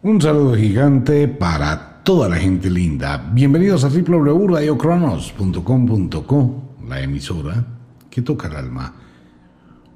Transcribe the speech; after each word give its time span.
Un 0.00 0.22
saludo 0.22 0.54
gigante 0.54 1.26
para 1.26 2.04
toda 2.04 2.28
la 2.28 2.36
gente 2.36 2.70
linda. 2.70 3.16
Bienvenidos 3.32 3.82
a 3.82 3.88
www.radiocronos.com.co, 3.88 6.62
la 6.86 7.02
emisora 7.02 7.66
que 8.08 8.22
toca 8.22 8.46
el 8.46 8.54
alma. 8.54 8.94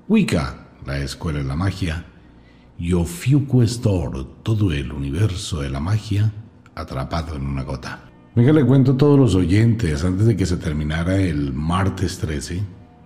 Wicca, 0.09 0.67
la 0.85 0.99
escuela 0.99 1.39
de 1.39 1.45
la 1.45 1.55
magia. 1.55 2.05
Y 2.81 2.95
Ofiuco 2.95 3.63
Store, 3.63 4.27
todo 4.43 4.73
el 4.73 4.91
universo 4.91 5.61
de 5.61 5.71
la 5.71 5.79
magia 5.79 6.33
atrapado 6.75 7.37
en 7.37 7.47
una 7.47 7.63
gota. 7.63 8.01
Venga, 8.35 8.53
le 8.53 8.67
cuento 8.67 8.95
a 8.95 8.97
todos 8.97 9.17
los 9.17 9.37
oyentes 9.37 10.03
antes 10.03 10.27
de 10.27 10.37
que 10.37 10.47
se 10.47 10.57
terminara 10.57 11.15
el 11.15 11.53
martes 11.53 12.19
13. 12.19 12.61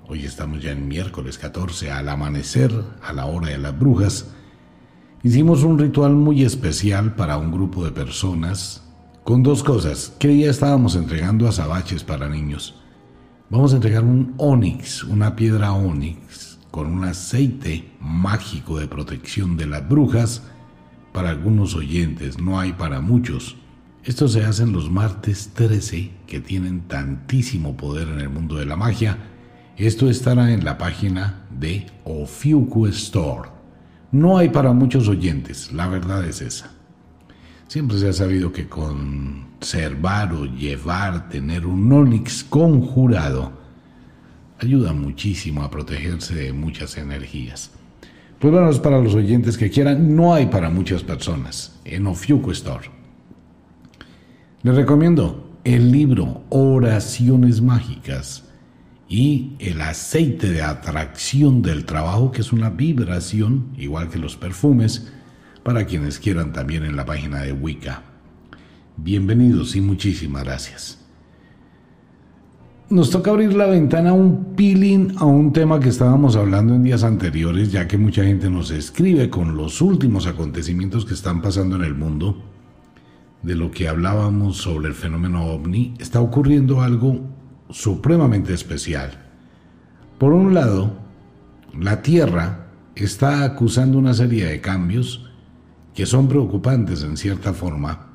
Hoy 0.09 0.25
estamos 0.25 0.63
ya 0.63 0.71
en 0.71 0.89
miércoles 0.89 1.37
14, 1.37 1.91
al 1.91 2.09
amanecer, 2.09 2.73
a 3.03 3.13
la 3.13 3.27
hora 3.27 3.49
de 3.49 3.59
las 3.59 3.79
brujas 3.79 4.31
Hicimos 5.27 5.65
un 5.65 5.77
ritual 5.77 6.15
muy 6.15 6.45
especial 6.45 7.17
para 7.17 7.37
un 7.37 7.51
grupo 7.51 7.85
de 7.85 7.91
personas 7.91 8.85
con 9.25 9.43
dos 9.43 9.65
cosas. 9.65 10.15
¿Qué 10.21 10.29
día 10.29 10.49
estábamos 10.49 10.95
entregando 10.95 11.49
azabaches 11.49 12.05
para 12.05 12.29
niños? 12.29 12.77
Vamos 13.51 13.73
a 13.73 13.77
entregar 13.77 14.05
un 14.05 14.35
onix, 14.37 15.03
una 15.03 15.35
piedra 15.35 15.73
onix, 15.73 16.61
con 16.71 16.87
un 16.87 17.03
aceite 17.03 17.91
mágico 17.99 18.79
de 18.79 18.87
protección 18.87 19.57
de 19.57 19.67
las 19.67 19.89
brujas 19.89 20.45
para 21.13 21.31
algunos 21.31 21.75
oyentes, 21.75 22.39
no 22.39 22.61
hay 22.61 22.73
para 22.75 23.01
muchos. 23.01 23.57
Esto 24.05 24.29
se 24.29 24.45
hace 24.45 24.63
en 24.63 24.71
los 24.71 24.89
martes 24.93 25.51
13, 25.55 26.09
que 26.29 26.39
tienen 26.39 26.83
tantísimo 26.83 27.77
poder 27.77 28.07
en 28.11 28.21
el 28.21 28.29
mundo 28.29 28.55
de 28.55 28.67
la 28.67 28.77
magia. 28.77 29.19
Esto 29.77 30.09
estará 30.09 30.53
en 30.53 30.65
la 30.65 30.79
página 30.79 31.49
de 31.51 31.85
Ofiuku 32.05 32.87
Store. 32.87 33.56
No 34.13 34.39
hay 34.39 34.49
para 34.49 34.73
muchos 34.73 35.09
oyentes, 35.09 35.73
la 35.73 35.89
verdad 35.89 36.25
es 36.25 36.41
esa. 36.41 36.71
Siempre 37.67 37.99
se 37.99 38.09
ha 38.09 38.13
sabido 38.13 38.53
que 38.53 38.69
conservar 38.69 40.33
o 40.33 40.45
llevar, 40.47 41.29
tener 41.29 41.67
un 41.67 41.93
onix 41.93 42.45
conjurado, 42.45 43.53
ayuda 44.61 44.93
muchísimo 44.93 45.63
a 45.63 45.71
protegerse 45.71 46.35
de 46.35 46.53
muchas 46.53 46.97
energías. 46.97 47.73
Pues 48.39 48.53
bueno, 48.53 48.71
es 48.71 48.79
para 48.79 49.01
los 49.01 49.15
oyentes 49.15 49.59
que 49.59 49.71
quieran, 49.71 50.15
no 50.15 50.35
hay 50.35 50.47
para 50.47 50.71
muchas 50.71 51.03
personas 51.03 51.81
en 51.85 52.07
Ofiuco 52.07 52.53
Store. 52.53 52.91
Les 54.63 54.75
recomiendo 54.75 55.59
el 55.65 55.91
libro 55.91 56.43
Oraciones 56.51 57.61
Mágicas 57.61 58.46
y 59.09 59.53
el 59.59 59.81
aceite 59.81 60.51
de 60.51 60.63
atracción 60.63 61.63
del 61.63 61.85
trabajo, 61.85 62.33
que 62.33 62.41
es 62.41 62.53
una 62.53 62.71
vibración, 62.71 63.69
igual 63.77 64.09
que 64.09 64.19
los 64.19 64.37
perfumes, 64.37 65.13
para 65.63 65.85
quienes 65.87 66.19
quieran 66.19 66.53
también 66.53 66.85
en 66.85 66.97
la 66.97 67.05
página 67.05 67.43
de 67.43 67.53
Wicca. 67.53 68.03
Bienvenidos 68.97 69.77
y 69.77 69.81
muchísimas 69.81 70.45
gracias. 70.45 70.99
Nos 72.89 73.11
toca 73.11 73.33
abrir 73.33 73.53
la 73.53 73.67
ventana 73.67 74.13
un 74.13 74.55
peeling 74.55 75.17
a 75.19 75.25
un 75.25 75.53
tema 75.53 75.81
que 75.81 75.89
estábamos 75.89 76.37
hablando 76.37 76.75
en 76.75 76.85
días 76.85 77.03
anteriores, 77.03 77.73
ya 77.73 77.89
que 77.89 77.99
mucha 77.99 78.25
gente 78.25 78.49
nos 78.49 78.71
escribe 78.71 79.29
con 79.29 79.57
los 79.57 79.81
últimos 79.81 80.27
acontecimientos 80.29 81.05
que 81.05 81.15
están 81.15 81.43
pasando 81.43 81.77
en 81.77 81.83
el 81.83 81.95
mundo. 81.95 82.45
De 83.43 83.57
lo 83.57 83.71
que 83.71 83.89
hablábamos 83.89 84.59
sobre 84.59 84.89
el 84.89 84.95
fenómeno 84.95 85.47
ovni, 85.47 85.95
está 85.99 86.21
ocurriendo 86.21 86.81
algo 86.81 87.36
supremamente 87.71 88.53
especial. 88.53 89.13
Por 90.19 90.33
un 90.33 90.55
lado, 90.55 90.93
la 91.79 92.03
Tierra 92.03 92.69
está 92.95 93.45
acusando 93.45 93.99
una 93.99 94.15
serie 94.15 94.47
de 94.47 94.61
cambios 94.61 95.31
que 95.95 96.07
son 96.07 96.29
preocupantes 96.29 97.03
en 97.03 97.17
cierta 97.17 97.53
forma. 97.53 98.07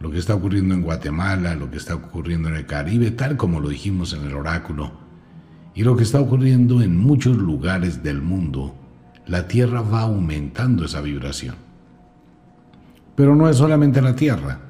Lo 0.00 0.10
que 0.10 0.18
está 0.18 0.34
ocurriendo 0.34 0.74
en 0.74 0.82
Guatemala, 0.82 1.56
lo 1.56 1.70
que 1.70 1.76
está 1.76 1.94
ocurriendo 1.94 2.48
en 2.48 2.54
el 2.54 2.66
Caribe, 2.66 3.10
tal 3.10 3.36
como 3.36 3.60
lo 3.60 3.68
dijimos 3.68 4.12
en 4.12 4.24
el 4.24 4.34
oráculo, 4.34 4.92
y 5.74 5.82
lo 5.82 5.96
que 5.96 6.04
está 6.04 6.20
ocurriendo 6.20 6.82
en 6.82 6.96
muchos 6.96 7.36
lugares 7.36 8.02
del 8.02 8.22
mundo, 8.22 8.74
la 9.26 9.46
Tierra 9.48 9.82
va 9.82 10.02
aumentando 10.02 10.84
esa 10.84 11.00
vibración. 11.00 11.56
Pero 13.14 13.34
no 13.34 13.48
es 13.48 13.56
solamente 13.56 14.00
la 14.00 14.14
Tierra. 14.14 14.60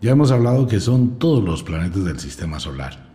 Ya 0.00 0.12
hemos 0.12 0.30
hablado 0.30 0.66
que 0.66 0.80
son 0.80 1.18
todos 1.18 1.44
los 1.44 1.62
planetas 1.62 2.04
del 2.04 2.18
sistema 2.18 2.58
solar. 2.58 3.11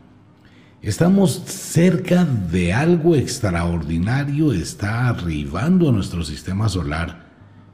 Estamos 0.81 1.41
cerca 1.47 2.23
de 2.23 2.71
algo 2.71 3.15
extraordinario, 3.15 4.53
está 4.53 5.09
arribando 5.09 5.89
a 5.89 5.91
nuestro 5.91 6.23
sistema 6.23 6.69
solar, 6.69 7.25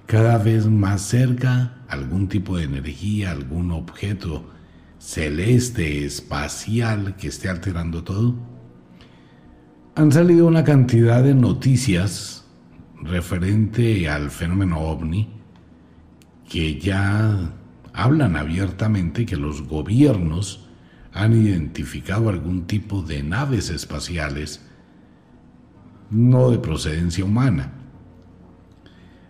cada 0.06 0.38
vez 0.38 0.68
más 0.68 1.02
cerca, 1.02 1.84
algún 1.90 2.30
tipo 2.30 2.56
de 2.56 2.64
energía, 2.64 3.32
algún 3.32 3.72
objeto 3.72 4.50
celeste, 5.00 6.06
espacial, 6.06 7.18
que 7.18 7.28
esté 7.28 7.50
alterando 7.50 8.06
todo. 8.06 8.36
Han 9.96 10.12
salido 10.14 10.48
una 10.48 10.64
cantidad 10.64 11.22
de 11.22 11.36
noticias 11.36 12.46
referente 13.02 14.08
al 14.08 14.32
fenómeno 14.32 14.80
ovni 14.80 15.28
que 16.50 16.80
ya 16.80 17.52
hablan 17.92 18.38
abiertamente 18.38 19.26
que 19.26 19.36
los 19.36 19.68
gobiernos 19.68 20.63
han 21.14 21.34
identificado 21.34 22.30
algún 22.30 22.66
tipo 22.66 23.02
de 23.02 23.24
naves 23.24 23.70
espaciales 23.70 24.62
no 26.10 26.52
de 26.52 26.60
procedencia 26.60 27.26
humana. 27.26 27.72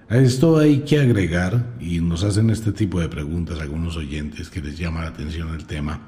A 0.09 0.17
esto 0.17 0.57
hay 0.57 0.81
que 0.81 0.99
agregar, 0.99 1.75
y 1.79 1.99
nos 1.99 2.23
hacen 2.23 2.49
este 2.49 2.71
tipo 2.71 2.99
de 2.99 3.09
preguntas 3.09 3.59
algunos 3.59 3.97
oyentes 3.97 4.49
que 4.49 4.61
les 4.61 4.77
llama 4.77 5.01
la 5.01 5.07
atención 5.07 5.53
el 5.53 5.65
tema, 5.65 6.01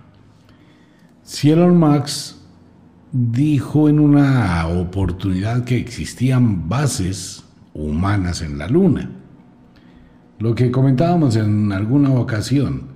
si 1.24 1.50
Elon 1.50 1.80
dijo 3.12 3.90
en 3.90 4.00
una 4.00 4.68
oportunidad 4.68 5.64
que 5.64 5.78
existían 5.78 6.68
bases 6.68 7.46
humanas 7.74 8.42
en 8.42 8.58
la 8.58 8.68
Luna. 8.68 9.10
Lo 10.38 10.54
que 10.54 10.70
comentábamos 10.70 11.36
en 11.38 11.72
alguna 11.72 12.12
ocasión, 12.12 12.95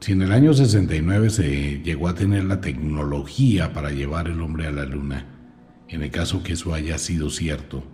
si 0.00 0.12
en 0.12 0.22
el 0.22 0.32
año 0.32 0.54
69 0.54 1.30
se 1.30 1.80
llegó 1.82 2.08
a 2.08 2.14
tener 2.14 2.44
la 2.44 2.60
tecnología 2.60 3.72
para 3.74 3.90
llevar 3.90 4.28
el 4.28 4.40
hombre 4.40 4.66
a 4.66 4.70
la 4.72 4.86
luna, 4.86 5.26
en 5.88 6.02
el 6.02 6.10
caso 6.10 6.42
que 6.42 6.54
eso 6.54 6.72
haya 6.72 6.96
sido 6.96 7.28
cierto, 7.28 7.84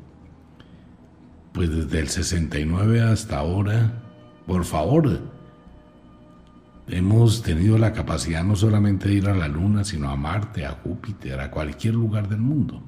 pues 1.53 1.69
desde 1.69 1.99
el 1.99 2.09
69 2.09 3.01
hasta 3.01 3.39
ahora, 3.39 4.03
por 4.47 4.65
favor, 4.65 5.21
hemos 6.87 7.43
tenido 7.43 7.77
la 7.77 7.93
capacidad 7.93 8.45
no 8.45 8.55
solamente 8.55 9.09
de 9.09 9.15
ir 9.15 9.29
a 9.29 9.35
la 9.35 9.49
luna, 9.49 9.83
sino 9.83 10.09
a 10.09 10.17
Marte, 10.17 10.65
a 10.65 10.73
Júpiter, 10.73 11.41
a 11.41 11.51
cualquier 11.51 11.95
lugar 11.95 12.29
del 12.29 12.41
mundo. 12.41 12.83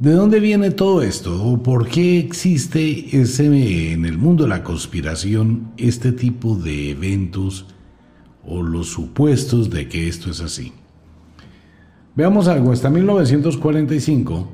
¿De 0.00 0.12
dónde 0.12 0.40
viene 0.40 0.70
todo 0.70 1.02
esto? 1.02 1.44
¿O 1.44 1.62
por 1.62 1.86
qué 1.86 2.18
existe 2.18 3.20
ese, 3.20 3.92
en 3.92 4.06
el 4.06 4.16
mundo 4.16 4.46
la 4.46 4.64
conspiración 4.64 5.72
este 5.76 6.12
tipo 6.12 6.56
de 6.56 6.92
eventos 6.92 7.66
o 8.42 8.62
los 8.62 8.88
supuestos 8.88 9.68
de 9.68 9.90
que 9.90 10.08
esto 10.08 10.30
es 10.30 10.40
así? 10.40 10.72
Veamos 12.16 12.48
algo, 12.48 12.72
hasta 12.72 12.88
1945, 12.88 14.48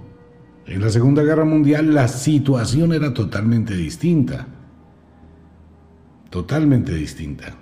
en 0.67 0.81
la 0.81 0.91
Segunda 0.91 1.23
Guerra 1.23 1.45
Mundial, 1.45 1.95
la 1.95 2.09
situación 2.09 2.93
era 2.93 3.15
totalmente 3.15 3.77
distinta. 3.77 4.49
Totalmente 6.29 6.93
distinta. 6.93 7.55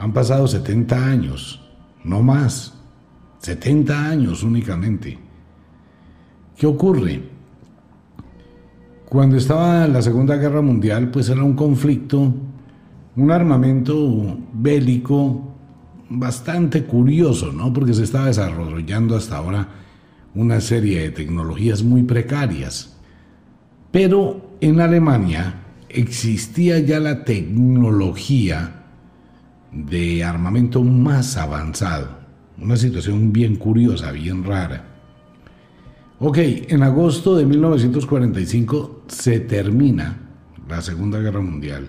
Han 0.00 0.12
pasado 0.12 0.48
70 0.48 0.96
años, 0.96 1.70
no 2.02 2.24
más. 2.24 2.74
70 3.38 4.08
años 4.08 4.42
únicamente. 4.42 5.29
¿Qué 6.60 6.66
ocurre? 6.66 7.22
Cuando 9.08 9.38
estaba 9.38 9.88
la 9.88 10.02
Segunda 10.02 10.36
Guerra 10.36 10.60
Mundial, 10.60 11.10
pues 11.10 11.30
era 11.30 11.42
un 11.42 11.54
conflicto, 11.54 12.34
un 13.16 13.30
armamento 13.30 14.36
bélico 14.52 15.54
bastante 16.10 16.84
curioso, 16.84 17.50
¿no? 17.50 17.72
Porque 17.72 17.94
se 17.94 18.02
estaba 18.02 18.26
desarrollando 18.26 19.16
hasta 19.16 19.38
ahora 19.38 19.68
una 20.34 20.60
serie 20.60 21.00
de 21.00 21.10
tecnologías 21.12 21.82
muy 21.82 22.02
precarias. 22.02 22.94
Pero 23.90 24.58
en 24.60 24.82
Alemania 24.82 25.62
existía 25.88 26.78
ya 26.80 27.00
la 27.00 27.24
tecnología 27.24 28.84
de 29.72 30.24
armamento 30.24 30.84
más 30.84 31.38
avanzado. 31.38 32.18
Una 32.58 32.76
situación 32.76 33.32
bien 33.32 33.56
curiosa, 33.56 34.12
bien 34.12 34.44
rara. 34.44 34.89
Ok, 36.22 36.36
en 36.36 36.82
agosto 36.82 37.34
de 37.34 37.46
1945 37.46 39.04
se 39.08 39.40
termina 39.40 40.18
la 40.68 40.82
Segunda 40.82 41.18
Guerra 41.18 41.40
Mundial. 41.40 41.88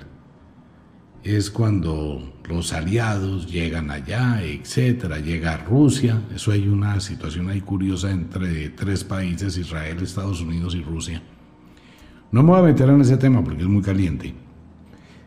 Es 1.22 1.52
cuando 1.52 2.40
los 2.48 2.72
aliados 2.72 3.52
llegan 3.52 3.92
allá, 3.92 4.42
etcétera, 4.42 5.20
llega 5.20 5.58
Rusia. 5.58 6.22
Eso 6.34 6.54
hay 6.54 6.70
una 6.70 7.02
situación 7.02 7.50
ahí 7.50 7.60
curiosa 7.60 8.10
entre 8.10 8.70
tres 8.70 9.04
países, 9.04 9.58
Israel, 9.58 9.98
Estados 10.02 10.40
Unidos 10.40 10.76
y 10.76 10.82
Rusia. 10.82 11.22
No 12.32 12.42
me 12.42 12.52
voy 12.52 12.60
a 12.60 12.64
meter 12.64 12.88
en 12.88 13.02
ese 13.02 13.18
tema 13.18 13.44
porque 13.44 13.64
es 13.64 13.68
muy 13.68 13.82
caliente. 13.82 14.34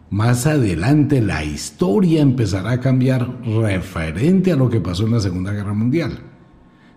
Más 0.09 0.47
adelante 0.47 1.21
la 1.21 1.45
historia 1.45 2.23
empezará 2.23 2.71
a 2.71 2.81
cambiar 2.81 3.43
referente 3.45 4.51
a 4.53 4.57
lo 4.57 4.71
que 4.71 4.81
pasó 4.81 5.05
en 5.05 5.13
la 5.13 5.21
Segunda 5.21 5.53
Guerra 5.53 5.75
Mundial. 5.75 6.34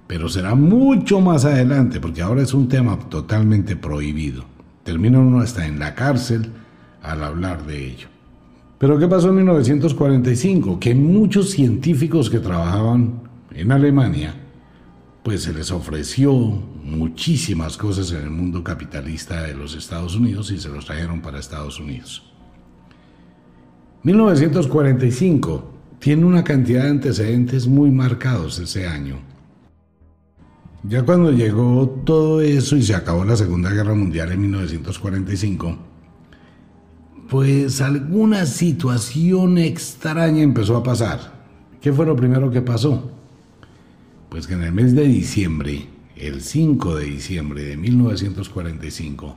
Pero 0.08 0.30
será 0.30 0.56
mucho 0.56 1.20
más 1.20 1.46
adelante 1.46 2.00
porque 2.00 2.22
ahora 2.22 2.42
es 2.42 2.54
un 2.54 2.70
tema 2.70 2.98
totalmente 3.10 3.76
prohibido. 3.76 4.46
Termina 4.84 5.20
uno 5.20 5.42
hasta 5.42 5.68
en 5.68 5.80
la 5.80 5.96
cárcel 5.96 6.50
al 7.02 7.24
hablar 7.24 7.66
de 7.66 7.88
ello. 7.88 8.08
Pero 8.78 8.98
¿qué 8.98 9.08
pasó 9.08 9.30
en 9.30 9.36
1945? 9.38 10.80
Que 10.80 10.96
muchos 10.96 11.50
científicos 11.50 12.30
que 12.30 12.40
trabajaban 12.40 13.22
en 13.54 13.72
Alemania, 13.72 14.36
pues 15.24 15.44
se 15.44 15.54
les 15.54 15.72
ofreció 15.72 16.32
muchísimas 16.32 17.76
cosas 17.76 18.12
en 18.12 18.22
el 18.22 18.30
mundo 18.30 18.64
capitalista 18.64 19.42
de 19.42 19.56
los 19.56 19.76
Estados 19.76 20.16
Unidos 20.16 20.52
y 20.52 20.60
se 20.60 20.70
los 20.70 20.86
trajeron 20.86 21.22
para 21.22 21.40
Estados 21.40 21.80
Unidos. 21.80 22.24
1945 24.04 25.74
tiene 26.00 26.24
una 26.24 26.44
cantidad 26.44 26.84
de 26.84 26.92
antecedentes 26.92 27.68
muy 27.68 27.92
marcados 27.92 28.60
ese 28.60 28.88
año. 28.88 29.18
Ya 30.88 31.04
cuando 31.04 31.34
llegó 31.34 31.90
todo 32.06 32.40
eso 32.40 32.78
y 32.78 32.82
se 32.82 32.96
acabó 32.96 33.26
la 33.26 33.36
Segunda 33.36 33.70
Guerra 33.72 33.94
Mundial 33.94 34.32
en 34.32 34.40
1945, 34.40 35.78
pues 37.30 37.82
alguna 37.82 38.46
situación 38.46 39.58
extraña 39.58 40.42
empezó 40.42 40.78
a 40.78 40.84
pasar. 40.84 41.46
¿Qué 41.82 41.92
fue 41.92 42.06
lo 42.06 42.16
primero 42.16 42.50
que 42.50 42.62
pasó? 42.62 43.12
Pues 44.30 44.48
que 44.48 44.54
en 44.54 44.64
el 44.64 44.72
mes 44.72 44.96
de 44.96 45.04
diciembre, 45.04 45.88
el 46.16 46.42
5 46.42 46.96
de 46.96 47.06
diciembre 47.06 47.64
de 47.64 47.76
1945, 47.76 49.36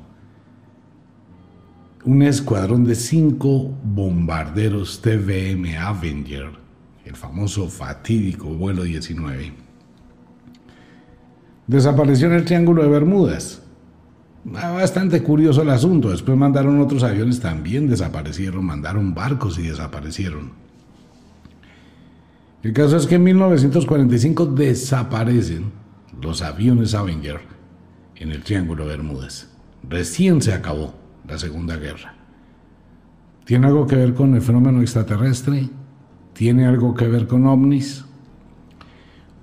un 2.05 2.23
escuadrón 2.23 2.85
de 2.85 2.95
cinco 2.95 3.77
bombarderos 3.83 5.03
TVM 5.03 5.77
Avenger, 5.81 6.51
el 7.05 7.17
famoso 7.17 7.69
fatídico 7.69 8.47
vuelo 8.51 8.85
19, 8.85 9.70
desapareció 11.71 12.27
en 12.27 12.33
el 12.33 12.45
Triángulo 12.45 12.83
de 12.83 12.89
Bermudas. 12.89 13.63
Ah, 14.57 14.73
bastante 14.73 15.23
curioso 15.23 15.63
el 15.63 15.71
asunto. 15.71 16.11
Después 16.11 16.37
mandaron 16.37 16.81
otros 16.81 17.05
aviones, 17.05 17.39
también 17.39 17.89
desaparecieron, 17.89 18.65
mandaron 18.65 19.15
barcos 19.15 19.57
y 19.59 19.69
desaparecieron. 19.69 20.51
El 22.65 22.73
caso 22.73 22.97
es 22.97 23.07
que 23.07 23.15
en 23.15 23.23
1945 23.23 24.47
desaparecen 24.47 25.71
los 26.21 26.43
aviones 26.43 26.95
Avenger 26.95 27.41
en 28.17 28.33
el 28.33 28.43
Triángulo 28.43 28.85
de 28.85 28.97
Bermudas. 28.97 29.49
Recién 29.89 30.43
se 30.43 30.53
acabó 30.53 30.95
la 31.29 31.39
Segunda 31.39 31.77
Guerra. 31.77 32.15
¿Tiene 33.45 33.69
algo 33.69 33.87
que 33.87 33.95
ver 33.95 34.15
con 34.15 34.35
el 34.35 34.43
fenómeno 34.43 34.81
extraterrestre? 34.81 35.69
¿Tiene 36.33 36.67
algo 36.67 36.95
que 36.95 37.07
ver 37.07 37.29
con 37.29 37.47
ovnis? 37.47 38.05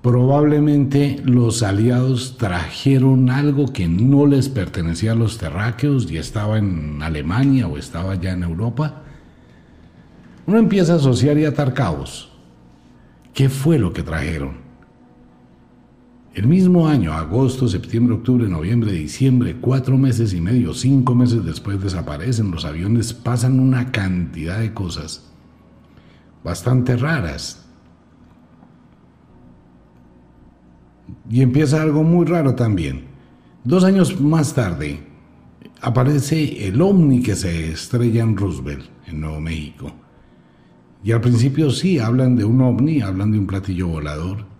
Probablemente 0.01 1.21
los 1.25 1.63
aliados 1.63 2.37
trajeron 2.37 3.29
algo 3.29 3.73
que 3.73 3.87
no 3.87 4.25
les 4.25 4.47
pertenecía 4.47 5.11
a 5.11 5.15
los 5.15 5.37
terráqueos 5.37 6.09
y 6.11 6.17
estaba 6.17 6.57
en 6.57 7.01
Alemania 7.01 7.67
o 7.67 7.77
estaba 7.77 8.15
ya 8.15 8.31
en 8.31 8.43
Europa. 8.43 9.03
Uno 10.45 10.59
empieza 10.59 10.93
a 10.93 10.97
asociar 10.97 11.37
y 11.37 11.45
atar 11.45 11.73
cabos. 11.73 12.31
¿Qué 13.33 13.49
fue 13.49 13.77
lo 13.77 13.91
que 13.91 14.03
trajeron? 14.03 14.65
El 16.33 16.47
mismo 16.47 16.87
año, 16.87 17.13
agosto, 17.13 17.67
septiembre, 17.67 18.15
octubre, 18.15 18.47
noviembre, 18.47 18.91
diciembre, 18.91 19.57
cuatro 19.59 19.97
meses 19.97 20.33
y 20.33 20.39
medio, 20.39 20.73
cinco 20.73 21.15
meses 21.15 21.43
después 21.43 21.81
desaparecen 21.81 22.51
los 22.51 22.63
aviones, 22.63 23.11
pasan 23.13 23.59
una 23.59 23.91
cantidad 23.91 24.59
de 24.59 24.73
cosas 24.73 25.27
bastante 26.47 26.95
raras. 26.95 27.66
Y 31.29 31.41
empieza 31.41 31.81
algo 31.81 32.03
muy 32.03 32.25
raro 32.25 32.55
también. 32.55 33.05
Dos 33.63 33.83
años 33.83 34.19
más 34.19 34.53
tarde, 34.53 34.99
aparece 35.81 36.67
el 36.67 36.81
ovni 36.81 37.21
que 37.21 37.35
se 37.35 37.71
estrella 37.71 38.23
en 38.23 38.37
Roosevelt, 38.37 38.85
en 39.05 39.21
Nuevo 39.21 39.39
México. 39.41 39.91
Y 41.03 41.11
al 41.11 41.21
principio 41.21 41.69
sí, 41.71 41.99
hablan 41.99 42.35
de 42.35 42.45
un 42.45 42.61
ovni, 42.61 43.01
hablan 43.01 43.31
de 43.31 43.39
un 43.39 43.47
platillo 43.47 43.87
volador 43.87 44.57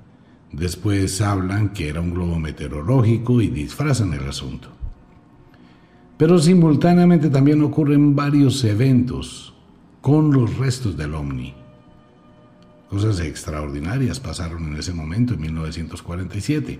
Después 0.51 1.19
hablan 1.21 1.69
que 1.69 1.89
era 1.89 2.01
un 2.01 2.13
globo 2.13 2.39
meteorológico 2.39 3.41
y 3.41 3.47
disfrazan 3.47 4.13
el 4.13 4.27
asunto. 4.27 4.69
Pero 6.17 6.39
simultáneamente 6.39 7.29
también 7.29 7.61
ocurren 7.61 8.15
varios 8.15 8.63
eventos 8.63 9.53
con 10.01 10.31
los 10.31 10.57
restos 10.57 10.97
del 10.97 11.13
ovni. 11.13 11.53
Cosas 12.89 13.19
extraordinarias 13.19 14.19
pasaron 14.19 14.67
en 14.67 14.77
ese 14.77 14.93
momento, 14.93 15.33
en 15.33 15.41
1947. 15.41 16.79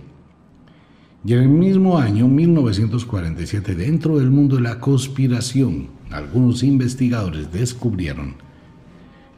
Y 1.26 1.34
en 1.34 1.40
el 1.40 1.50
mismo 1.50 1.98
año, 1.98 2.28
1947, 2.28 3.76
dentro 3.76 4.18
del 4.18 4.30
mundo 4.30 4.56
de 4.56 4.62
la 4.62 4.80
conspiración, 4.80 5.90
algunos 6.10 6.64
investigadores 6.64 7.52
descubrieron 7.52 8.36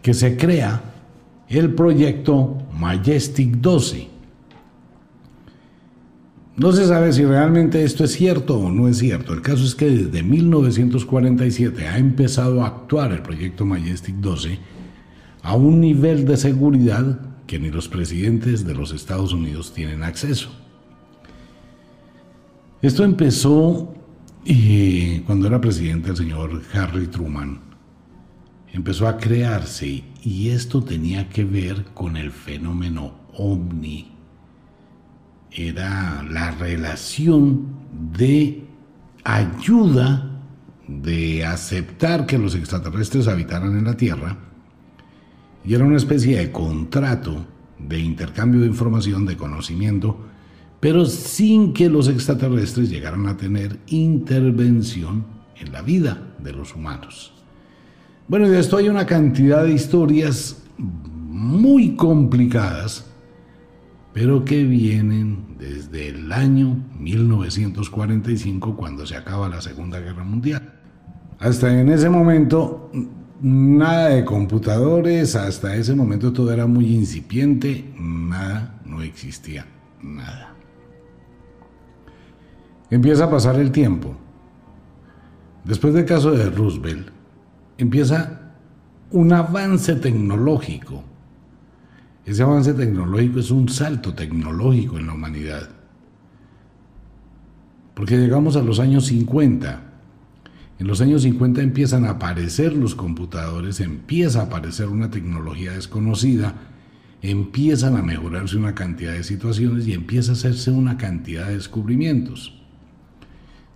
que 0.02 0.14
se 0.14 0.38
crea 0.38 0.82
el 1.48 1.74
proyecto 1.74 2.58
Majestic 2.78 3.56
12 3.56 4.20
no 6.60 6.74
se 6.74 6.86
sabe 6.86 7.14
si 7.14 7.24
realmente 7.24 7.86
esto 7.86 8.04
es 8.04 8.12
cierto 8.12 8.60
o 8.60 8.70
no 8.70 8.90
es 8.90 8.98
cierto. 8.98 9.34
El 9.34 9.42
caso 9.42 9.64
es 9.64 9.76
que 9.76 9.90
desde 9.90 10.24
1947 10.24 11.88
ha 11.88 11.98
empezado 11.98 12.62
a 12.62 12.68
actuar 12.68 13.14
el 13.14 13.22
proyecto 13.22 13.66
Majestic 13.66 14.16
12 14.16 14.60
a 15.42 15.56
un 15.56 15.80
nivel 15.80 16.26
de 16.26 16.38
seguridad 16.38 17.20
que 17.48 17.60
ni 17.60 17.70
los 17.70 17.88
presidentes 17.88 18.66
de 18.66 18.76
los 18.76 18.92
Estados 18.92 19.34
Unidos 19.34 19.74
tienen 19.74 20.04
acceso. 20.04 20.52
Esto 22.82 23.04
empezó 23.04 23.94
eh, 24.46 25.24
cuando 25.26 25.48
era 25.48 25.60
presidente 25.60 26.12
el 26.12 26.18
señor 26.18 26.62
Harry 26.74 27.08
Truman. 27.08 27.60
Empezó 28.72 29.08
a 29.08 29.18
crearse 29.18 30.04
y 30.22 30.50
esto 30.50 30.84
tenía 30.84 31.28
que 31.30 31.44
ver 31.44 31.86
con 31.94 32.18
el 32.18 32.32
fenómeno 32.32 33.14
ovni 33.34 34.20
era 35.52 36.24
la 36.30 36.52
relación 36.52 37.68
de 38.14 38.68
ayuda, 39.24 40.42
de 40.88 41.46
aceptar 41.46 42.26
que 42.26 42.38
los 42.38 42.56
extraterrestres 42.56 43.28
habitaran 43.28 43.78
en 43.78 43.86
la 43.86 43.98
Tierra, 43.98 44.38
y 45.64 45.74
era 45.74 45.86
una 45.86 45.98
especie 45.98 46.38
de 46.38 46.52
contrato 46.52 47.46
de 47.78 48.00
intercambio 48.00 48.62
de 48.62 48.68
información, 48.68 49.26
de 49.26 49.38
conocimiento, 49.38 50.18
pero 50.80 51.06
sin 51.06 51.74
que 51.74 51.90
los 51.90 52.08
extraterrestres 52.08 52.90
llegaran 52.90 53.28
a 53.28 53.38
tener 53.38 53.80
intervención 53.88 55.26
en 55.58 55.72
la 55.72 55.82
vida 55.82 56.34
de 56.40 56.54
los 56.54 56.76
humanos. 56.76 57.34
Bueno, 58.28 58.48
de 58.48 58.60
esto 58.60 58.78
hay 58.78 58.90
una 58.90 59.06
cantidad 59.06 59.64
de 59.64 59.74
historias 59.74 60.64
muy 60.78 61.96
complicadas 61.96 63.10
pero 64.14 64.44
que 64.44 64.64
vienen 64.64 65.56
desde 65.58 66.10
el 66.10 66.32
año 66.32 66.78
1945 67.00 68.76
cuando 68.76 69.06
se 69.06 69.16
acaba 69.16 69.50
la 69.50 69.62
Segunda 69.62 70.00
Guerra 70.00 70.24
Mundial. 70.24 70.74
Hasta 71.40 71.80
en 71.80 71.90
ese 71.90 72.10
momento 72.10 72.92
nada 73.42 74.10
de 74.10 74.26
computadores, 74.26 75.36
hasta 75.36 75.76
ese 75.76 75.96
momento 75.96 76.34
todo 76.34 76.52
era 76.52 76.68
muy 76.68 76.94
incipiente, 76.94 77.94
nada, 78.00 78.80
no 78.86 79.02
existía, 79.02 79.66
nada. 80.02 80.56
Empieza 82.90 83.26
a 83.26 83.30
pasar 83.30 83.56
el 83.60 83.72
tiempo. 83.72 84.16
Después 85.64 85.94
del 85.94 86.06
caso 86.06 86.32
de 86.32 86.50
Roosevelt, 86.50 87.10
empieza 87.78 88.54
un 89.12 89.32
avance 89.34 89.96
tecnológico 89.96 91.04
ese 92.30 92.44
avance 92.44 92.76
tecnológico 92.76 93.40
es 93.40 93.50
un 93.50 93.68
salto 93.70 94.14
tecnológico 94.14 95.00
en 95.00 95.08
la 95.08 95.14
humanidad. 95.14 95.68
Porque 97.96 98.18
llegamos 98.18 98.56
a 98.56 98.62
los 98.62 98.80
años 98.80 99.08
50. 99.08 99.89
En 100.80 100.88
los 100.88 101.02
años 101.02 101.24
50 101.24 101.62
empiezan 101.62 102.06
a 102.06 102.12
aparecer 102.12 102.74
los 102.74 102.96
computadores, 102.96 103.82
empieza 103.82 104.40
a 104.40 104.44
aparecer 104.44 104.88
una 104.88 105.12
tecnología 105.12 105.74
desconocida, 105.74 106.56
empiezan 107.22 107.98
a 107.98 108.02
mejorarse 108.02 108.56
una 108.56 108.76
cantidad 108.76 109.12
de 109.12 109.26
situaciones 109.26 109.86
y 109.88 109.94
empieza 109.94 110.32
a 110.32 110.36
hacerse 110.36 110.72
una 110.72 110.96
cantidad 110.96 111.48
de 111.48 111.56
descubrimientos. 111.56 112.54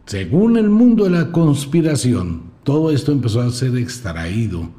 Según 0.06 0.56
el 0.56 0.70
mundo 0.70 1.04
de 1.04 1.10
la 1.10 1.34
conspiración, 1.34 2.54
todo 2.64 2.90
esto 2.90 3.12
empezó 3.12 3.42
a 3.42 3.52
ser 3.52 3.78
extraído 3.78 4.70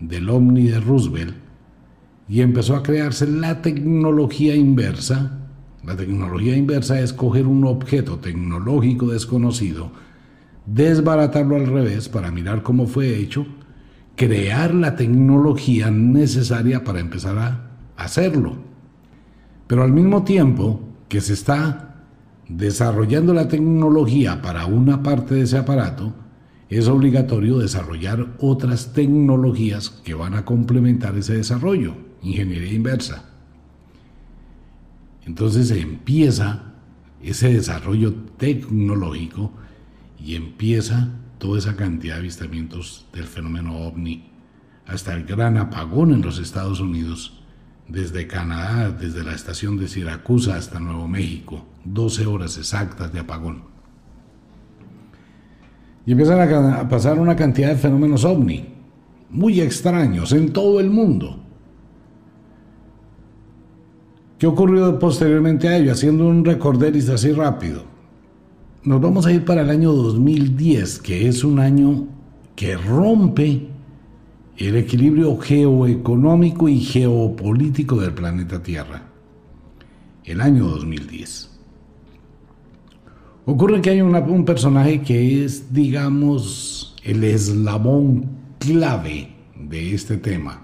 del 0.00 0.28
Omni 0.28 0.70
de 0.70 0.80
Roosevelt 0.80 1.36
y 2.28 2.40
empezó 2.40 2.74
a 2.74 2.82
crearse 2.82 3.28
la 3.28 3.62
tecnología 3.62 4.56
inversa. 4.56 5.38
La 5.84 5.96
tecnología 5.96 6.56
inversa 6.56 7.00
es 7.00 7.12
coger 7.12 7.46
un 7.46 7.64
objeto 7.64 8.18
tecnológico 8.18 9.12
desconocido, 9.12 9.92
desbaratarlo 10.72 11.56
al 11.56 11.66
revés 11.66 12.08
para 12.08 12.30
mirar 12.30 12.62
cómo 12.62 12.86
fue 12.86 13.18
hecho, 13.18 13.46
crear 14.14 14.72
la 14.72 14.94
tecnología 14.94 15.90
necesaria 15.90 16.84
para 16.84 17.00
empezar 17.00 17.38
a 17.38 17.70
hacerlo. 17.96 18.56
Pero 19.66 19.82
al 19.82 19.92
mismo 19.92 20.22
tiempo 20.22 20.80
que 21.08 21.20
se 21.20 21.32
está 21.32 22.04
desarrollando 22.48 23.34
la 23.34 23.48
tecnología 23.48 24.42
para 24.42 24.66
una 24.66 25.02
parte 25.02 25.34
de 25.34 25.42
ese 25.42 25.58
aparato, 25.58 26.14
es 26.68 26.86
obligatorio 26.86 27.58
desarrollar 27.58 28.28
otras 28.38 28.92
tecnologías 28.92 29.90
que 29.90 30.14
van 30.14 30.34
a 30.34 30.44
complementar 30.44 31.16
ese 31.16 31.36
desarrollo, 31.36 31.94
ingeniería 32.22 32.72
inversa. 32.72 33.24
Entonces 35.26 35.72
empieza 35.72 36.74
ese 37.20 37.52
desarrollo 37.52 38.14
tecnológico 38.36 39.52
y 40.24 40.36
empieza 40.36 41.08
toda 41.38 41.58
esa 41.58 41.76
cantidad 41.76 42.14
de 42.14 42.20
avistamientos 42.20 43.06
del 43.12 43.24
fenómeno 43.24 43.78
ovni 43.78 44.30
hasta 44.86 45.14
el 45.14 45.24
gran 45.24 45.56
apagón 45.56 46.12
en 46.12 46.20
los 46.20 46.38
Estados 46.38 46.80
Unidos, 46.80 47.40
desde 47.88 48.26
Canadá, 48.26 48.90
desde 48.90 49.24
la 49.24 49.34
estación 49.34 49.76
de 49.76 49.88
Siracusa 49.88 50.56
hasta 50.56 50.80
Nuevo 50.80 51.08
México, 51.08 51.64
12 51.84 52.26
horas 52.26 52.58
exactas 52.58 53.12
de 53.12 53.20
apagón. 53.20 53.62
Y 56.06 56.12
empiezan 56.12 56.40
a, 56.40 56.88
pasar 56.88 57.18
una 57.18 57.36
cantidad 57.36 57.68
de 57.68 57.76
fenómenos 57.76 58.24
ovni, 58.24 58.74
muy 59.30 59.60
extraños, 59.60 60.32
en 60.32 60.52
todo 60.52 60.80
el 60.80 60.90
mundo. 60.90 61.40
¿Qué 64.38 64.46
ocurrió 64.46 64.98
posteriormente 64.98 65.68
a 65.68 65.76
ello? 65.76 65.92
Haciendo 65.92 66.26
un 66.26 66.44
recorderis 66.44 67.08
así 67.10 67.30
rápido 67.32 67.89
nos 68.82 69.00
vamos 69.00 69.26
a 69.26 69.32
ir 69.32 69.44
para 69.44 69.62
el 69.62 69.70
año 69.70 69.92
2010, 69.92 71.00
que 71.00 71.28
es 71.28 71.44
un 71.44 71.58
año 71.58 72.06
que 72.56 72.76
rompe 72.76 73.68
el 74.56 74.76
equilibrio 74.76 75.36
geoeconómico 75.38 76.68
y 76.68 76.80
geopolítico 76.80 78.00
del 78.00 78.14
planeta 78.14 78.62
Tierra. 78.62 79.02
El 80.24 80.40
año 80.40 80.66
2010. 80.66 81.50
Ocurre 83.46 83.80
que 83.80 83.90
hay 83.90 84.00
un 84.00 84.44
personaje 84.44 85.02
que 85.02 85.44
es, 85.44 85.72
digamos, 85.72 86.94
el 87.02 87.24
eslabón 87.24 88.26
clave 88.58 89.30
de 89.58 89.94
este 89.94 90.16
tema, 90.16 90.62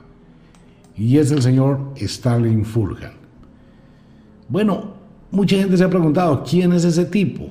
y 0.97 1.19
es 1.19 1.31
el 1.33 1.43
señor 1.43 1.93
Stalin 1.97 2.65
Fulgan. 2.65 3.13
Bueno, 4.49 4.95
mucha 5.31 5.57
gente 5.57 5.77
se 5.77 5.85
ha 5.85 5.91
preguntado, 5.91 6.45
¿quién 6.49 6.73
es 6.73 6.85
ese 6.85 7.05
tipo? 7.07 7.51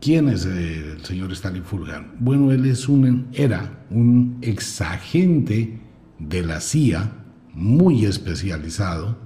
¿Quién 0.00 0.28
es 0.28 0.44
el 0.44 1.04
señor 1.04 1.32
Stalin 1.32 1.62
Fulgan? 1.62 2.12
Bueno, 2.18 2.50
él 2.50 2.66
es 2.66 2.88
un, 2.88 3.28
era 3.32 3.84
un 3.90 4.38
exagente 4.42 5.78
de 6.18 6.42
la 6.42 6.60
CIA, 6.60 7.12
muy 7.54 8.04
especializado, 8.04 9.16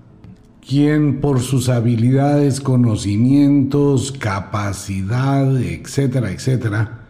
quien 0.66 1.20
por 1.20 1.40
sus 1.40 1.68
habilidades, 1.68 2.60
conocimientos, 2.60 4.12
capacidad, 4.12 5.60
etcétera, 5.60 6.30
etcétera, 6.30 7.08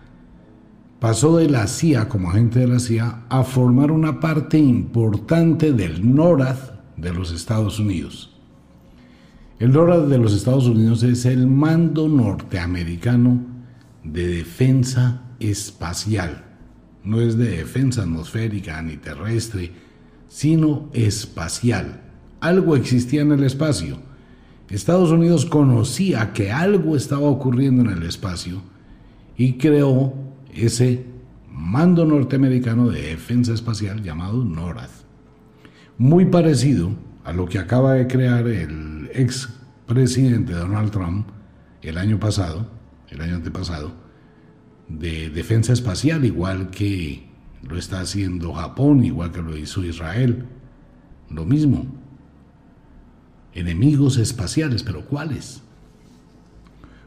pasó 1.00 1.36
de 1.36 1.50
la 1.50 1.66
CIA 1.66 2.08
como 2.08 2.30
agente 2.30 2.60
de 2.60 2.68
la 2.68 2.78
CIA 2.78 3.24
a 3.28 3.42
formar 3.42 3.90
una 3.90 4.20
parte 4.20 4.58
importante 4.58 5.72
del 5.72 6.14
NORAD 6.14 6.56
de 6.96 7.12
los 7.12 7.32
Estados 7.32 7.80
Unidos. 7.80 8.39
El 9.60 9.72
NORAD 9.72 10.08
de 10.08 10.16
los 10.16 10.32
Estados 10.32 10.66
Unidos 10.66 11.02
es 11.02 11.26
el 11.26 11.46
mando 11.46 12.08
norteamericano 12.08 13.44
de 14.02 14.26
defensa 14.26 15.20
espacial. 15.38 16.46
No 17.04 17.20
es 17.20 17.36
de 17.36 17.58
defensa 17.58 18.00
atmosférica 18.00 18.80
ni 18.80 18.96
terrestre, 18.96 19.70
sino 20.28 20.88
espacial. 20.94 22.00
Algo 22.40 22.74
existía 22.74 23.20
en 23.20 23.32
el 23.32 23.44
espacio. 23.44 23.98
Estados 24.70 25.10
Unidos 25.10 25.44
conocía 25.44 26.32
que 26.32 26.50
algo 26.50 26.96
estaba 26.96 27.28
ocurriendo 27.28 27.82
en 27.82 27.90
el 27.98 28.04
espacio 28.04 28.62
y 29.36 29.58
creó 29.58 30.14
ese 30.54 31.04
mando 31.52 32.06
norteamericano 32.06 32.88
de 32.88 33.02
defensa 33.02 33.52
espacial 33.52 34.02
llamado 34.02 34.42
NORAD. 34.42 34.88
Muy 35.98 36.24
parecido 36.24 36.92
a 37.24 37.34
lo 37.34 37.44
que 37.44 37.58
acaba 37.58 37.92
de 37.92 38.06
crear 38.06 38.48
el 38.48 38.99
ex 39.14 39.48
presidente 39.86 40.52
Donald 40.52 40.90
Trump 40.90 41.28
el 41.82 41.98
año 41.98 42.18
pasado, 42.18 42.70
el 43.08 43.20
año 43.20 43.36
antepasado, 43.36 43.92
de 44.88 45.30
defensa 45.30 45.72
espacial, 45.72 46.24
igual 46.24 46.70
que 46.70 47.28
lo 47.62 47.76
está 47.76 48.00
haciendo 48.00 48.52
Japón, 48.52 49.04
igual 49.04 49.32
que 49.32 49.42
lo 49.42 49.56
hizo 49.56 49.84
Israel. 49.84 50.44
Lo 51.28 51.44
mismo. 51.44 51.86
Enemigos 53.54 54.16
espaciales, 54.16 54.82
pero 54.82 55.04
¿cuáles? 55.04 55.62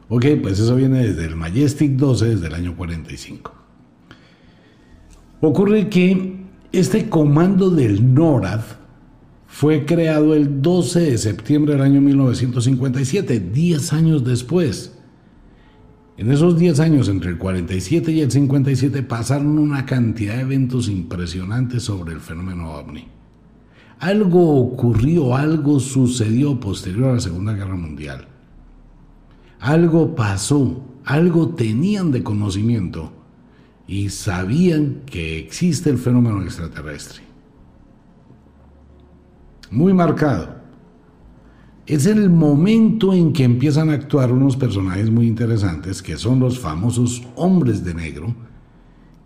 Ok, 0.08 0.26
pues 0.42 0.60
eso 0.60 0.76
viene 0.76 1.06
desde 1.06 1.24
el 1.24 1.36
Majestic 1.36 1.92
12, 1.92 2.26
desde 2.36 2.46
el 2.46 2.54
año 2.54 2.76
45. 2.76 3.52
Ocurre 5.40 5.88
que 5.88 6.44
este 6.72 7.08
comando 7.08 7.70
del 7.70 8.14
NORAD 8.14 8.62
fue 9.54 9.86
creado 9.86 10.34
el 10.34 10.62
12 10.62 11.12
de 11.12 11.16
septiembre 11.16 11.74
del 11.74 11.82
año 11.82 12.00
1957, 12.00 13.38
10 13.38 13.92
años 13.92 14.24
después. 14.24 14.98
En 16.16 16.32
esos 16.32 16.58
10 16.58 16.80
años, 16.80 17.08
entre 17.08 17.30
el 17.30 17.38
47 17.38 18.10
y 18.10 18.20
el 18.22 18.32
57, 18.32 19.04
pasaron 19.04 19.60
una 19.60 19.86
cantidad 19.86 20.34
de 20.34 20.40
eventos 20.40 20.88
impresionantes 20.88 21.84
sobre 21.84 22.14
el 22.14 22.20
fenómeno 22.20 22.72
ovni. 22.72 23.06
Algo 24.00 24.60
ocurrió, 24.60 25.36
algo 25.36 25.78
sucedió 25.78 26.58
posterior 26.58 27.10
a 27.10 27.14
la 27.14 27.20
Segunda 27.20 27.52
Guerra 27.52 27.76
Mundial. 27.76 28.26
Algo 29.60 30.16
pasó, 30.16 30.84
algo 31.04 31.50
tenían 31.50 32.10
de 32.10 32.24
conocimiento 32.24 33.12
y 33.86 34.08
sabían 34.08 35.02
que 35.06 35.38
existe 35.38 35.90
el 35.90 35.98
fenómeno 35.98 36.42
extraterrestre. 36.42 37.23
Muy 39.74 39.92
marcado 39.92 40.54
es 41.84 42.06
el 42.06 42.30
momento 42.30 43.12
en 43.12 43.32
que 43.32 43.42
empiezan 43.42 43.90
a 43.90 43.94
actuar 43.94 44.30
unos 44.30 44.56
personajes 44.56 45.10
muy 45.10 45.26
interesantes, 45.26 46.00
que 46.00 46.16
son 46.16 46.38
los 46.38 46.60
famosos 46.60 47.26
hombres 47.34 47.84
de 47.84 47.92
negro, 47.92 48.32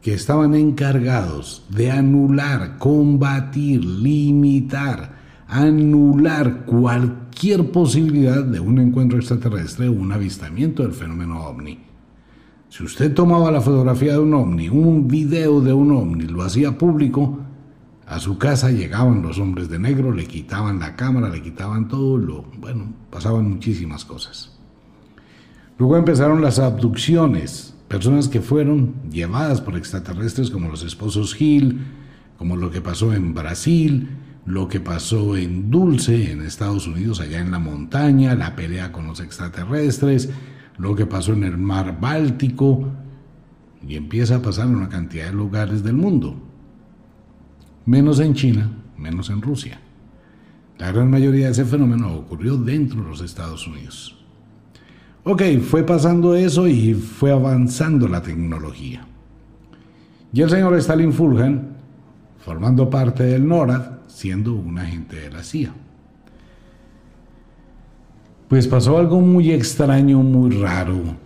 que 0.00 0.14
estaban 0.14 0.54
encargados 0.54 1.66
de 1.68 1.90
anular, 1.90 2.78
combatir, 2.78 3.84
limitar, 3.84 5.16
anular 5.48 6.64
cualquier 6.64 7.70
posibilidad 7.70 8.42
de 8.42 8.58
un 8.58 8.78
encuentro 8.78 9.18
extraterrestre 9.18 9.86
o 9.88 9.92
un 9.92 10.12
avistamiento 10.12 10.82
del 10.82 10.92
fenómeno 10.92 11.44
ovni. 11.44 11.78
Si 12.70 12.84
usted 12.84 13.12
tomaba 13.12 13.50
la 13.50 13.60
fotografía 13.60 14.14
de 14.14 14.20
un 14.20 14.32
ovni, 14.32 14.70
un 14.70 15.08
video 15.08 15.60
de 15.60 15.74
un 15.74 15.92
ovni, 15.92 16.24
lo 16.24 16.42
hacía 16.42 16.78
público, 16.78 17.38
a 18.08 18.20
su 18.20 18.38
casa 18.38 18.70
llegaban 18.70 19.20
los 19.20 19.38
hombres 19.38 19.68
de 19.68 19.78
negro, 19.78 20.12
le 20.12 20.26
quitaban 20.26 20.78
la 20.78 20.96
cámara, 20.96 21.28
le 21.28 21.42
quitaban 21.42 21.88
todo, 21.88 22.16
lo, 22.16 22.42
bueno, 22.58 22.94
pasaban 23.10 23.50
muchísimas 23.50 24.06
cosas. 24.06 24.58
Luego 25.76 25.98
empezaron 25.98 26.40
las 26.40 26.58
abducciones, 26.58 27.74
personas 27.86 28.28
que 28.28 28.40
fueron 28.40 28.94
llevadas 29.10 29.60
por 29.60 29.76
extraterrestres 29.76 30.50
como 30.50 30.70
los 30.70 30.84
esposos 30.84 31.34
Gil, 31.34 31.84
como 32.38 32.56
lo 32.56 32.70
que 32.70 32.80
pasó 32.80 33.12
en 33.12 33.34
Brasil, 33.34 34.08
lo 34.46 34.68
que 34.68 34.80
pasó 34.80 35.36
en 35.36 35.70
Dulce, 35.70 36.32
en 36.32 36.40
Estados 36.40 36.86
Unidos, 36.86 37.20
allá 37.20 37.40
en 37.40 37.50
la 37.50 37.58
montaña, 37.58 38.34
la 38.34 38.56
pelea 38.56 38.90
con 38.90 39.06
los 39.06 39.20
extraterrestres, 39.20 40.30
lo 40.78 40.96
que 40.96 41.04
pasó 41.04 41.34
en 41.34 41.44
el 41.44 41.58
mar 41.58 42.00
Báltico, 42.00 42.88
y 43.86 43.96
empieza 43.96 44.36
a 44.36 44.42
pasar 44.42 44.66
en 44.66 44.76
una 44.76 44.88
cantidad 44.88 45.26
de 45.26 45.32
lugares 45.32 45.82
del 45.82 45.94
mundo 45.94 46.47
menos 47.88 48.20
en 48.20 48.34
China, 48.34 48.70
menos 48.98 49.30
en 49.30 49.40
Rusia. 49.40 49.80
La 50.76 50.92
gran 50.92 51.10
mayoría 51.10 51.46
de 51.46 51.52
ese 51.52 51.64
fenómeno 51.64 52.14
ocurrió 52.14 52.58
dentro 52.58 53.02
de 53.02 53.08
los 53.08 53.22
Estados 53.22 53.66
Unidos. 53.66 54.14
Ok, 55.24 55.42
fue 55.62 55.84
pasando 55.84 56.34
eso 56.34 56.68
y 56.68 56.92
fue 56.92 57.32
avanzando 57.32 58.06
la 58.06 58.20
tecnología. 58.20 59.06
Y 60.34 60.42
el 60.42 60.50
señor 60.50 60.74
Stalin 60.74 61.14
Fulgan, 61.14 61.78
formando 62.38 62.90
parte 62.90 63.22
del 63.22 63.48
NORAD, 63.48 64.00
siendo 64.06 64.52
un 64.52 64.78
agente 64.78 65.16
de 65.16 65.30
la 65.30 65.42
CIA. 65.42 65.72
Pues 68.48 68.68
pasó 68.68 68.98
algo 68.98 69.18
muy 69.22 69.50
extraño, 69.50 70.18
muy 70.18 70.50
raro, 70.50 71.16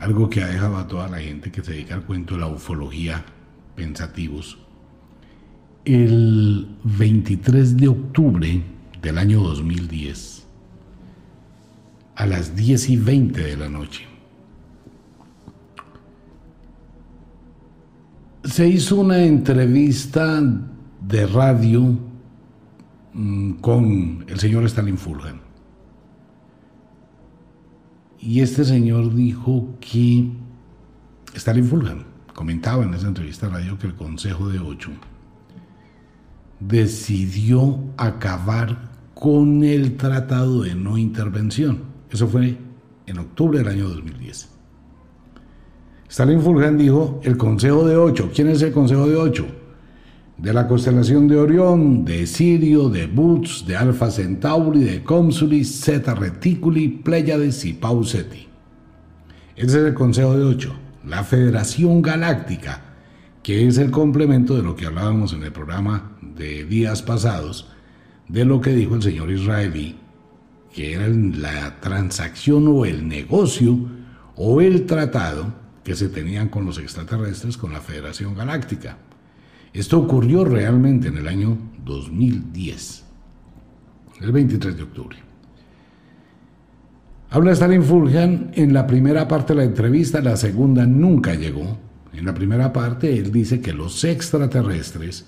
algo 0.00 0.28
que 0.28 0.42
ha 0.42 0.48
dejado 0.48 0.76
a 0.76 0.88
toda 0.88 1.08
la 1.08 1.20
gente 1.20 1.52
que 1.52 1.62
se 1.62 1.70
dedica 1.70 1.94
al 1.94 2.02
cuento 2.02 2.34
de 2.34 2.40
la 2.40 2.48
ufología 2.48 3.24
pensativos 3.76 4.58
el 5.84 6.68
23 6.84 7.76
de 7.76 7.88
octubre 7.88 8.62
del 9.00 9.18
año 9.18 9.40
2010 9.42 10.46
a 12.16 12.26
las 12.26 12.54
10 12.54 12.90
y 12.90 12.96
20 12.96 13.40
de 13.40 13.56
la 13.56 13.68
noche. 13.68 14.10
se 18.44 18.66
hizo 18.66 18.96
una 18.96 19.22
entrevista 19.22 20.42
de 21.00 21.26
radio 21.26 21.98
mm, 23.12 23.52
con 23.54 24.24
el 24.28 24.40
señor 24.40 24.64
Stalin 24.64 24.98
Fulgen. 24.98 25.40
Y 28.18 28.40
este 28.40 28.64
señor 28.64 29.14
dijo 29.14 29.76
que 29.80 30.30
Stalin 31.34 31.64
Fulgen 31.64 32.04
comentaba 32.34 32.84
en 32.84 32.94
esa 32.94 33.08
entrevista 33.08 33.46
de 33.46 33.54
radio 33.54 33.78
que 33.78 33.86
el 33.86 33.94
Consejo 33.94 34.48
de 34.48 34.58
Ocho 34.58 34.90
decidió 36.60 37.80
acabar 37.96 38.90
con 39.14 39.64
el 39.64 39.96
Tratado 39.96 40.62
de 40.62 40.74
No 40.74 40.96
Intervención. 40.98 41.80
Eso 42.10 42.28
fue 42.28 42.56
en 43.06 43.18
octubre 43.18 43.58
del 43.58 43.68
año 43.68 43.88
2010. 43.88 44.48
Stalin 46.08 46.40
Fulgen 46.40 46.76
dijo 46.76 47.20
el 47.22 47.36
Consejo 47.36 47.86
de 47.86 47.96
Ocho. 47.96 48.30
¿Quién 48.34 48.48
es 48.48 48.62
el 48.62 48.72
Consejo 48.72 49.08
de 49.08 49.16
Ocho? 49.16 49.46
De 50.38 50.52
la 50.52 50.66
constelación 50.66 51.28
de 51.28 51.36
Orión, 51.36 52.04
de 52.04 52.26
Sirio, 52.26 52.88
de 52.88 53.06
Boots, 53.06 53.64
de 53.66 53.76
Alfa 53.76 54.10
Centauri, 54.10 54.82
de 54.82 55.04
Consuli, 55.04 55.64
Zeta 55.64 56.14
Reticuli, 56.14 56.88
Pleiades 56.88 57.64
y 57.64 57.74
Pauseti. 57.74 58.48
Ese 59.54 59.66
es 59.66 59.84
el 59.86 59.94
Consejo 59.94 60.36
de 60.36 60.44
Ocho, 60.44 60.74
la 61.06 61.22
Federación 61.22 62.00
Galáctica, 62.00 62.89
que 63.50 63.66
es 63.66 63.78
el 63.78 63.90
complemento 63.90 64.54
de 64.54 64.62
lo 64.62 64.76
que 64.76 64.86
hablábamos 64.86 65.32
en 65.32 65.42
el 65.42 65.50
programa 65.50 66.12
de 66.22 66.64
días 66.64 67.02
pasados, 67.02 67.68
de 68.28 68.44
lo 68.44 68.60
que 68.60 68.70
dijo 68.70 68.94
el 68.94 69.02
señor 69.02 69.28
israelí, 69.28 69.96
que 70.72 70.92
era 70.92 71.08
la 71.08 71.80
transacción 71.80 72.68
o 72.68 72.84
el 72.84 73.08
negocio 73.08 73.76
o 74.36 74.60
el 74.60 74.86
tratado 74.86 75.52
que 75.82 75.96
se 75.96 76.08
tenían 76.08 76.48
con 76.48 76.64
los 76.64 76.78
extraterrestres 76.78 77.56
con 77.56 77.72
la 77.72 77.80
Federación 77.80 78.36
Galáctica. 78.36 78.98
Esto 79.72 79.98
ocurrió 79.98 80.44
realmente 80.44 81.08
en 81.08 81.16
el 81.16 81.26
año 81.26 81.58
2010, 81.84 83.04
el 84.20 84.30
23 84.30 84.76
de 84.76 84.82
octubre. 84.84 85.16
Habla 87.30 87.50
Stalin 87.50 87.82
Fulgen 87.82 88.52
en 88.54 88.72
la 88.72 88.86
primera 88.86 89.26
parte 89.26 89.54
de 89.54 89.56
la 89.56 89.64
entrevista, 89.64 90.20
la 90.20 90.36
segunda 90.36 90.86
nunca 90.86 91.34
llegó. 91.34 91.89
En 92.12 92.26
la 92.26 92.34
primera 92.34 92.72
parte 92.72 93.18
él 93.18 93.30
dice 93.30 93.60
que 93.60 93.72
los 93.72 94.04
extraterrestres 94.04 95.26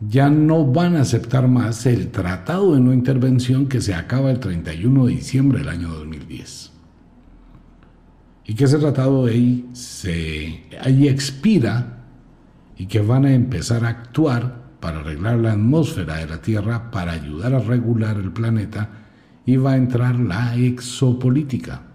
ya 0.00 0.28
no 0.28 0.66
van 0.66 0.96
a 0.96 1.02
aceptar 1.02 1.48
más 1.48 1.86
el 1.86 2.10
tratado 2.10 2.74
de 2.74 2.80
no 2.80 2.92
intervención 2.92 3.66
que 3.66 3.80
se 3.80 3.94
acaba 3.94 4.30
el 4.30 4.40
31 4.40 5.06
de 5.06 5.12
diciembre 5.12 5.58
del 5.60 5.68
año 5.68 5.88
2010. 5.88 6.72
Y 8.46 8.54
que 8.54 8.64
ese 8.64 8.78
tratado 8.78 9.26
ahí, 9.26 9.68
se, 9.72 10.64
ahí 10.80 11.08
expira 11.08 12.04
y 12.76 12.86
que 12.86 13.00
van 13.00 13.24
a 13.24 13.32
empezar 13.32 13.84
a 13.84 13.88
actuar 13.88 14.64
para 14.80 15.00
arreglar 15.00 15.38
la 15.38 15.52
atmósfera 15.52 16.16
de 16.16 16.26
la 16.26 16.42
Tierra, 16.42 16.90
para 16.90 17.12
ayudar 17.12 17.54
a 17.54 17.60
regular 17.60 18.16
el 18.18 18.32
planeta, 18.32 18.90
y 19.46 19.56
va 19.56 19.72
a 19.72 19.76
entrar 19.76 20.16
la 20.16 20.56
exopolítica. 20.56 21.93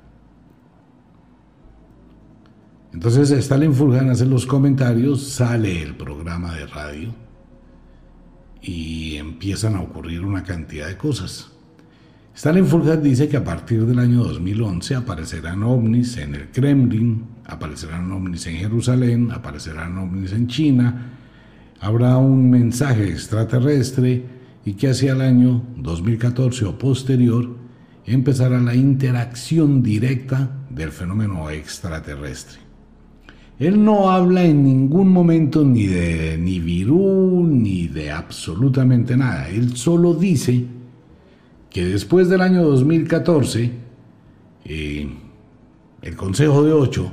Entonces 2.93 3.29
Stalin 3.31 3.73
Fulgan 3.73 4.09
hace 4.09 4.25
los 4.25 4.45
comentarios, 4.47 5.27
sale 5.27 5.81
el 5.81 5.95
programa 5.95 6.55
de 6.55 6.65
radio 6.65 7.13
y 8.61 9.15
empiezan 9.15 9.75
a 9.75 9.81
ocurrir 9.81 10.25
una 10.25 10.43
cantidad 10.43 10.87
de 10.87 10.97
cosas. 10.97 11.51
Stalin 12.35 12.65
Fulgan 12.65 13.03
dice 13.03 13.27
que 13.27 13.37
a 13.37 13.43
partir 13.43 13.85
del 13.85 13.99
año 13.99 14.23
2011 14.23 14.95
aparecerán 14.95 15.61
ovnis 15.61 16.17
en 16.17 16.33
el 16.35 16.49
Kremlin, 16.49 17.25
aparecerán 17.45 18.11
ovnis 18.11 18.47
en 18.47 18.55
Jerusalén, 18.55 19.31
aparecerán 19.31 19.97
ovnis 19.97 20.31
en 20.31 20.47
China, 20.47 21.11
habrá 21.79 22.17
un 22.17 22.49
mensaje 22.49 23.09
extraterrestre 23.09 24.25
y 24.65 24.73
que 24.73 24.89
hacia 24.89 25.13
el 25.13 25.21
año 25.21 25.63
2014 25.77 26.65
o 26.65 26.77
posterior 26.77 27.55
empezará 28.05 28.59
la 28.59 28.73
interacción 28.73 29.83
directa 29.83 30.49
del 30.69 30.91
fenómeno 30.91 31.49
extraterrestre. 31.51 32.68
Él 33.59 33.83
no 33.83 34.09
habla 34.09 34.45
en 34.45 34.63
ningún 34.63 35.11
momento 35.11 35.65
ni 35.65 35.85
de 35.85 36.37
ni 36.37 36.59
virú 36.59 37.45
ni 37.45 37.87
de 37.87 38.09
absolutamente 38.09 39.17
nada. 39.17 39.49
Él 39.49 39.75
solo 39.75 40.13
dice 40.13 40.65
que 41.69 41.85
después 41.85 42.29
del 42.29 42.39
año 42.39 42.63
2014 42.63 43.71
eh, 44.63 45.09
el 46.01 46.15
Consejo 46.15 46.63
de 46.63 46.71
Ocho 46.71 47.11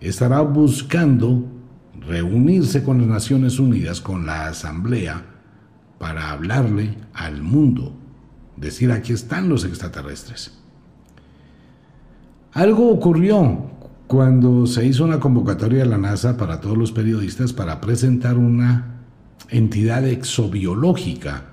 estará 0.00 0.40
buscando 0.40 1.44
reunirse 2.08 2.82
con 2.82 2.98
las 2.98 3.06
Naciones 3.06 3.58
Unidas, 3.58 4.00
con 4.00 4.24
la 4.24 4.48
Asamblea, 4.48 5.22
para 5.98 6.30
hablarle 6.30 6.94
al 7.12 7.42
mundo, 7.42 7.92
decir 8.56 8.90
aquí 8.90 9.12
están 9.12 9.50
los 9.50 9.64
extraterrestres. 9.64 10.58
Algo 12.52 12.90
ocurrió 12.90 13.73
cuando 14.06 14.66
se 14.66 14.86
hizo 14.86 15.04
una 15.04 15.18
convocatoria 15.18 15.80
de 15.80 15.88
la 15.88 15.98
NASA 15.98 16.36
para 16.36 16.60
todos 16.60 16.76
los 16.76 16.92
periodistas 16.92 17.52
para 17.52 17.80
presentar 17.80 18.36
una 18.36 19.00
entidad 19.50 20.06
exobiológica. 20.06 21.44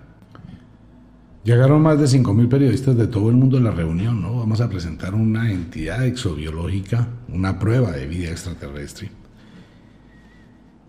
Llegaron 1.44 1.82
más 1.82 1.98
de 1.98 2.06
5.000 2.06 2.50
periodistas 2.50 2.96
de 2.96 3.08
todo 3.08 3.30
el 3.30 3.36
mundo 3.36 3.58
a 3.58 3.62
la 3.62 3.72
reunión, 3.72 4.22
¿no? 4.22 4.38
Vamos 4.38 4.62
a 4.62 4.70
presentar 4.70 5.16
una 5.16 5.52
entidad 5.52 6.06
exobiológica, 6.06 7.08
una 7.30 7.58
prueba 7.58 7.92
de 7.92 8.06
vida 8.06 8.30
extraterrestre. 8.30 9.10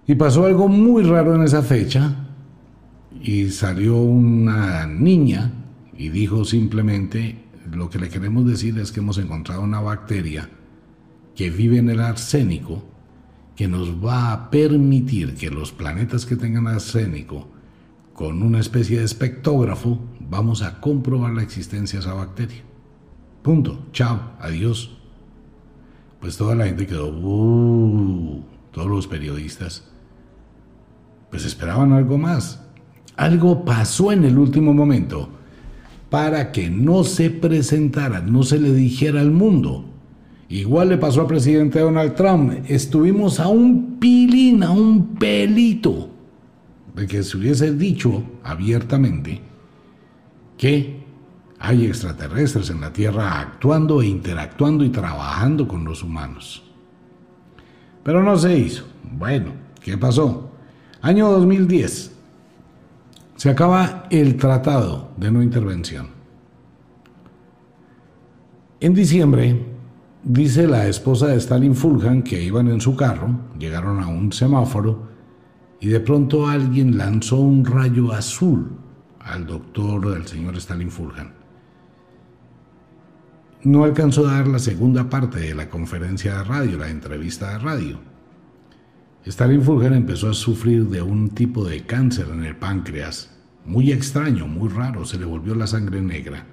Y 0.07 0.15
pasó 0.17 0.45
algo 0.45 0.69
muy 0.69 1.05
raro 1.05 1.35
en 1.35 1.43
esa 1.43 1.63
fecha 1.63 2.29
y 3.23 3.49
salió 3.51 3.97
una 3.97 4.87
niña 4.87 5.53
y 5.97 6.09
dijo 6.09 6.45
simplemente, 6.45 7.45
lo 7.73 7.89
que 7.89 7.99
le 7.99 8.09
queremos 8.09 8.45
decir 8.47 8.79
es 8.79 8.93
que 8.93 9.01
hemos 9.01 9.17
encontrado 9.19 9.63
una 9.63 9.81
bacteria 9.81 10.51
que 11.35 11.51
vive 11.51 11.79
en 11.79 11.91
el 11.91 12.01
arsénico, 12.01 12.83
que 13.57 13.69
nos 13.69 14.05
va 14.05 14.33
a 14.33 14.51
permitir 14.51 15.35
que 15.35 15.51
los 15.51 15.73
planetas 15.73 16.27
que 16.27 16.37
tengan 16.37 16.67
arsénico, 16.67 17.49
con 18.15 18.43
una 18.43 18.61
especie 18.61 18.99
de 18.99 19.05
espectógrafo, 19.05 19.99
vamos 20.21 20.63
a 20.63 20.81
comprobar 20.81 21.33
la 21.33 21.43
existencia 21.43 21.99
de 21.99 22.05
esa 22.05 22.15
bacteria. 22.15 22.63
Punto. 23.43 23.87
Chao. 23.93 24.33
Adiós. 24.41 24.99
Pues 26.21 26.37
toda 26.37 26.55
la 26.55 26.67
gente 26.67 26.87
quedó, 26.87 27.09
uh, 27.09 28.45
todos 28.71 28.89
los 28.89 29.09
periodistas, 29.09 29.91
pues 31.31 31.45
esperaban 31.45 31.93
algo 31.93 32.17
más. 32.17 32.63
Algo 33.17 33.65
pasó 33.65 34.13
en 34.13 34.25
el 34.25 34.39
último 34.39 34.73
momento 34.73 35.29
para 36.11 36.53
que 36.53 36.71
no 36.71 37.05
se 37.05 37.31
presentara, 37.31 38.21
no 38.21 38.43
se 38.43 38.61
le 38.61 38.73
dijera 38.73 39.21
al 39.21 39.33
mundo 39.33 39.92
Igual 40.53 40.91
le 40.91 40.99
pasó 40.99 41.23
al 41.23 41.29
presidente 41.29 41.81
Donald 41.81 42.15
Trump. 42.15 42.53
Estuvimos 42.69 43.41
a 43.41 43.49
un 43.49 43.99
pilín, 43.99 44.63
a 44.63 44.71
un 44.71 45.15
pelito 45.15 46.11
de 46.95 47.07
que 47.07 47.23
se 47.23 47.39
hubiese 47.39 47.73
dicho 47.73 48.23
abiertamente 48.45 49.41
que 50.59 51.01
hay 51.59 51.87
extraterrestres 51.87 52.69
en 52.69 52.83
la 52.83 52.93
Tierra 52.93 53.41
actuando 53.41 54.03
e 54.03 54.09
interactuando 54.09 54.85
y 54.85 54.91
trabajando 54.91 55.67
con 55.67 55.87
los 55.87 56.03
humanos. 56.03 56.63
Pero 58.03 58.23
no 58.23 58.37
se 58.37 58.59
hizo. 58.59 58.85
Bueno, 59.11 59.53
¿qué 59.81 59.97
pasó? 59.97 60.51
Año 61.01 61.31
2010. 61.31 62.13
Se 63.37 63.49
acaba 63.49 64.05
el 64.11 64.37
tratado 64.37 65.13
de 65.17 65.31
no 65.31 65.43
intervención. 65.43 66.09
En 68.81 68.93
diciembre 68.93 69.72
Dice 70.25 70.69
la 70.69 70.87
esposa 70.87 71.27
de 71.27 71.37
Stalin 71.37 71.75
Fulhan 71.75 72.23
que 72.23 72.41
iban 72.41 72.69
en 72.69 72.81
su 72.81 72.95
carro, 72.95 73.41
llegaron 73.59 74.01
a 74.01 74.07
un 74.07 74.33
semáforo 74.33 75.09
y 75.81 75.89
de 75.89 75.99
pronto 75.99 76.47
alguien 76.47 76.97
lanzó 76.97 77.41
un 77.41 77.65
rayo 77.65 78.13
azul 78.13 78.71
al 79.19 79.47
doctor, 79.47 80.15
del 80.15 80.25
señor 80.29 80.57
Stalin 80.59 80.93
Fulhan. 80.93 81.35
No 83.65 83.83
alcanzó 83.83 84.29
a 84.29 84.35
dar 84.35 84.47
la 84.47 84.61
segunda 84.61 85.11
parte 85.11 85.41
de 85.41 85.57
la 85.57 85.69
conferencia 85.69 86.39
de 86.39 86.45
radio, 86.45 86.79
la 86.79 86.89
entrevista 86.89 87.51
de 87.51 87.59
radio. 87.59 87.99
Stalin 89.27 89.63
Fulhan 89.63 89.95
empezó 89.95 90.31
a 90.31 90.35
sufrir 90.35 90.87
de 90.87 91.03
un 91.03 91.31
tipo 91.31 91.65
de 91.65 91.85
cáncer 91.85 92.29
en 92.33 92.45
el 92.45 92.55
páncreas, 92.55 93.37
muy 93.65 93.91
extraño, 93.91 94.47
muy 94.47 94.69
raro, 94.69 95.05
se 95.05 95.19
le 95.19 95.25
volvió 95.25 95.57
la 95.57 95.67
sangre 95.67 96.01
negra. 96.01 96.47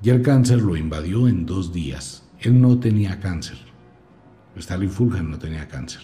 Y 0.00 0.10
el 0.10 0.22
cáncer 0.22 0.62
lo 0.62 0.76
invadió 0.76 1.26
en 1.26 1.44
dos 1.44 1.72
días. 1.72 2.27
Él 2.40 2.60
no 2.60 2.78
tenía 2.78 3.18
cáncer. 3.20 3.58
Stalin 4.56 4.90
Fulgen 4.90 5.30
no 5.30 5.38
tenía 5.38 5.68
cáncer. 5.68 6.02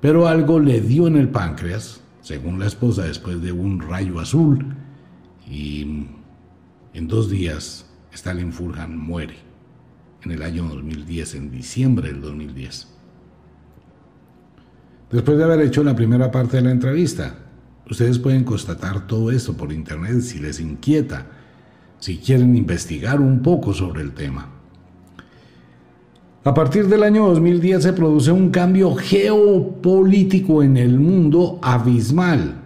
Pero 0.00 0.26
algo 0.26 0.60
le 0.60 0.80
dio 0.80 1.06
en 1.06 1.16
el 1.16 1.28
páncreas, 1.28 2.00
según 2.22 2.58
la 2.58 2.66
esposa, 2.66 3.04
después 3.04 3.40
de 3.42 3.52
un 3.52 3.80
rayo 3.80 4.18
azul. 4.18 4.74
Y 5.48 6.06
en 6.94 7.08
dos 7.08 7.30
días, 7.30 7.86
Stalin 8.12 8.52
Fulgen 8.52 8.96
muere. 8.96 9.36
En 10.22 10.32
el 10.32 10.42
año 10.42 10.64
2010, 10.64 11.34
en 11.34 11.50
diciembre 11.50 12.08
del 12.08 12.20
2010. 12.20 12.88
Después 15.10 15.38
de 15.38 15.44
haber 15.44 15.60
hecho 15.62 15.82
la 15.82 15.96
primera 15.96 16.30
parte 16.30 16.58
de 16.58 16.62
la 16.62 16.70
entrevista, 16.70 17.34
ustedes 17.90 18.18
pueden 18.18 18.44
constatar 18.44 19.06
todo 19.06 19.30
esto 19.30 19.56
por 19.56 19.72
internet 19.72 20.20
si 20.20 20.38
les 20.38 20.60
inquieta, 20.60 21.26
si 21.98 22.18
quieren 22.18 22.54
investigar 22.54 23.20
un 23.20 23.42
poco 23.42 23.72
sobre 23.74 24.02
el 24.02 24.12
tema. 24.12 24.59
A 26.42 26.54
partir 26.54 26.88
del 26.88 27.02
año 27.02 27.26
2010 27.26 27.82
se 27.82 27.92
produce 27.92 28.32
un 28.32 28.48
cambio 28.48 28.94
geopolítico 28.94 30.62
en 30.62 30.78
el 30.78 30.98
mundo 30.98 31.58
abismal. 31.60 32.62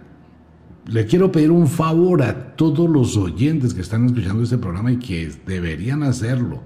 Le 0.87 1.05
quiero 1.05 1.29
pedir 1.29 1.51
un 1.51 1.67
favor 1.67 2.23
a 2.23 2.55
todos 2.55 2.89
los 2.89 3.17
oyentes 3.17 3.73
que 3.73 3.81
están 3.81 4.05
escuchando 4.05 4.43
este 4.43 4.57
programa 4.57 4.93
y 4.93 4.97
que 4.97 5.29
deberían 5.45 6.03
hacerlo 6.03 6.61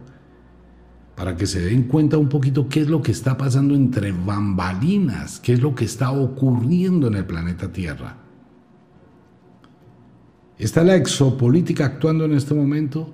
para 1.16 1.36
que 1.36 1.48
se 1.48 1.62
den 1.62 1.84
cuenta 1.84 2.18
un 2.20 2.30
poquito 2.30 2.70
qué 2.70 2.82
es 2.82 2.88
lo 2.88 3.02
que 3.02 3.12
está 3.12 3.36
pasando 3.36 3.74
entre 3.74 4.12
bambalinas, 4.12 5.40
qué 5.40 5.54
es 5.54 5.62
lo 5.62 5.74
que 5.74 5.86
está 5.86 6.12
ocurriendo 6.12 7.08
en 7.08 7.16
el 7.16 7.26
planeta 7.26 7.72
Tierra. 7.72 8.18
¿Está 10.60 10.84
la 10.84 10.96
exopolítica 10.96 11.86
actuando 11.86 12.26
en 12.26 12.34
este 12.34 12.54
momento? 12.54 13.12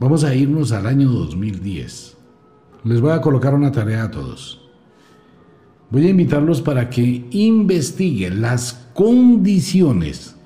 Vamos 0.00 0.24
a 0.24 0.34
irnos 0.34 0.72
al 0.72 0.86
año 0.86 1.10
2010. 1.10 2.17
Les 2.84 3.00
voy 3.00 3.10
a 3.10 3.20
colocar 3.20 3.54
una 3.54 3.72
tarea 3.72 4.04
a 4.04 4.10
todos. 4.10 4.60
Voy 5.90 6.06
a 6.06 6.10
invitarlos 6.10 6.60
para 6.60 6.88
que 6.88 7.26
investiguen 7.30 8.40
las 8.40 8.90
condiciones 8.94 10.36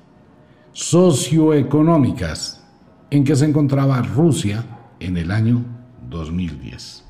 socioeconómicas 0.71 2.63
en 3.11 3.23
que 3.23 3.35
se 3.35 3.45
encontraba 3.45 4.01
Rusia 4.01 4.65
en 4.99 5.17
el 5.17 5.29
año 5.29 5.63
2010. 6.09 7.03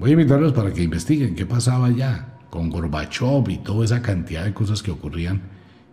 Voy 0.00 0.10
a 0.10 0.14
invitarlos 0.14 0.52
para 0.52 0.72
que 0.72 0.82
investiguen 0.82 1.36
qué 1.36 1.46
pasaba 1.46 1.88
ya 1.90 2.40
con 2.50 2.70
Gorbachev 2.70 3.48
y 3.50 3.58
toda 3.58 3.84
esa 3.84 4.02
cantidad 4.02 4.44
de 4.44 4.52
cosas 4.52 4.82
que 4.82 4.90
ocurrían 4.90 5.42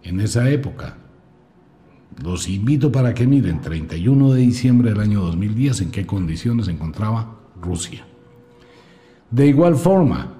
en 0.02 0.20
esa 0.20 0.50
época. 0.50 0.98
Los 2.24 2.50
invito 2.50 2.92
para 2.92 3.14
que 3.14 3.28
miren 3.28 3.62
31 3.62 4.34
de 4.34 4.42
diciembre 4.42 4.90
del 4.90 5.00
año 5.00 5.22
2010 5.22 5.82
en 5.82 5.92
qué 5.92 6.08
condiciones 6.08 6.66
se 6.66 6.72
encontraba 6.72 7.39
Rusia. 7.62 8.06
De 9.32 9.48
igual 9.48 9.76
forma, 9.76 10.34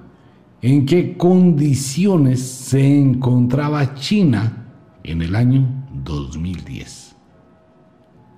en 0.62 0.84
qué 0.84 1.16
condiciones 1.16 2.40
se 2.40 2.98
encontraba 2.98 3.94
China 3.94 4.66
en 5.02 5.22
el 5.22 5.34
año 5.34 5.66
2010. 6.04 7.16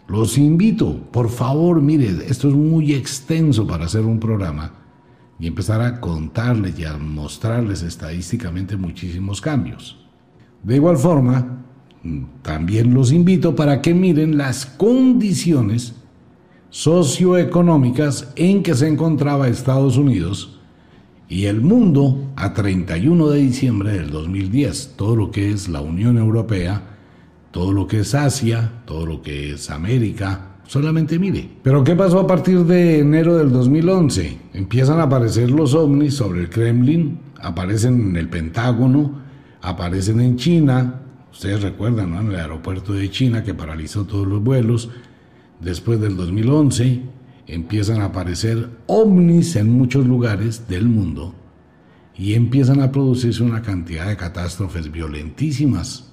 Los 0.09 0.37
invito, 0.37 0.95
por 1.11 1.31
favor, 1.31 1.81
mire, 1.81 2.09
esto 2.29 2.49
es 2.49 2.55
muy 2.55 2.93
extenso 2.93 3.67
para 3.67 3.87
hacer 3.87 4.03
un 4.03 4.21
programa 4.21 4.73
y 5.39 5.47
empezar 5.47 5.81
a 5.81 6.01
contarles 6.01 6.79
y 6.79 6.85
a 6.85 6.97
mostrarles 6.97 7.83
estadísticamente 7.83 8.77
muchísimos 8.77 9.41
cambios. 9.41 9.99
De 10.63 10.77
igual 10.77 10.97
forma, 10.97 11.65
también 12.43 12.95
los 12.95 13.11
invito 13.11 13.57
para 13.57 13.81
que 13.81 13.95
miren 13.95 14.37
las 14.37 14.67
condiciones 14.67 15.95
socioeconómicas 16.73 18.33
en 18.35 18.63
que 18.63 18.75
se 18.75 18.89
encontraba 18.89 19.47
Estados 19.47 19.99
Unidos 19.99 20.59
y 21.29 21.45
el 21.45 21.61
mundo 21.61 22.33
a 22.35 22.55
31 22.55 23.29
de 23.29 23.41
diciembre 23.41 23.93
del 23.93 24.11
2010, 24.11 24.95
todo 24.97 25.15
lo 25.15 25.31
que 25.31 25.51
es 25.51 25.69
la 25.69 25.83
Unión 25.83 26.17
Europea, 26.17 26.97
todo 27.51 27.73
lo 27.73 27.87
que 27.87 28.01
es 28.01 28.15
Asia, 28.15 28.73
todo 28.87 29.05
lo 29.05 29.21
que 29.21 29.53
es 29.53 29.69
América, 29.69 30.57
solamente 30.67 31.19
mire. 31.19 31.47
Pero 31.63 31.85
¿qué 31.85 31.95
pasó 31.95 32.19
a 32.21 32.27
partir 32.27 32.61
de 32.65 33.01
enero 33.01 33.37
del 33.37 33.53
2011? 33.53 34.39
Empiezan 34.55 34.99
a 34.99 35.05
aparecer 35.05 35.51
los 35.51 35.75
ovnis 35.75 36.15
sobre 36.15 36.41
el 36.41 36.49
Kremlin, 36.49 37.19
aparecen 37.39 38.01
en 38.01 38.17
el 38.17 38.31
Pentágono, 38.31 39.21
aparecen 39.61 40.21
en 40.23 40.37
China, 40.37 41.03
ustedes 41.31 41.61
recuerdan, 41.61 42.13
¿no? 42.13 42.21
En 42.23 42.29
el 42.29 42.37
aeropuerto 42.37 42.95
de 42.95 43.11
China 43.11 43.45
que 43.45 43.53
paralizó 43.53 44.05
todos 44.05 44.27
los 44.27 44.43
vuelos. 44.43 44.89
Después 45.63 46.01
del 46.01 46.17
2011 46.17 47.03
empiezan 47.47 48.01
a 48.01 48.07
aparecer 48.07 48.69
ovnis 48.89 49.55
en 49.55 49.71
muchos 49.71 50.05
lugares 50.05 50.67
del 50.67 50.89
mundo 50.89 51.35
y 52.17 52.35
empiezan 52.35 52.81
a 52.81 52.91
producirse 52.91 53.45
una 53.45 53.63
cantidad 53.63 54.09
de 54.09 54.17
catástrofes 54.17 54.91
violentísimas 54.91 56.13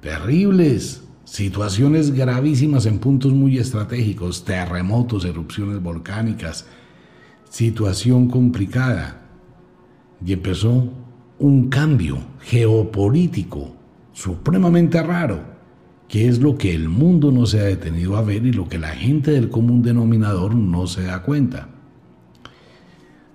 terribles, 0.00 1.04
situaciones 1.24 2.12
gravísimas 2.12 2.86
en 2.86 2.98
puntos 2.98 3.32
muy 3.32 3.58
estratégicos, 3.58 4.44
terremotos, 4.44 5.24
erupciones 5.24 5.80
volcánicas, 5.80 6.66
situación 7.48 8.28
complicada. 8.28 9.22
Y 10.24 10.32
empezó 10.32 10.92
un 11.38 11.68
cambio 11.68 12.18
geopolítico 12.40 13.76
supremamente 14.12 15.00
raro, 15.00 15.51
que 16.12 16.28
es 16.28 16.40
lo 16.40 16.58
que 16.58 16.74
el 16.74 16.90
mundo 16.90 17.32
no 17.32 17.46
se 17.46 17.58
ha 17.58 17.64
detenido 17.64 18.18
a 18.18 18.22
ver 18.22 18.44
y 18.44 18.52
lo 18.52 18.68
que 18.68 18.78
la 18.78 18.90
gente 18.90 19.30
del 19.30 19.48
común 19.48 19.80
denominador 19.82 20.54
no 20.54 20.86
se 20.86 21.04
da 21.04 21.22
cuenta. 21.22 21.68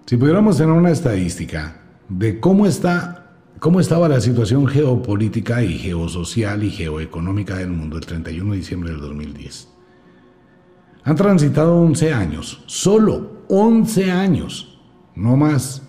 Si 0.06 0.16
pudiéramos 0.16 0.58
tener 0.58 0.74
una 0.74 0.92
estadística 0.92 1.82
de 2.08 2.40
cómo 2.40 2.68
está 2.68 3.24
¿Cómo 3.60 3.80
estaba 3.80 4.08
la 4.08 4.22
situación 4.22 4.68
geopolítica 4.68 5.64
y 5.64 5.80
geosocial 5.80 6.64
y 6.64 6.70
geoeconómica 6.70 7.56
del 7.56 7.72
mundo 7.72 7.98
el 7.98 8.06
31 8.06 8.52
de 8.52 8.58
diciembre 8.58 8.92
del 8.92 9.02
2010? 9.02 9.70
Han 11.04 11.16
transitado 11.16 11.76
11 11.82 12.14
años, 12.14 12.64
solo 12.68 13.42
11 13.50 14.12
años, 14.12 14.80
no 15.16 15.36
más. 15.36 15.82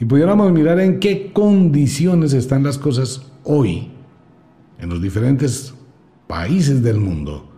Y 0.00 0.06
pudiéramos 0.06 0.50
mirar 0.50 0.80
en 0.80 0.98
qué 0.98 1.30
condiciones 1.34 2.32
están 2.32 2.62
las 2.62 2.78
cosas 2.78 3.30
hoy 3.44 3.92
en 4.82 4.88
los 4.88 5.00
diferentes 5.00 5.72
países 6.26 6.82
del 6.82 6.98
mundo. 6.98 7.48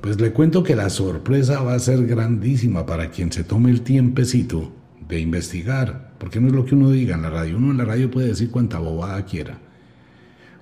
Pues 0.00 0.20
le 0.20 0.32
cuento 0.32 0.62
que 0.62 0.76
la 0.76 0.88
sorpresa 0.90 1.60
va 1.60 1.74
a 1.74 1.80
ser 1.80 2.06
grandísima 2.06 2.86
para 2.86 3.10
quien 3.10 3.32
se 3.32 3.42
tome 3.42 3.70
el 3.70 3.82
tiempecito 3.82 4.72
de 5.08 5.18
investigar, 5.18 6.14
porque 6.18 6.40
no 6.40 6.46
es 6.46 6.54
lo 6.54 6.64
que 6.64 6.76
uno 6.76 6.90
diga 6.90 7.16
en 7.16 7.22
la 7.22 7.30
radio. 7.30 7.56
Uno 7.56 7.72
en 7.72 7.78
la 7.78 7.84
radio 7.84 8.10
puede 8.10 8.28
decir 8.28 8.50
cuanta 8.50 8.78
bobada 8.78 9.24
quiera. 9.24 9.58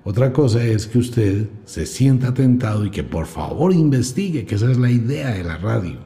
Otra 0.03 0.33
cosa 0.33 0.63
es 0.63 0.87
que 0.87 0.97
usted 0.97 1.49
se 1.65 1.85
sienta 1.85 2.33
tentado 2.33 2.85
y 2.85 2.89
que 2.89 3.03
por 3.03 3.27
favor 3.27 3.71
investigue, 3.71 4.45
que 4.45 4.55
esa 4.55 4.71
es 4.71 4.77
la 4.77 4.89
idea 4.89 5.29
de 5.29 5.43
la 5.43 5.57
radio. 5.57 5.99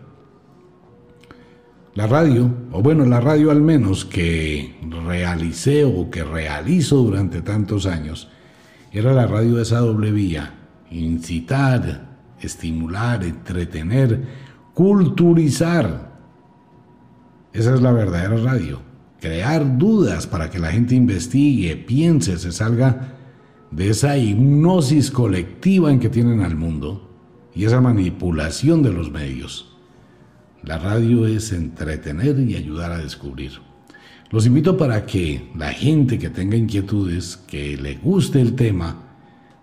La 1.95 2.05
radio, 2.05 2.53
o 2.73 2.81
bueno, 2.81 3.05
la 3.05 3.21
radio 3.21 3.49
al 3.49 3.61
menos 3.61 4.03
que 4.03 4.75
realicé 5.05 5.85
o 5.85 6.09
que 6.09 6.23
realizo 6.23 6.97
durante 6.97 7.41
tantos 7.41 7.85
años, 7.85 8.29
era 8.91 9.13
la 9.13 9.28
radio 9.28 9.56
de 9.56 9.63
esa 9.63 9.80
doble 9.80 10.12
vía. 10.12 10.56
Incitar, 10.91 12.17
estimular, 12.39 13.23
entretener, 13.23 14.23
culturizar, 14.73 16.10
esa 17.54 17.73
es 17.73 17.82
la 17.82 17.91
verdadera 17.91 18.38
radio. 18.38 18.82
Crear 19.19 19.78
dudas 19.78 20.28
para 20.28 20.49
que 20.49 20.60
la 20.60 20.71
gente 20.71 20.95
investigue, 20.95 21.75
piense, 21.75 22.38
se 22.38 22.52
salga 22.52 23.15
de 23.71 23.89
esa 23.89 24.17
hipnosis 24.17 25.12
colectiva 25.12 25.91
en 25.91 25.99
que 25.99 26.10
tienen 26.10 26.41
al 26.41 26.56
mundo 26.56 27.10
y 27.54 27.65
esa 27.65 27.82
manipulación 27.82 28.84
de 28.84 28.93
los 28.93 29.12
medios. 29.12 29.78
La 30.63 30.78
radio 30.78 31.25
es 31.25 31.52
entretener 31.52 32.39
y 32.39 32.56
ayudar 32.56 32.91
a 32.91 32.99
descubrir. 32.99 33.52
Los 34.31 34.45
invito 34.45 34.77
para 34.77 35.05
que 35.07 35.49
la 35.55 35.71
gente 35.71 36.19
que 36.19 36.29
tenga 36.29 36.55
inquietudes, 36.55 37.35
que 37.35 37.75
le 37.77 37.95
guste 37.95 38.39
el 38.39 38.55
tema, 38.55 38.95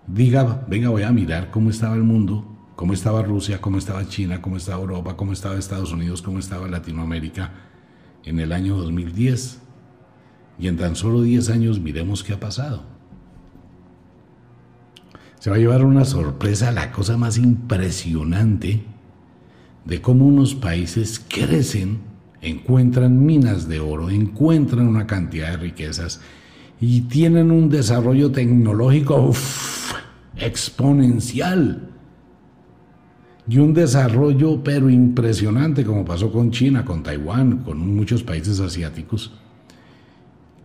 diga, 0.08 0.64
venga, 0.68 0.88
voy 0.88 1.04
a 1.04 1.12
mirar 1.12 1.52
cómo 1.52 1.70
estaba 1.70 1.94
el 1.94 2.02
mundo, 2.02 2.44
cómo 2.74 2.92
estaba 2.92 3.22
Rusia, 3.22 3.60
cómo 3.60 3.78
estaba 3.78 4.08
China, 4.08 4.42
cómo 4.42 4.56
estaba 4.56 4.80
Europa, 4.80 5.16
cómo 5.16 5.32
estaba 5.32 5.56
Estados 5.56 5.92
Unidos, 5.92 6.20
cómo 6.20 6.40
estaba 6.40 6.66
Latinoamérica 6.66 7.52
en 8.24 8.40
el 8.40 8.52
año 8.52 8.76
2010 8.76 9.60
y 10.58 10.66
en 10.66 10.76
tan 10.76 10.96
solo 10.96 11.22
10 11.22 11.50
años 11.50 11.78
miremos 11.78 12.24
qué 12.24 12.32
ha 12.32 12.40
pasado. 12.40 12.82
Se 15.38 15.50
va 15.50 15.56
a 15.56 15.60
llevar 15.60 15.84
una 15.84 16.04
sorpresa, 16.04 16.72
la 16.72 16.90
cosa 16.90 17.16
más 17.16 17.38
impresionante 17.38 18.82
de 19.84 20.00
cómo 20.02 20.26
unos 20.26 20.56
países 20.56 21.24
crecen, 21.28 22.00
encuentran 22.48 23.24
minas 23.24 23.68
de 23.68 23.80
oro, 23.80 24.10
encuentran 24.10 24.86
una 24.86 25.06
cantidad 25.06 25.50
de 25.50 25.56
riquezas 25.56 26.20
y 26.80 27.02
tienen 27.02 27.50
un 27.50 27.68
desarrollo 27.68 28.30
tecnológico 28.30 29.32
exponencial 30.36 31.90
y 33.48 33.58
un 33.58 33.74
desarrollo 33.74 34.62
pero 34.62 34.90
impresionante 34.90 35.84
como 35.84 36.04
pasó 36.04 36.30
con 36.32 36.50
China, 36.50 36.84
con 36.84 37.02
Taiwán, 37.02 37.58
con 37.58 37.78
muchos 37.78 38.22
países 38.22 38.60
asiáticos. 38.60 39.32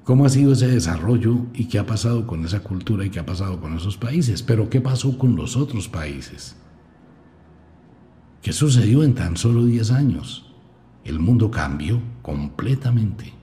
¿Cómo 0.03 0.25
ha 0.25 0.29
sido 0.29 0.53
ese 0.53 0.67
desarrollo 0.67 1.45
y 1.53 1.65
qué 1.65 1.77
ha 1.79 1.85
pasado 1.85 2.25
con 2.25 2.43
esa 2.43 2.61
cultura 2.61 3.05
y 3.05 3.09
qué 3.09 3.19
ha 3.19 3.25
pasado 3.25 3.61
con 3.61 3.77
esos 3.77 3.97
países? 3.97 4.41
Pero 4.41 4.69
¿qué 4.69 4.81
pasó 4.81 5.17
con 5.17 5.35
los 5.35 5.55
otros 5.55 5.87
países? 5.87 6.55
¿Qué 8.41 8.51
sucedió 8.51 9.03
en 9.03 9.13
tan 9.13 9.37
solo 9.37 9.63
10 9.63 9.91
años? 9.91 10.50
El 11.03 11.19
mundo 11.19 11.49
cambió 11.49 11.99
completamente. 12.21 13.33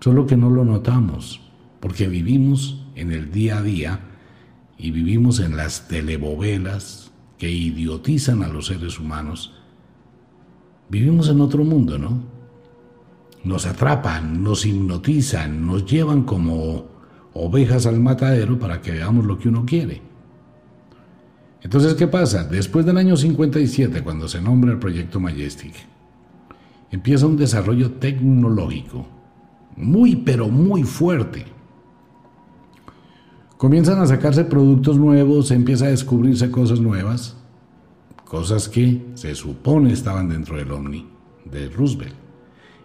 solo 0.00 0.26
que 0.26 0.36
no 0.36 0.48
lo 0.48 0.64
notamos, 0.64 1.42
porque 1.78 2.08
vivimos 2.08 2.86
en 2.94 3.12
el 3.12 3.30
día 3.30 3.58
a 3.58 3.62
día 3.62 4.00
y 4.78 4.90
vivimos 4.92 5.40
en 5.40 5.58
las 5.58 5.88
telebovelas 5.88 7.12
que 7.36 7.50
idiotizan 7.50 8.42
a 8.42 8.48
los 8.48 8.66
seres 8.66 8.98
humanos. 8.98 9.54
Vivimos 10.88 11.28
en 11.28 11.40
otro 11.42 11.64
mundo, 11.64 11.98
¿no? 11.98 12.22
Nos 13.44 13.66
atrapan, 13.66 14.42
nos 14.42 14.64
hipnotizan, 14.64 15.66
nos 15.66 15.84
llevan 15.84 16.22
como 16.22 16.86
ovejas 17.34 17.86
al 17.86 18.00
matadero 18.00 18.58
para 18.58 18.80
que 18.80 18.92
veamos 18.92 19.24
lo 19.26 19.38
que 19.38 19.48
uno 19.48 19.64
quiere. 19.66 20.02
Entonces, 21.62 21.94
¿qué 21.94 22.06
pasa? 22.06 22.44
Después 22.44 22.86
del 22.86 22.96
año 22.96 23.16
57, 23.16 24.02
cuando 24.02 24.28
se 24.28 24.40
nombra 24.40 24.72
el 24.72 24.78
proyecto 24.78 25.20
Majestic, 25.20 25.74
empieza 26.90 27.26
un 27.26 27.36
desarrollo 27.36 27.92
tecnológico 27.92 29.06
muy, 29.76 30.16
pero 30.16 30.48
muy 30.48 30.82
fuerte. 30.82 31.46
Comienzan 33.56 34.00
a 34.00 34.06
sacarse 34.06 34.44
productos 34.44 34.98
nuevos, 34.98 35.50
empieza 35.50 35.86
a 35.86 35.90
descubrirse 35.90 36.50
cosas 36.50 36.80
nuevas, 36.80 37.36
cosas 38.24 38.68
que 38.68 39.06
se 39.14 39.34
supone 39.34 39.92
estaban 39.92 40.28
dentro 40.28 40.56
del 40.56 40.72
Omni 40.72 41.06
de 41.44 41.68
Roosevelt 41.68 42.14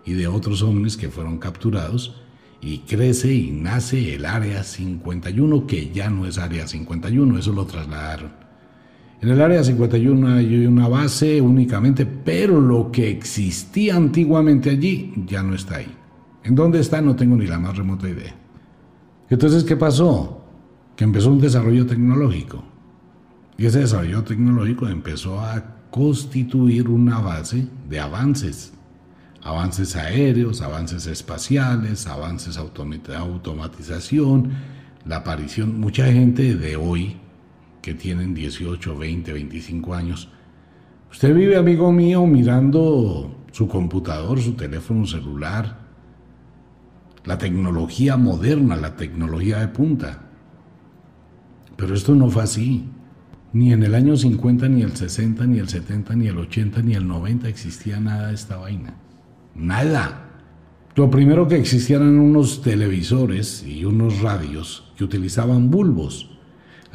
y 0.05 0.13
de 0.13 0.27
otros 0.27 0.61
ovnis 0.61 0.97
que 0.97 1.09
fueron 1.09 1.37
capturados 1.37 2.21
y 2.61 2.79
crece 2.79 3.33
y 3.33 3.51
nace 3.51 4.15
el 4.15 4.25
Área 4.25 4.63
51, 4.63 5.67
que 5.67 5.91
ya 5.91 6.09
no 6.09 6.25
es 6.25 6.37
Área 6.37 6.67
51, 6.67 7.37
eso 7.37 7.53
lo 7.53 7.65
trasladaron 7.65 8.44
en 9.21 9.29
el 9.29 9.41
área 9.41 9.63
51 9.63 10.27
hay 10.35 10.65
una 10.67 10.87
base 10.87 11.41
únicamente, 11.41 12.05
pero 12.05 12.59
lo 12.59 12.91
que 12.91 13.09
existía 13.09 13.95
antiguamente 13.95 14.69
allí 14.69 15.13
ya 15.25 15.41
no 15.41 15.55
está 15.55 15.77
ahí. 15.77 15.91
¿En 16.43 16.53
dónde 16.53 16.79
está? 16.79 17.01
No 17.01 17.15
tengo 17.15 17.35
ni 17.35 17.47
la 17.47 17.57
más 17.57 17.75
remota 17.75 18.07
idea. 18.07 18.35
Entonces, 19.29 19.63
¿qué 19.63 19.75
pasó? 19.75 20.43
Que 20.95 21.05
empezó 21.05 21.31
un 21.31 21.41
desarrollo 21.41 21.85
tecnológico. 21.87 22.63
Y 23.57 23.65
ese 23.65 23.79
desarrollo 23.79 24.23
tecnológico 24.23 24.87
empezó 24.87 25.39
a 25.39 25.75
constituir 25.89 26.87
una 26.89 27.19
base 27.19 27.67
de 27.89 27.99
avances. 27.99 28.73
Avances 29.41 29.95
aéreos, 29.95 30.61
avances 30.61 31.07
espaciales, 31.07 32.05
avances 32.05 32.57
automatización, 32.57 34.51
la 35.05 35.17
aparición, 35.17 35.79
mucha 35.79 36.05
gente 36.11 36.55
de 36.55 36.75
hoy 36.75 37.17
que 37.85 37.93
tienen 37.93 38.33
18, 38.33 38.97
20, 38.97 39.31
25 39.31 39.93
años. 39.93 40.27
Usted 41.11 41.35
vive, 41.35 41.55
amigo 41.55 41.91
mío, 41.91 42.25
mirando 42.25 43.45
su 43.51 43.67
computador, 43.67 44.41
su 44.41 44.53
teléfono 44.53 45.05
celular, 45.05 45.85
la 47.25 47.37
tecnología 47.37 48.17
moderna, 48.17 48.75
la 48.75 48.95
tecnología 48.95 49.59
de 49.59 49.67
punta. 49.67 50.23
Pero 51.75 51.93
esto 51.93 52.15
no 52.15 52.27
fue 52.27 52.41
así. 52.41 52.89
Ni 53.53 53.71
en 53.71 53.83
el 53.83 53.93
año 53.93 54.17
50, 54.17 54.67
ni 54.67 54.81
el 54.81 54.95
60, 54.95 55.45
ni 55.45 55.59
el 55.59 55.69
70, 55.69 56.15
ni 56.15 56.25
el 56.25 56.39
80, 56.39 56.81
ni 56.81 56.95
el 56.95 57.07
90 57.07 57.47
existía 57.47 57.99
nada 57.99 58.29
de 58.29 58.33
esta 58.33 58.57
vaina. 58.57 58.95
Nada. 59.53 60.31
Lo 60.95 61.11
primero 61.11 61.47
que 61.47 61.57
existían 61.57 62.01
eran 62.01 62.19
unos 62.19 62.63
televisores 62.63 63.63
y 63.63 63.85
unos 63.85 64.21
radios 64.21 64.91
que 64.97 65.03
utilizaban 65.03 65.69
bulbos. 65.69 66.34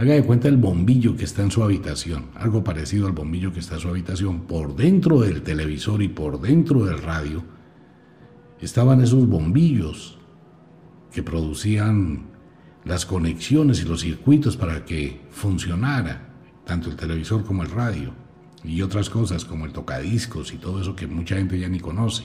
Haga 0.00 0.14
de 0.14 0.24
cuenta 0.24 0.48
el 0.48 0.56
bombillo 0.56 1.14
que 1.14 1.24
está 1.24 1.42
en 1.42 1.50
su 1.50 1.62
habitación, 1.62 2.30
algo 2.34 2.64
parecido 2.64 3.06
al 3.06 3.12
bombillo 3.12 3.52
que 3.52 3.60
está 3.60 3.74
en 3.74 3.82
su 3.82 3.88
habitación, 3.88 4.46
por 4.46 4.74
dentro 4.74 5.20
del 5.20 5.42
televisor 5.42 6.00
y 6.00 6.08
por 6.08 6.40
dentro 6.40 6.86
del 6.86 7.02
radio, 7.02 7.44
estaban 8.62 9.02
esos 9.02 9.28
bombillos 9.28 10.18
que 11.12 11.22
producían 11.22 12.30
las 12.82 13.04
conexiones 13.04 13.82
y 13.82 13.84
los 13.84 14.00
circuitos 14.00 14.56
para 14.56 14.86
que 14.86 15.20
funcionara 15.28 16.32
tanto 16.64 16.88
el 16.88 16.96
televisor 16.96 17.44
como 17.44 17.62
el 17.62 17.70
radio 17.70 18.14
y 18.64 18.80
otras 18.80 19.10
cosas 19.10 19.44
como 19.44 19.66
el 19.66 19.74
tocadiscos 19.74 20.54
y 20.54 20.56
todo 20.56 20.80
eso 20.80 20.96
que 20.96 21.08
mucha 21.08 21.36
gente 21.36 21.60
ya 21.60 21.68
ni 21.68 21.78
conoce. 21.78 22.24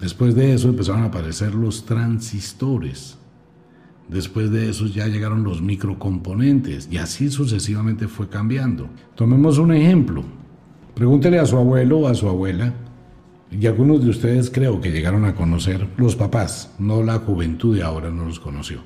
Después 0.00 0.34
de 0.34 0.54
eso 0.54 0.70
empezaron 0.70 1.02
a 1.02 1.06
aparecer 1.06 1.54
los 1.54 1.86
transistores 1.86 3.16
Después 4.08 4.50
de 4.50 4.70
eso 4.70 4.86
ya 4.86 5.08
llegaron 5.08 5.42
los 5.42 5.62
microcomponentes 5.62 6.88
y 6.90 6.98
así 6.98 7.30
sucesivamente 7.30 8.06
fue 8.06 8.28
cambiando. 8.28 8.88
Tomemos 9.14 9.58
un 9.58 9.72
ejemplo. 9.72 10.22
Pregúntele 10.94 11.38
a 11.38 11.46
su 11.46 11.56
abuelo 11.56 11.98
o 11.98 12.08
a 12.08 12.14
su 12.14 12.28
abuela, 12.28 12.72
y 13.50 13.66
algunos 13.66 14.02
de 14.02 14.10
ustedes 14.10 14.50
creo 14.50 14.80
que 14.80 14.90
llegaron 14.90 15.24
a 15.24 15.34
conocer 15.34 15.88
los 15.96 16.16
papás, 16.16 16.74
no 16.78 17.02
la 17.02 17.18
juventud 17.18 17.76
de 17.76 17.82
ahora 17.82 18.10
no 18.10 18.24
los 18.24 18.40
conoció. 18.40 18.80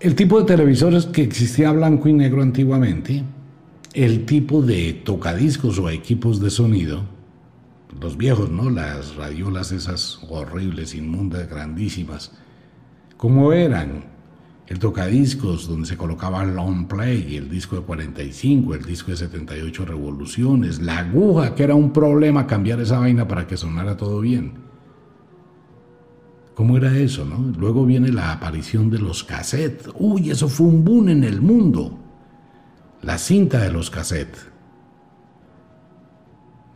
El 0.00 0.14
tipo 0.14 0.38
de 0.38 0.46
televisores 0.46 1.06
que 1.06 1.22
existía 1.22 1.72
blanco 1.72 2.08
y 2.08 2.12
negro 2.12 2.42
antiguamente, 2.42 3.24
el 3.94 4.26
tipo 4.26 4.62
de 4.62 4.92
tocadiscos 4.92 5.78
o 5.78 5.90
equipos 5.90 6.40
de 6.40 6.50
sonido, 6.50 7.02
los 8.00 8.16
viejos, 8.16 8.50
¿no? 8.50 8.70
Las 8.70 9.16
radiolas 9.16 9.72
esas 9.72 10.20
horribles, 10.28 10.94
inmundas, 10.94 11.48
grandísimas, 11.48 12.32
¿cómo 13.16 13.52
eran? 13.52 14.17
El 14.68 14.78
tocadiscos 14.78 15.66
donde 15.66 15.88
se 15.88 15.96
colocaba 15.96 16.44
long 16.44 16.86
play, 16.86 17.36
el 17.36 17.48
disco 17.48 17.76
de 17.76 17.82
45, 17.82 18.74
el 18.74 18.84
disco 18.84 19.10
de 19.10 19.16
78 19.16 19.86
revoluciones, 19.86 20.78
la 20.80 20.98
aguja, 20.98 21.54
que 21.54 21.62
era 21.62 21.74
un 21.74 21.90
problema 21.90 22.46
cambiar 22.46 22.78
esa 22.80 22.98
vaina 22.98 23.26
para 23.26 23.46
que 23.46 23.56
sonara 23.56 23.96
todo 23.96 24.20
bien. 24.20 24.52
¿Cómo 26.54 26.76
era 26.76 26.94
eso, 26.98 27.24
no? 27.24 27.52
Luego 27.56 27.86
viene 27.86 28.12
la 28.12 28.32
aparición 28.32 28.90
de 28.90 28.98
los 28.98 29.24
cassettes. 29.24 29.90
Uy, 29.94 30.30
eso 30.30 30.48
fue 30.48 30.66
un 30.66 30.84
boom 30.84 31.08
en 31.08 31.24
el 31.24 31.40
mundo. 31.40 31.98
La 33.00 33.16
cinta 33.16 33.60
de 33.60 33.72
los 33.72 33.88
cassettes. 33.88 34.48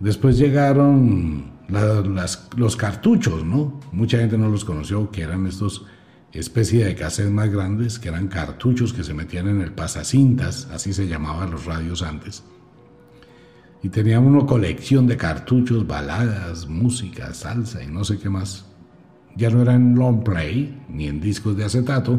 Después 0.00 0.38
llegaron 0.38 1.50
los 2.56 2.76
cartuchos, 2.76 3.44
¿no? 3.44 3.80
Mucha 3.92 4.18
gente 4.18 4.38
no 4.38 4.48
los 4.48 4.64
conoció, 4.64 5.10
que 5.10 5.22
eran 5.22 5.46
estos 5.46 5.84
especie 6.32 6.84
de 6.84 6.94
cassettes 6.94 7.30
más 7.30 7.50
grandes 7.50 7.98
que 7.98 8.08
eran 8.08 8.28
cartuchos 8.28 8.92
que 8.92 9.04
se 9.04 9.12
metían 9.12 9.48
en 9.48 9.60
el 9.60 9.72
pasacintas, 9.72 10.66
así 10.72 10.92
se 10.92 11.06
llamaban 11.06 11.50
los 11.50 11.66
radios 11.66 12.02
antes. 12.02 12.42
Y 13.82 13.88
tenían 13.88 14.24
una 14.24 14.46
colección 14.46 15.06
de 15.06 15.16
cartuchos, 15.16 15.86
baladas, 15.86 16.68
música, 16.68 17.34
salsa 17.34 17.82
y 17.82 17.88
no 17.88 18.04
sé 18.04 18.18
qué 18.18 18.30
más. 18.30 18.64
Ya 19.36 19.50
no 19.50 19.60
eran 19.60 19.94
long 19.94 20.22
play 20.22 20.82
ni 20.88 21.08
en 21.08 21.20
discos 21.20 21.56
de 21.56 21.64
acetato, 21.64 22.18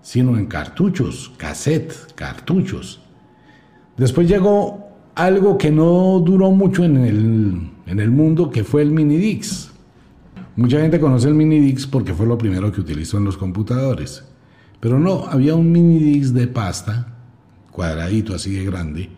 sino 0.00 0.38
en 0.38 0.46
cartuchos, 0.46 1.32
cassette, 1.36 2.14
cartuchos. 2.14 3.00
Después 3.96 4.28
llegó 4.28 4.88
algo 5.14 5.58
que 5.58 5.70
no 5.70 6.20
duró 6.20 6.50
mucho 6.50 6.84
en 6.84 6.96
el, 6.96 7.70
en 7.86 8.00
el 8.00 8.10
mundo, 8.10 8.50
que 8.50 8.64
fue 8.64 8.82
el 8.82 8.90
mini 8.90 9.16
dix 9.16 9.70
Mucha 10.56 10.80
gente 10.80 10.98
conoce 10.98 11.28
el 11.28 11.34
mini 11.34 11.60
dix 11.60 11.86
porque 11.86 12.14
fue 12.14 12.24
lo 12.24 12.38
primero 12.38 12.72
que 12.72 12.80
utilizó 12.80 13.18
en 13.18 13.24
los 13.24 13.36
computadores. 13.36 14.24
Pero 14.80 14.98
no, 14.98 15.26
había 15.26 15.54
un 15.54 15.70
mini 15.70 15.98
dix 15.98 16.32
de 16.32 16.46
pasta, 16.46 17.14
cuadradito 17.70 18.34
así 18.34 18.54
de 18.54 18.64
grande, 18.64 19.10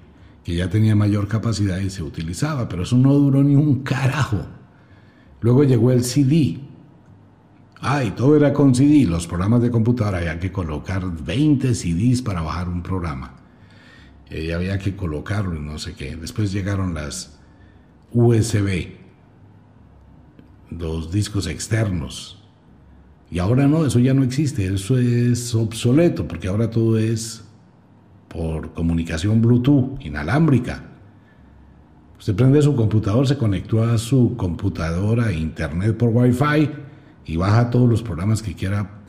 que 0.43 0.57
ya 0.57 0.69
tenía 0.69 0.97
mayor 0.97 1.29
capacidad 1.29 1.79
y 1.79 1.91
se 1.91 2.03
utilizaba, 2.03 2.69
pero 2.69 2.83
eso 2.83 2.97
no 2.97 3.15
duró 3.15 3.45
ni 3.45 3.55
un 3.55 3.85
carajo. 3.85 4.47
Luego 5.41 5.63
llegó 5.63 5.93
el 5.93 6.03
CD. 6.03 6.59
Ay, 7.81 8.11
todo 8.17 8.35
era 8.35 8.53
con 8.53 8.75
CD. 8.75 9.05
Los 9.07 9.29
programas 9.29 9.63
de 9.63 9.71
computadora 9.71 10.19
había 10.19 10.41
que 10.41 10.51
colocar 10.51 11.05
20 11.25 11.73
CDs 11.73 12.21
para 12.21 12.43
bajar 12.43 12.69
un 12.69 12.83
programa. 12.83 13.37
Había 14.29 14.77
que 14.81 14.97
colocarlo 14.97 15.55
y 15.55 15.61
no 15.61 15.79
sé 15.79 15.95
qué. 15.95 16.17
Después 16.17 16.51
llegaron 16.51 16.95
las 16.95 17.39
USB 18.13 18.98
los 20.71 21.13
discos 21.13 21.47
externos. 21.47 22.43
Y 23.31 23.39
ahora 23.39 23.67
no, 23.67 23.85
eso 23.85 23.99
ya 23.99 24.15
no 24.15 24.23
existe, 24.23 24.67
eso 24.73 24.99
es 24.99 25.55
obsoleto, 25.55 26.27
porque 26.27 26.49
ahora 26.49 26.71
todo 26.71 26.99
es 26.99 27.45
por 28.29 28.73
comunicación 28.73 29.43
Bluetooth, 29.43 30.01
inalámbrica. 30.01 30.85
Usted 32.19 32.35
prende 32.35 32.61
su 32.63 32.75
computador, 32.75 33.27
se 33.27 33.37
conectó 33.37 33.83
a 33.83 33.97
su 33.99 34.37
computadora 34.37 35.27
a 35.27 35.33
internet 35.33 35.97
por 35.97 36.11
Wi-Fi 36.11 36.71
y 37.27 37.37
baja 37.37 37.71
todos 37.71 37.89
los 37.89 38.03
programas 38.03 38.43
que 38.43 38.55
quiera 38.55 39.03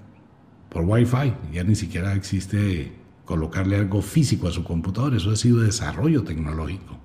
por 0.69 0.84
Wi-Fi. 0.84 1.34
Ya 1.52 1.63
ni 1.63 1.76
siquiera 1.76 2.13
existe 2.13 2.93
colocarle 3.26 3.78
algo 3.78 4.02
físico 4.02 4.48
a 4.48 4.52
su 4.52 4.63
computador, 4.63 5.15
eso 5.15 5.32
ha 5.32 5.36
sido 5.36 5.62
desarrollo 5.62 6.24
tecnológico. 6.24 6.98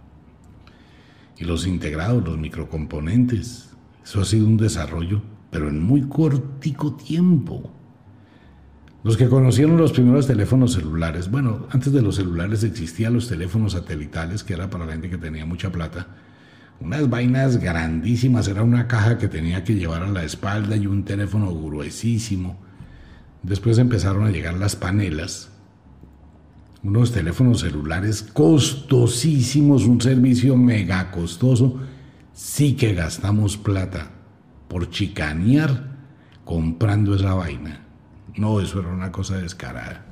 Y 1.39 1.45
los 1.45 1.67
integrados, 1.67 2.25
los 2.25 2.39
microcomponentes, 2.39 3.74
eso 4.05 4.21
ha 4.21 4.25
sido 4.25 4.47
un 4.47 4.57
desarrollo, 4.57 5.23
pero 5.51 5.69
en 5.69 5.83
muy 5.83 6.03
cortico 6.03 6.95
tiempo. 6.95 7.73
Los 9.03 9.17
que 9.17 9.29
conocieron 9.29 9.77
los 9.77 9.93
primeros 9.93 10.27
teléfonos 10.27 10.73
celulares, 10.73 11.31
bueno, 11.31 11.67
antes 11.71 11.93
de 11.93 12.03
los 12.03 12.17
celulares 12.17 12.65
existían 12.65 13.15
los 13.15 13.29
teléfonos 13.29 13.73
satelitales, 13.73 14.43
que 14.45 14.55
era 14.55 14.71
para 14.71 14.87
la 14.87 14.93
gente 14.93 15.11
que 15.11 15.19
tenía 15.19 15.45
mucha 15.45 15.71
plata, 15.71 16.07
unas 16.81 17.09
vainas 17.09 17.59
grandísimas, 17.59 18.49
era 18.49 18.63
una 18.63 18.89
caja 18.89 19.19
que 19.19 19.29
tenía 19.29 19.63
que 19.63 19.75
llevar 19.75 20.03
a 20.03 20.09
la 20.09 20.25
espalda 20.25 20.77
y 20.77 20.87
un 20.87 21.05
teléfono 21.05 21.55
gruesísimo. 21.55 22.57
Después 23.43 23.79
empezaron 23.79 24.25
a 24.25 24.31
llegar 24.31 24.55
las 24.55 24.75
panelas, 24.75 25.51
unos 26.83 27.13
teléfonos 27.13 27.61
celulares 27.61 28.23
costosísimos, 28.23 29.85
un 29.87 30.01
servicio 30.01 30.57
mega 30.57 31.11
costoso. 31.11 31.81
Sí 32.35 32.75
que 32.75 32.95
gastamos 32.95 33.57
plata 33.57 34.11
por 34.67 34.91
chicanear 34.91 35.95
comprando 36.45 37.15
esa 37.15 37.33
vaina. 37.33 37.81
No, 38.37 38.61
eso 38.61 38.81
era 38.81 38.89
una 38.89 39.13
cosa 39.13 39.39
descarada. 39.39 40.05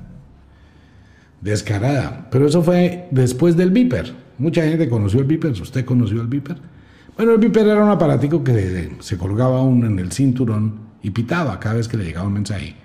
Descarada. 1.41 2.29
Pero 2.31 2.47
eso 2.47 2.63
fue 2.63 3.09
después 3.11 3.57
del 3.57 3.71
Viper. 3.71 4.15
Mucha 4.37 4.63
gente 4.63 4.87
conoció 4.87 5.19
el 5.19 5.25
Viper. 5.25 5.51
¿Usted 5.51 5.83
conoció 5.83 6.21
el 6.21 6.27
Viper? 6.27 6.55
Bueno, 7.17 7.33
el 7.33 7.39
Viper 7.39 7.67
era 7.67 7.83
un 7.83 7.91
aparatico 7.91 8.41
que 8.41 8.95
se 9.01 9.17
colgaba 9.17 9.61
uno 9.61 9.85
en 9.87 9.99
el 9.99 10.13
cinturón 10.13 10.79
y 11.01 11.09
pitaba 11.09 11.59
cada 11.59 11.75
vez 11.75 11.89
que 11.89 11.97
le 11.97 12.05
llegaba 12.05 12.27
un 12.27 12.33
mensaje. 12.35 12.77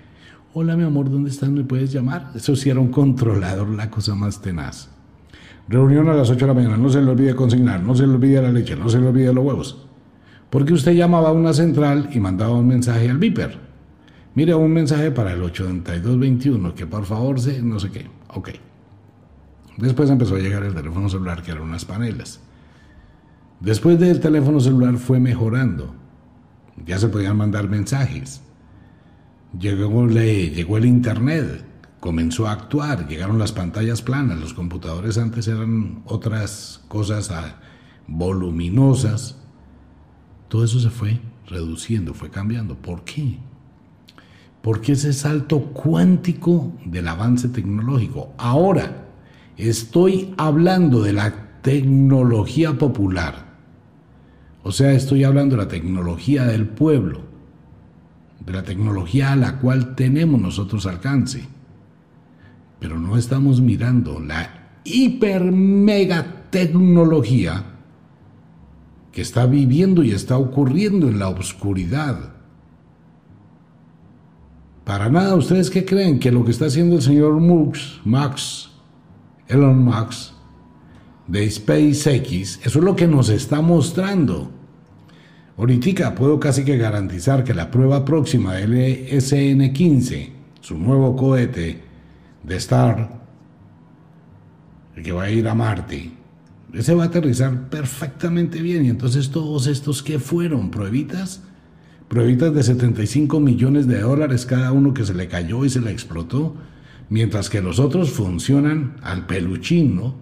Hola, 0.53 0.75
mi 0.75 0.83
amor, 0.83 1.09
¿dónde 1.09 1.29
estás? 1.29 1.49
¿Me 1.49 1.63
puedes 1.63 1.93
llamar? 1.93 2.31
Eso 2.35 2.57
sí 2.57 2.69
era 2.69 2.81
un 2.81 2.91
controlador, 2.91 3.69
la 3.69 3.89
cosa 3.89 4.15
más 4.15 4.41
tenaz. 4.41 4.89
Reunión 5.69 6.09
a 6.09 6.15
las 6.15 6.31
8 6.31 6.39
de 6.39 6.47
la 6.47 6.53
mañana, 6.55 6.77
no 6.77 6.89
se 6.89 6.99
le 6.99 7.11
olvide 7.11 7.35
consignar, 7.35 7.83
no 7.83 7.95
se 7.95 8.07
le 8.07 8.13
olvide 8.13 8.41
la 8.41 8.51
leche, 8.51 8.75
no 8.75 8.89
se 8.89 8.99
le 8.99 9.05
olvide 9.05 9.31
los 9.31 9.45
huevos. 9.45 9.87
Porque 10.49 10.73
usted 10.73 10.93
llamaba 10.93 11.29
a 11.29 11.31
una 11.31 11.53
central 11.53 12.09
y 12.11 12.19
mandaba 12.19 12.55
un 12.55 12.67
mensaje 12.67 13.07
al 13.07 13.19
Viper. 13.19 13.59
Mire, 14.33 14.55
un 14.55 14.73
mensaje 14.73 15.11
para 15.11 15.31
el 15.31 15.43
8221, 15.43 16.73
que 16.73 16.87
por 16.87 17.05
favor 17.05 17.39
se, 17.39 17.61
no 17.61 17.79
sé 17.79 17.91
qué. 17.91 18.07
Ok. 18.33 18.49
Después 19.77 20.09
empezó 20.09 20.35
a 20.35 20.39
llegar 20.39 20.63
el 20.63 20.73
teléfono 20.73 21.07
celular, 21.07 21.43
que 21.43 21.51
eran 21.51 21.63
unas 21.63 21.85
panelas. 21.85 22.39
Después 23.59 23.99
del 23.99 24.19
teléfono 24.19 24.59
celular 24.59 24.97
fue 24.97 25.19
mejorando. 25.19 25.93
Ya 26.83 26.97
se 26.97 27.09
podían 27.09 27.37
mandar 27.37 27.69
mensajes. 27.69 28.41
Llegó, 29.59 30.07
le, 30.07 30.49
llegó 30.49 30.77
el 30.77 30.85
Internet, 30.85 31.63
comenzó 31.99 32.47
a 32.47 32.53
actuar, 32.53 33.07
llegaron 33.07 33.39
las 33.39 33.51
pantallas 33.51 34.01
planas, 34.01 34.39
los 34.39 34.53
computadores 34.53 35.17
antes 35.17 35.47
eran 35.47 36.01
otras 36.05 36.81
cosas 36.87 37.31
ah, 37.31 37.55
voluminosas. 38.07 39.37
Todo 40.47 40.63
eso 40.63 40.79
se 40.79 40.89
fue 40.89 41.19
reduciendo, 41.47 42.13
fue 42.13 42.29
cambiando. 42.29 42.75
¿Por 42.75 43.03
qué? 43.03 43.37
Porque 44.61 44.93
ese 44.93 45.13
salto 45.13 45.59
cuántico 45.59 46.73
del 46.85 47.07
avance 47.07 47.49
tecnológico. 47.49 48.33
Ahora, 48.37 49.07
estoy 49.57 50.33
hablando 50.37 51.01
de 51.01 51.13
la 51.13 51.61
tecnología 51.61 52.77
popular. 52.77 53.49
O 54.63 54.71
sea, 54.71 54.91
estoy 54.91 55.23
hablando 55.23 55.55
de 55.55 55.63
la 55.63 55.69
tecnología 55.69 56.45
del 56.45 56.67
pueblo 56.67 57.29
de 58.45 58.53
la 58.53 58.63
tecnología 58.63 59.33
a 59.33 59.35
la 59.35 59.57
cual 59.57 59.95
tenemos 59.95 60.39
nosotros 60.41 60.85
alcance. 60.85 61.47
Pero 62.79 62.99
no 62.99 63.17
estamos 63.17 63.61
mirando 63.61 64.19
la 64.19 64.79
hiper 64.83 65.51
mega 65.51 66.47
tecnología 66.49 67.63
que 69.11 69.21
está 69.21 69.45
viviendo 69.45 70.03
y 70.03 70.11
está 70.11 70.37
ocurriendo 70.37 71.07
en 71.07 71.19
la 71.19 71.29
oscuridad. 71.29 72.33
Para 74.83 75.09
nada, 75.09 75.35
¿ustedes 75.35 75.69
qué 75.69 75.85
creen? 75.85 76.19
Que 76.19 76.31
lo 76.31 76.43
que 76.43 76.51
está 76.51 76.65
haciendo 76.65 76.95
el 76.95 77.01
señor 77.01 77.33
Musk, 77.39 78.05
Max, 78.05 78.69
Elon 79.47 79.83
Musk, 79.83 80.33
de 81.27 81.49
SpaceX, 81.49 82.59
eso 82.65 82.79
es 82.79 82.85
lo 82.85 82.95
que 82.95 83.07
nos 83.07 83.29
está 83.29 83.61
mostrando. 83.61 84.51
Ahorita 85.57 86.15
puedo 86.15 86.39
casi 86.39 86.63
que 86.63 86.77
garantizar 86.77 87.43
que 87.43 87.53
la 87.53 87.69
prueba 87.69 88.05
próxima 88.05 88.53
del 88.53 88.71
SN-15, 89.11 90.29
su 90.61 90.77
nuevo 90.77 91.15
cohete 91.15 91.88
de 92.43 92.55
Star, 92.57 93.21
el 94.95 95.03
que 95.03 95.11
va 95.11 95.23
a 95.23 95.29
ir 95.29 95.47
a 95.47 95.55
Marte, 95.55 96.11
ese 96.73 96.93
va 96.93 97.03
a 97.03 97.07
aterrizar 97.07 97.69
perfectamente 97.69 98.61
bien. 98.61 98.85
Y 98.85 98.89
entonces 98.89 99.31
todos 99.31 99.67
estos 99.67 100.03
que 100.03 100.19
fueron 100.19 100.71
pruebitas, 100.71 101.41
pruebitas 102.07 102.53
de 102.53 102.63
75 102.63 103.39
millones 103.39 103.87
de 103.87 104.01
dólares 104.01 104.45
cada 104.45 104.71
uno 104.71 104.93
que 104.93 105.05
se 105.05 105.13
le 105.13 105.27
cayó 105.27 105.65
y 105.65 105.69
se 105.69 105.81
le 105.81 105.91
explotó, 105.91 106.55
mientras 107.09 107.49
que 107.49 107.61
los 107.61 107.79
otros 107.79 108.11
funcionan 108.11 108.97
al 109.01 109.25
peluchín, 109.25 109.95
¿no? 109.95 110.15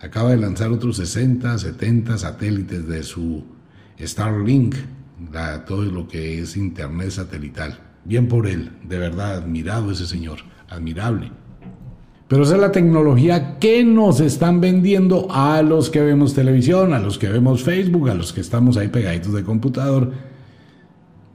Acaba 0.00 0.30
de 0.30 0.36
lanzar 0.36 0.70
otros 0.70 0.96
60, 0.96 1.58
70 1.58 2.18
satélites 2.18 2.88
de 2.88 3.02
su 3.02 3.44
Starlink, 4.00 4.74
todo 5.66 5.82
lo 5.82 6.08
que 6.08 6.40
es 6.40 6.56
Internet 6.56 7.10
satelital. 7.10 7.78
Bien 8.04 8.26
por 8.26 8.48
él, 8.48 8.72
de 8.88 8.98
verdad, 8.98 9.36
admirado 9.36 9.92
ese 9.92 10.06
señor, 10.06 10.38
admirable. 10.68 11.30
Pero 12.32 12.44
esa 12.44 12.54
es 12.54 12.62
la 12.62 12.72
tecnología 12.72 13.58
que 13.58 13.84
nos 13.84 14.18
están 14.20 14.58
vendiendo 14.62 15.30
a 15.30 15.60
los 15.60 15.90
que 15.90 16.00
vemos 16.00 16.32
televisión, 16.32 16.94
a 16.94 16.98
los 16.98 17.18
que 17.18 17.28
vemos 17.28 17.62
Facebook, 17.62 18.08
a 18.08 18.14
los 18.14 18.32
que 18.32 18.40
estamos 18.40 18.78
ahí 18.78 18.88
pegaditos 18.88 19.34
de 19.34 19.44
computador 19.44 20.14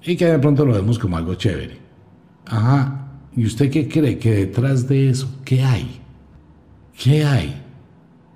y 0.03 0.15
que 0.15 0.25
de 0.25 0.39
pronto 0.39 0.65
lo 0.65 0.73
vemos 0.73 0.97
como 0.97 1.15
algo 1.15 1.35
chévere. 1.35 1.77
Ajá, 2.47 3.11
¿y 3.35 3.45
usted 3.45 3.69
qué 3.69 3.87
cree 3.87 4.17
que 4.17 4.33
detrás 4.33 4.87
de 4.87 5.11
eso, 5.11 5.29
qué 5.45 5.61
hay? 5.61 6.01
¿Qué 6.97 7.23
hay? 7.23 7.61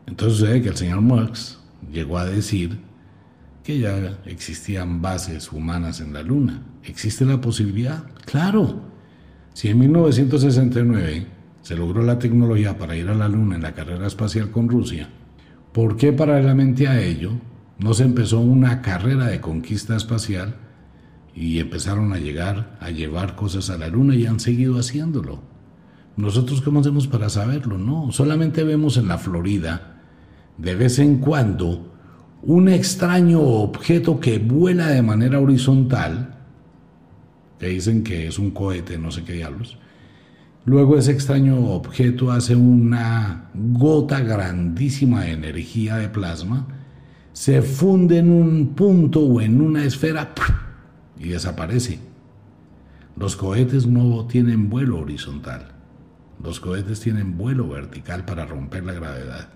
Entonces 0.06 0.38
sucede 0.38 0.62
que 0.62 0.70
el 0.70 0.78
señor 0.78 1.02
Marx 1.02 1.58
llegó 1.92 2.20
a 2.20 2.26
decir 2.28 2.78
que 3.64 3.80
ya 3.80 4.20
existían 4.28 5.02
bases 5.02 5.52
humanas 5.52 6.00
en 6.00 6.14
la 6.14 6.22
Luna. 6.22 6.62
¿Existe 6.84 7.26
la 7.26 7.42
posibilidad? 7.42 8.04
Claro. 8.26 8.84
Si 9.56 9.70
en 9.70 9.80
1969 9.80 11.41
se 11.62 11.76
logró 11.76 12.04
la 12.04 12.20
tecnología 12.20 12.78
para 12.78 12.96
ir 12.96 13.10
a 13.10 13.16
la 13.16 13.28
Luna 13.28 13.56
en 13.56 13.62
la 13.62 13.74
carrera 13.74 14.08
espacial 14.08 14.52
con 14.52 14.70
Rusia, 14.70 15.10
¿por 15.72 15.98
qué 15.98 16.12
paralelamente 16.14 16.88
a 16.88 17.02
ello 17.02 17.32
no 17.78 17.94
se 17.94 18.04
empezó 18.04 18.40
una 18.40 18.82
carrera 18.82 19.28
de 19.28 19.42
conquista 19.42 19.96
espacial 19.96 20.56
y 21.34 21.60
empezaron 21.60 22.14
a 22.14 22.18
llegar 22.18 22.78
a 22.80 22.90
llevar 22.90 23.36
cosas 23.36 23.70
a 23.70 23.78
la 23.78 23.88
Luna 23.88 24.16
y 24.16 24.26
han 24.26 24.40
seguido 24.40 24.78
haciéndolo? 24.78 25.42
Nosotros 26.18 26.62
cómo 26.62 26.82
hacemos 26.82 27.08
para 27.08 27.30
saberlo? 27.30 27.78
No, 27.78 28.12
solamente 28.12 28.64
vemos 28.64 28.98
en 28.98 29.08
la 29.08 29.18
Florida 29.18 30.02
de 30.58 30.76
vez 30.76 31.00
en 31.00 31.18
cuando 31.18 31.92
un 32.44 32.70
extraño 32.70 33.42
objeto 33.42 34.20
que 34.20 34.40
vuela 34.40 34.88
de 34.88 35.02
manera 35.02 35.40
horizontal, 35.40 36.36
que 37.60 37.68
dicen 37.68 38.04
que 38.04 38.28
es 38.28 38.40
un 38.40 38.52
cohete, 38.52 38.98
no 38.98 39.12
sé 39.12 39.24
qué 39.24 39.34
diablos. 39.34 39.78
Luego 40.64 40.96
ese 40.96 41.12
extraño 41.12 41.60
objeto 41.72 42.32
hace 42.32 42.56
una 42.56 43.50
gota 43.54 44.20
grandísima 44.20 45.22
de 45.22 45.32
energía 45.32 45.98
de 45.98 46.08
plasma, 46.08 46.68
se 47.34 47.64
funde 47.64 48.20
en 48.20 48.30
un 48.30 48.76
punto 48.76 49.22
o 49.22 49.42
en 49.42 49.60
una 49.60 49.84
esfera 49.84 50.34
y 51.18 51.30
desaparece. 51.30 52.00
Los 53.18 53.36
cohetes 53.36 53.88
no 53.88 54.26
tienen 54.28 54.70
vuelo 54.70 55.00
horizontal, 55.00 55.72
los 56.44 56.60
cohetes 56.60 57.00
tienen 57.00 57.38
vuelo 57.38 57.68
vertical 57.68 58.24
para 58.26 58.46
romper 58.46 58.86
la 58.86 58.94
gravedad. 58.94 59.50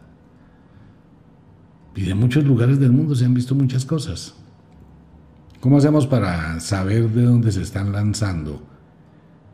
Y 1.96 2.02
de 2.02 2.16
muchos 2.16 2.44
lugares 2.46 2.80
del 2.80 2.92
mundo 2.92 3.14
se 3.14 3.26
han 3.26 3.34
visto 3.34 3.54
muchas 3.54 3.86
cosas. 3.86 4.36
¿Cómo 5.60 5.78
hacemos 5.78 6.08
para 6.08 6.60
saber 6.60 7.10
de 7.10 7.24
dónde 7.24 7.52
se 7.52 7.62
están 7.62 7.92
lanzando 7.92 8.75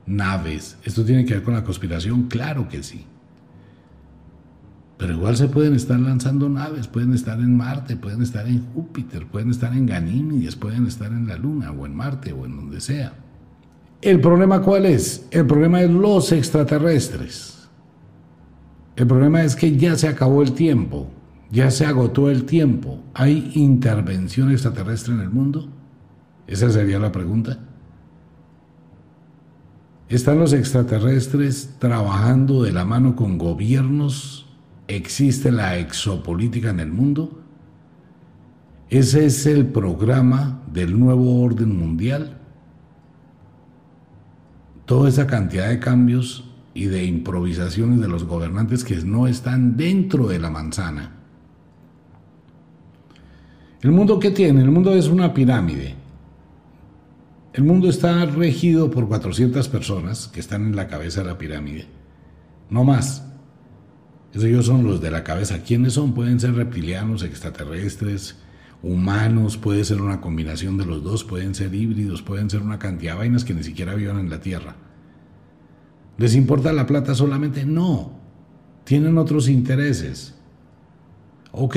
naves? 0.05 0.77
¿Esto 0.83 1.03
tiene 1.03 1.25
que 1.25 1.35
ver 1.35 1.43
con 1.43 1.53
la 1.53 1.63
conspiración? 1.63 2.23
Claro 2.23 2.67
que 2.67 2.83
sí. 2.83 3.05
Pero 4.97 5.13
igual 5.13 5.35
se 5.35 5.47
pueden 5.47 5.73
estar 5.73 5.99
lanzando 5.99 6.47
naves, 6.47 6.87
pueden 6.87 7.13
estar 7.13 7.39
en 7.39 7.57
Marte, 7.57 7.95
pueden 7.95 8.21
estar 8.21 8.47
en 8.47 8.65
Júpiter, 8.73 9.25
pueden 9.25 9.49
estar 9.49 9.73
en 9.73 9.87
Ganímedes, 9.87 10.55
pueden 10.55 10.85
estar 10.85 11.11
en 11.11 11.27
la 11.27 11.37
Luna 11.37 11.71
o 11.71 11.85
en 11.85 11.95
Marte 11.95 12.33
o 12.33 12.45
en 12.45 12.55
donde 12.55 12.81
sea. 12.81 13.13
¿El 14.01 14.21
problema 14.21 14.61
cuál 14.61 14.85
es? 14.85 15.27
El 15.31 15.47
problema 15.47 15.81
es 15.81 15.89
los 15.89 16.31
extraterrestres. 16.31 17.69
El 18.95 19.07
problema 19.07 19.43
es 19.43 19.55
que 19.55 19.75
ya 19.75 19.95
se 19.95 20.07
acabó 20.07 20.43
el 20.43 20.53
tiempo 20.53 21.09
¿Ya 21.51 21.69
se 21.69 21.85
agotó 21.85 22.29
el 22.29 22.45
tiempo? 22.45 23.03
¿Hay 23.13 23.51
intervención 23.55 24.51
extraterrestre 24.51 25.13
en 25.13 25.19
el 25.19 25.29
mundo? 25.29 25.67
Esa 26.47 26.69
sería 26.69 26.97
la 26.97 27.11
pregunta. 27.11 27.59
¿Están 30.11 30.39
los 30.39 30.51
extraterrestres 30.51 31.75
trabajando 31.79 32.63
de 32.63 32.73
la 32.73 32.83
mano 32.83 33.15
con 33.15 33.37
gobiernos? 33.37 34.45
¿Existe 34.89 35.53
la 35.53 35.77
exopolítica 35.77 36.69
en 36.69 36.81
el 36.81 36.91
mundo? 36.91 37.39
¿Ese 38.89 39.25
es 39.25 39.45
el 39.45 39.67
programa 39.67 40.63
del 40.69 40.99
nuevo 40.99 41.41
orden 41.41 41.79
mundial? 41.79 42.37
Toda 44.85 45.07
esa 45.07 45.27
cantidad 45.27 45.69
de 45.69 45.79
cambios 45.79 46.43
y 46.73 46.87
de 46.87 47.05
improvisaciones 47.05 48.01
de 48.01 48.09
los 48.09 48.25
gobernantes 48.25 48.83
que 48.83 48.97
no 48.97 49.27
están 49.27 49.77
dentro 49.77 50.27
de 50.27 50.39
la 50.39 50.49
manzana 50.49 51.11
¿El 53.81 53.91
mundo 53.93 54.19
qué 54.19 54.31
tiene? 54.31 54.61
El 54.61 54.71
mundo 54.71 54.93
es 54.93 55.07
una 55.07 55.33
pirámide. 55.33 56.00
El 57.53 57.63
mundo 57.65 57.89
está 57.89 58.25
regido 58.25 58.89
por 58.89 59.09
400 59.09 59.67
personas 59.67 60.29
que 60.29 60.39
están 60.39 60.65
en 60.65 60.75
la 60.75 60.87
cabeza 60.87 61.21
de 61.21 61.27
la 61.27 61.37
pirámide. 61.37 61.85
No 62.69 62.85
más. 62.85 63.25
Ellos 64.33 64.67
son 64.67 64.85
los 64.85 65.01
de 65.01 65.11
la 65.11 65.25
cabeza. 65.25 65.61
¿Quiénes 65.61 65.93
son? 65.93 66.13
Pueden 66.13 66.39
ser 66.39 66.53
reptilianos, 66.53 67.23
extraterrestres, 67.23 68.37
humanos, 68.81 69.57
puede 69.57 69.83
ser 69.83 70.01
una 70.01 70.21
combinación 70.21 70.77
de 70.77 70.85
los 70.85 71.03
dos, 71.03 71.25
pueden 71.25 71.53
ser 71.53 71.75
híbridos, 71.75 72.21
pueden 72.21 72.49
ser 72.49 72.61
una 72.61 72.79
cantidad 72.79 73.13
de 73.13 73.19
vainas 73.19 73.43
que 73.43 73.53
ni 73.53 73.63
siquiera 73.63 73.95
viven 73.95 74.17
en 74.17 74.29
la 74.29 74.39
Tierra. 74.39 74.75
¿Les 76.17 76.35
importa 76.35 76.71
la 76.71 76.85
plata 76.85 77.15
solamente? 77.15 77.65
No. 77.65 78.13
Tienen 78.85 79.17
otros 79.17 79.49
intereses. 79.49 80.35
Ok. 81.51 81.75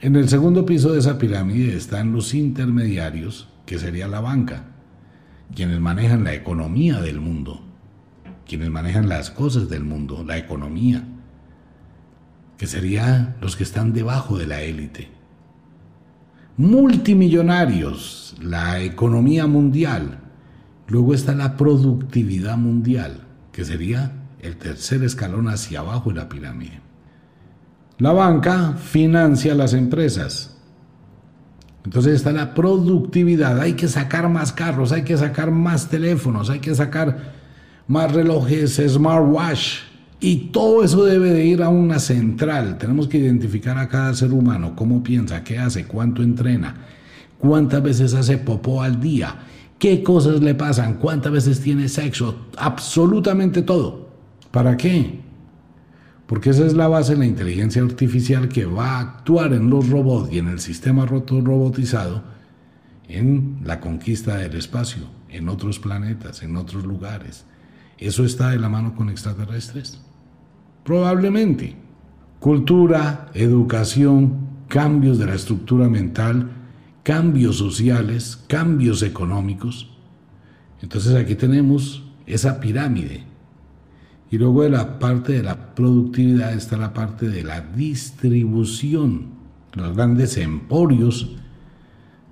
En 0.00 0.16
el 0.16 0.30
segundo 0.30 0.64
piso 0.64 0.92
de 0.92 1.00
esa 1.00 1.18
pirámide 1.18 1.76
están 1.76 2.12
los 2.12 2.32
intermediarios, 2.32 3.48
que 3.66 3.78
sería 3.78 4.08
la 4.08 4.20
banca, 4.20 4.69
quienes 5.54 5.80
manejan 5.80 6.24
la 6.24 6.34
economía 6.34 7.00
del 7.00 7.20
mundo, 7.20 7.60
quienes 8.46 8.70
manejan 8.70 9.08
las 9.08 9.30
cosas 9.30 9.68
del 9.68 9.84
mundo, 9.84 10.24
la 10.24 10.38
economía 10.38 11.04
que 12.60 12.66
serían 12.66 13.36
los 13.40 13.56
que 13.56 13.62
están 13.62 13.94
debajo 13.94 14.36
de 14.36 14.46
la 14.46 14.60
élite. 14.60 15.08
Multimillonarios, 16.58 18.36
la 18.38 18.82
economía 18.82 19.46
mundial. 19.46 20.18
Luego 20.86 21.14
está 21.14 21.34
la 21.34 21.56
productividad 21.56 22.58
mundial, 22.58 23.22
que 23.50 23.64
sería 23.64 24.12
el 24.42 24.58
tercer 24.58 25.02
escalón 25.04 25.48
hacia 25.48 25.80
abajo 25.80 26.10
de 26.10 26.16
la 26.16 26.28
pirámide. 26.28 26.82
La 27.96 28.12
banca 28.12 28.74
financia 28.74 29.54
las 29.54 29.72
empresas. 29.72 30.59
Entonces 31.84 32.14
está 32.14 32.32
la 32.32 32.54
productividad. 32.54 33.58
Hay 33.60 33.74
que 33.74 33.88
sacar 33.88 34.28
más 34.28 34.52
carros, 34.52 34.92
hay 34.92 35.02
que 35.02 35.16
sacar 35.16 35.50
más 35.50 35.88
teléfonos, 35.88 36.50
hay 36.50 36.60
que 36.60 36.74
sacar 36.74 37.32
más 37.86 38.12
relojes 38.12 38.80
smartwatch, 38.86 39.80
y 40.20 40.50
todo 40.52 40.84
eso 40.84 41.04
debe 41.06 41.32
de 41.32 41.46
ir 41.46 41.62
a 41.62 41.70
una 41.70 41.98
central. 41.98 42.76
Tenemos 42.76 43.08
que 43.08 43.18
identificar 43.18 43.78
a 43.78 43.88
cada 43.88 44.12
ser 44.14 44.32
humano, 44.32 44.74
cómo 44.76 45.02
piensa, 45.02 45.42
qué 45.42 45.58
hace, 45.58 45.86
cuánto 45.86 46.22
entrena, 46.22 46.76
cuántas 47.38 47.82
veces 47.82 48.12
hace 48.12 48.36
popó 48.36 48.82
al 48.82 49.00
día, 49.00 49.34
qué 49.78 50.02
cosas 50.02 50.40
le 50.42 50.54
pasan, 50.54 50.94
cuántas 50.94 51.32
veces 51.32 51.60
tiene 51.60 51.88
sexo, 51.88 52.48
absolutamente 52.58 53.62
todo. 53.62 54.10
¿Para 54.50 54.76
qué? 54.76 55.20
Porque 56.30 56.50
esa 56.50 56.64
es 56.64 56.74
la 56.74 56.86
base 56.86 57.14
de 57.14 57.18
la 57.18 57.26
inteligencia 57.26 57.82
artificial 57.82 58.48
que 58.48 58.64
va 58.64 58.92
a 58.92 59.00
actuar 59.00 59.52
en 59.52 59.68
los 59.68 59.88
robots 59.88 60.32
y 60.32 60.38
en 60.38 60.46
el 60.46 60.60
sistema 60.60 61.04
robotizado 61.04 62.22
en 63.08 63.58
la 63.64 63.80
conquista 63.80 64.36
del 64.36 64.54
espacio, 64.54 65.02
en 65.28 65.48
otros 65.48 65.80
planetas, 65.80 66.44
en 66.44 66.56
otros 66.56 66.86
lugares. 66.86 67.46
¿Eso 67.98 68.24
está 68.24 68.50
de 68.50 68.60
la 68.60 68.68
mano 68.68 68.94
con 68.94 69.10
extraterrestres? 69.10 70.00
Probablemente. 70.84 71.74
Cultura, 72.38 73.28
educación, 73.34 74.50
cambios 74.68 75.18
de 75.18 75.26
la 75.26 75.34
estructura 75.34 75.88
mental, 75.88 76.48
cambios 77.02 77.56
sociales, 77.56 78.38
cambios 78.46 79.02
económicos. 79.02 79.90
Entonces 80.80 81.16
aquí 81.16 81.34
tenemos 81.34 82.04
esa 82.24 82.60
pirámide. 82.60 83.29
Y 84.30 84.38
luego 84.38 84.62
de 84.62 84.70
la 84.70 84.98
parte 84.98 85.32
de 85.32 85.42
la 85.42 85.74
productividad 85.74 86.52
está 86.52 86.76
la 86.76 86.92
parte 86.92 87.28
de 87.28 87.42
la 87.42 87.60
distribución, 87.60 89.26
los 89.74 89.96
grandes 89.96 90.36
emporios 90.36 91.36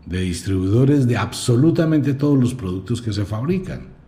de 0.06 0.20
distribuidores 0.20 1.06
de 1.06 1.16
absolutamente 1.16 2.14
todos 2.14 2.38
los 2.38 2.54
productos 2.54 3.02
que 3.02 3.12
se 3.12 3.24
fabrican 3.24 3.98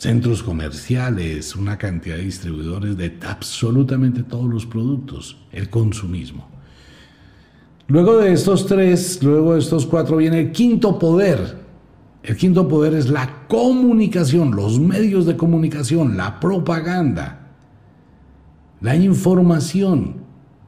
centros 0.00 0.42
comerciales, 0.42 1.54
una 1.54 1.76
cantidad 1.76 2.16
de 2.16 2.24
distribuidores 2.24 2.96
de 2.96 3.18
absolutamente 3.20 4.22
todos 4.22 4.48
los 4.48 4.64
productos, 4.64 5.36
el 5.52 5.68
consumismo. 5.68 6.48
Luego 7.86 8.16
de 8.16 8.32
estos 8.32 8.66
tres, 8.66 9.22
luego 9.22 9.52
de 9.52 9.58
estos 9.58 9.84
cuatro 9.84 10.16
viene 10.16 10.40
el 10.40 10.52
quinto 10.52 10.98
poder. 10.98 11.58
El 12.22 12.36
quinto 12.36 12.68
poder 12.68 12.94
es 12.94 13.08
la 13.08 13.46
comunicación, 13.48 14.54
los 14.54 14.78
medios 14.78 15.24
de 15.24 15.36
comunicación, 15.36 16.16
la 16.16 16.38
propaganda, 16.38 17.48
la 18.80 18.94
información. 18.96 20.16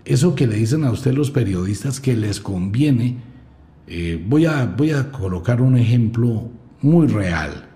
Eso 0.05 0.35
que 0.35 0.47
le 0.47 0.57
dicen 0.57 0.85
a 0.85 0.91
usted 0.91 1.13
los 1.13 1.31
periodistas 1.31 2.01
que 2.01 2.17
les 2.17 2.41
conviene. 2.41 3.19
Eh, 3.87 4.25
voy, 4.27 4.47
a, 4.47 4.65
voy 4.65 4.93
a 4.93 5.13
colocar 5.13 5.61
un 5.61 5.77
ejemplo 5.77 6.49
muy 6.81 7.07
real. 7.07 7.69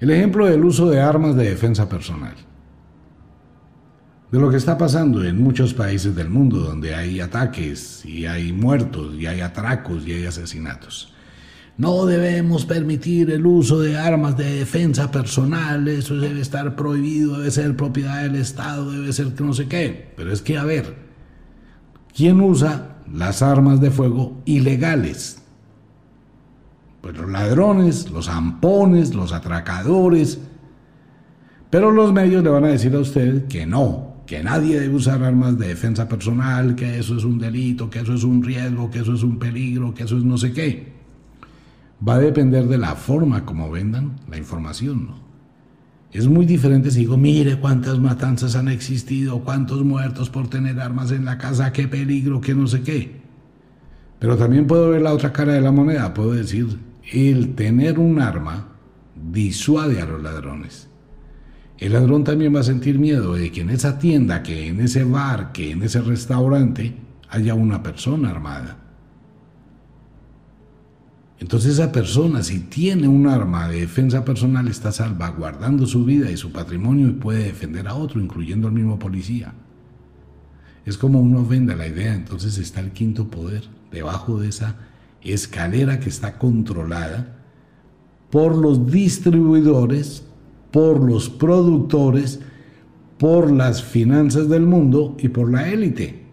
El 0.00 0.10
ejemplo 0.10 0.46
del 0.46 0.64
uso 0.64 0.88
de 0.88 1.00
armas 1.00 1.36
de 1.36 1.50
defensa 1.50 1.88
personal. 1.88 2.34
De 4.32 4.38
lo 4.38 4.50
que 4.50 4.56
está 4.56 4.78
pasando 4.78 5.24
en 5.24 5.42
muchos 5.42 5.74
países 5.74 6.14
del 6.14 6.30
mundo 6.30 6.58
donde 6.58 6.94
hay 6.94 7.20
ataques 7.20 8.04
y 8.04 8.26
hay 8.26 8.52
muertos 8.52 9.14
y 9.14 9.26
hay 9.26 9.40
atracos 9.40 10.06
y 10.06 10.12
hay 10.12 10.26
asesinatos. 10.26 11.14
No 11.78 12.06
debemos 12.06 12.64
permitir 12.64 13.30
el 13.30 13.46
uso 13.46 13.78
de 13.78 13.96
armas 13.96 14.36
de 14.36 14.52
defensa 14.56 15.12
personal, 15.12 15.86
eso 15.86 16.16
debe 16.16 16.40
estar 16.40 16.74
prohibido, 16.74 17.38
debe 17.38 17.52
ser 17.52 17.76
propiedad 17.76 18.24
del 18.24 18.34
Estado, 18.34 18.90
debe 18.90 19.12
ser 19.12 19.32
que 19.34 19.44
no 19.44 19.52
sé 19.52 19.68
qué. 19.68 20.12
Pero 20.16 20.32
es 20.32 20.42
que, 20.42 20.58
a 20.58 20.64
ver, 20.64 20.96
¿quién 22.12 22.40
usa 22.40 22.96
las 23.14 23.42
armas 23.42 23.80
de 23.80 23.92
fuego 23.92 24.42
ilegales? 24.44 25.40
Pues 27.00 27.16
los 27.16 27.30
ladrones, 27.30 28.10
los 28.10 28.26
zampones, 28.26 29.14
los 29.14 29.32
atracadores. 29.32 30.40
Pero 31.70 31.92
los 31.92 32.12
medios 32.12 32.42
le 32.42 32.50
van 32.50 32.64
a 32.64 32.68
decir 32.68 32.92
a 32.96 32.98
usted 32.98 33.46
que 33.46 33.66
no, 33.66 34.16
que 34.26 34.42
nadie 34.42 34.80
debe 34.80 34.96
usar 34.96 35.22
armas 35.22 35.56
de 35.56 35.68
defensa 35.68 36.08
personal, 36.08 36.74
que 36.74 36.98
eso 36.98 37.16
es 37.16 37.22
un 37.22 37.38
delito, 37.38 37.88
que 37.88 38.00
eso 38.00 38.14
es 38.14 38.24
un 38.24 38.42
riesgo, 38.42 38.90
que 38.90 38.98
eso 38.98 39.14
es 39.14 39.22
un 39.22 39.38
peligro, 39.38 39.94
que 39.94 40.02
eso 40.02 40.18
es 40.18 40.24
no 40.24 40.36
sé 40.36 40.52
qué. 40.52 40.97
Va 42.06 42.14
a 42.14 42.18
depender 42.18 42.66
de 42.66 42.78
la 42.78 42.94
forma 42.94 43.44
como 43.44 43.70
vendan 43.70 44.16
la 44.30 44.36
información, 44.36 45.06
¿no? 45.06 45.28
Es 46.10 46.26
muy 46.26 46.46
diferente 46.46 46.90
si 46.90 47.00
digo, 47.00 47.18
mire 47.18 47.60
cuántas 47.60 47.98
matanzas 47.98 48.56
han 48.56 48.68
existido, 48.68 49.40
cuántos 49.40 49.84
muertos 49.84 50.30
por 50.30 50.48
tener 50.48 50.80
armas 50.80 51.10
en 51.10 51.26
la 51.26 51.36
casa, 51.36 51.72
qué 51.72 51.86
peligro, 51.86 52.40
qué 52.40 52.54
no 52.54 52.66
sé 52.66 52.82
qué. 52.82 53.20
Pero 54.18 54.36
también 54.36 54.66
puedo 54.66 54.90
ver 54.90 55.02
la 55.02 55.12
otra 55.12 55.32
cara 55.32 55.52
de 55.52 55.60
la 55.60 55.70
moneda, 55.70 56.14
puedo 56.14 56.32
decir, 56.32 56.78
el 57.12 57.54
tener 57.54 57.98
un 57.98 58.20
arma 58.20 58.68
disuade 59.14 60.00
a 60.00 60.06
los 60.06 60.22
ladrones. 60.22 60.88
El 61.76 61.92
ladrón 61.92 62.24
también 62.24 62.54
va 62.54 62.60
a 62.60 62.64
sentir 62.64 62.98
miedo 62.98 63.34
de 63.34 63.52
que 63.52 63.60
en 63.60 63.70
esa 63.70 63.98
tienda, 63.98 64.42
que 64.42 64.66
en 64.66 64.80
ese 64.80 65.04
bar, 65.04 65.52
que 65.52 65.70
en 65.72 65.82
ese 65.82 66.00
restaurante 66.00 66.96
haya 67.28 67.54
una 67.54 67.82
persona 67.82 68.30
armada. 68.30 68.87
Entonces 71.40 71.74
esa 71.74 71.92
persona, 71.92 72.42
si 72.42 72.58
tiene 72.58 73.06
un 73.06 73.28
arma 73.28 73.68
de 73.68 73.80
defensa 73.80 74.24
personal, 74.24 74.66
está 74.66 74.90
salvaguardando 74.90 75.86
su 75.86 76.04
vida 76.04 76.30
y 76.30 76.36
su 76.36 76.50
patrimonio 76.50 77.08
y 77.08 77.12
puede 77.12 77.44
defender 77.44 77.86
a 77.86 77.94
otro, 77.94 78.20
incluyendo 78.20 78.66
al 78.66 78.74
mismo 78.74 78.98
policía. 78.98 79.54
Es 80.84 80.98
como 80.98 81.20
uno 81.20 81.44
venda 81.44 81.76
la 81.76 81.86
idea, 81.86 82.14
entonces 82.14 82.58
está 82.58 82.80
el 82.80 82.90
quinto 82.90 83.28
poder 83.28 83.64
debajo 83.92 84.40
de 84.40 84.48
esa 84.48 84.76
escalera 85.22 86.00
que 86.00 86.08
está 86.08 86.38
controlada 86.38 87.36
por 88.30 88.56
los 88.56 88.90
distribuidores, 88.90 90.24
por 90.70 91.02
los 91.02 91.28
productores, 91.28 92.40
por 93.18 93.50
las 93.50 93.82
finanzas 93.82 94.48
del 94.48 94.66
mundo 94.66 95.16
y 95.18 95.28
por 95.28 95.50
la 95.50 95.68
élite. 95.68 96.24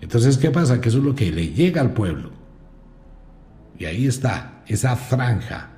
Entonces, 0.00 0.38
¿qué 0.38 0.50
pasa? 0.50 0.80
Que 0.80 0.88
eso 0.88 0.98
es 0.98 1.04
lo 1.04 1.14
que 1.14 1.30
le 1.30 1.48
llega 1.48 1.80
al 1.80 1.92
pueblo. 1.92 2.35
Y 3.78 3.84
ahí 3.84 4.06
está, 4.06 4.62
esa 4.66 4.96
franja. 4.96 5.70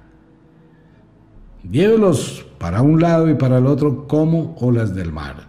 Llévelos 1.71 2.47
para 2.59 2.83
un 2.83 3.01
lado 3.01 3.29
y 3.29 3.35
para 3.35 3.59
el 3.59 3.67
otro 3.67 4.07
como 4.07 4.55
olas 4.61 4.95
del 4.95 5.13
mar. 5.13 5.49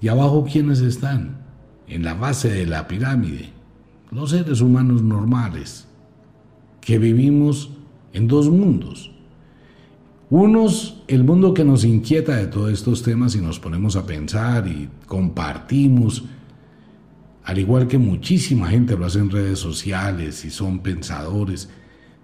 ¿Y 0.00 0.08
abajo 0.08 0.46
quiénes 0.50 0.80
están? 0.80 1.42
En 1.86 2.04
la 2.04 2.14
base 2.14 2.50
de 2.50 2.66
la 2.66 2.86
pirámide 2.86 3.54
los 4.14 4.30
seres 4.30 4.60
humanos 4.60 5.02
normales, 5.02 5.86
que 6.80 6.98
vivimos 6.98 7.70
en 8.12 8.28
dos 8.28 8.48
mundos. 8.48 9.10
Unos, 10.30 11.02
el 11.08 11.24
mundo 11.24 11.52
que 11.52 11.64
nos 11.64 11.84
inquieta 11.84 12.36
de 12.36 12.46
todos 12.46 12.72
estos 12.72 13.02
temas 13.02 13.34
y 13.34 13.40
nos 13.40 13.58
ponemos 13.58 13.96
a 13.96 14.06
pensar 14.06 14.68
y 14.68 14.88
compartimos, 15.06 16.24
al 17.44 17.58
igual 17.58 17.86
que 17.86 17.98
muchísima 17.98 18.68
gente 18.68 18.96
lo 18.96 19.06
hace 19.06 19.18
en 19.18 19.30
redes 19.30 19.58
sociales 19.58 20.44
y 20.44 20.50
son 20.50 20.80
pensadores, 20.80 21.68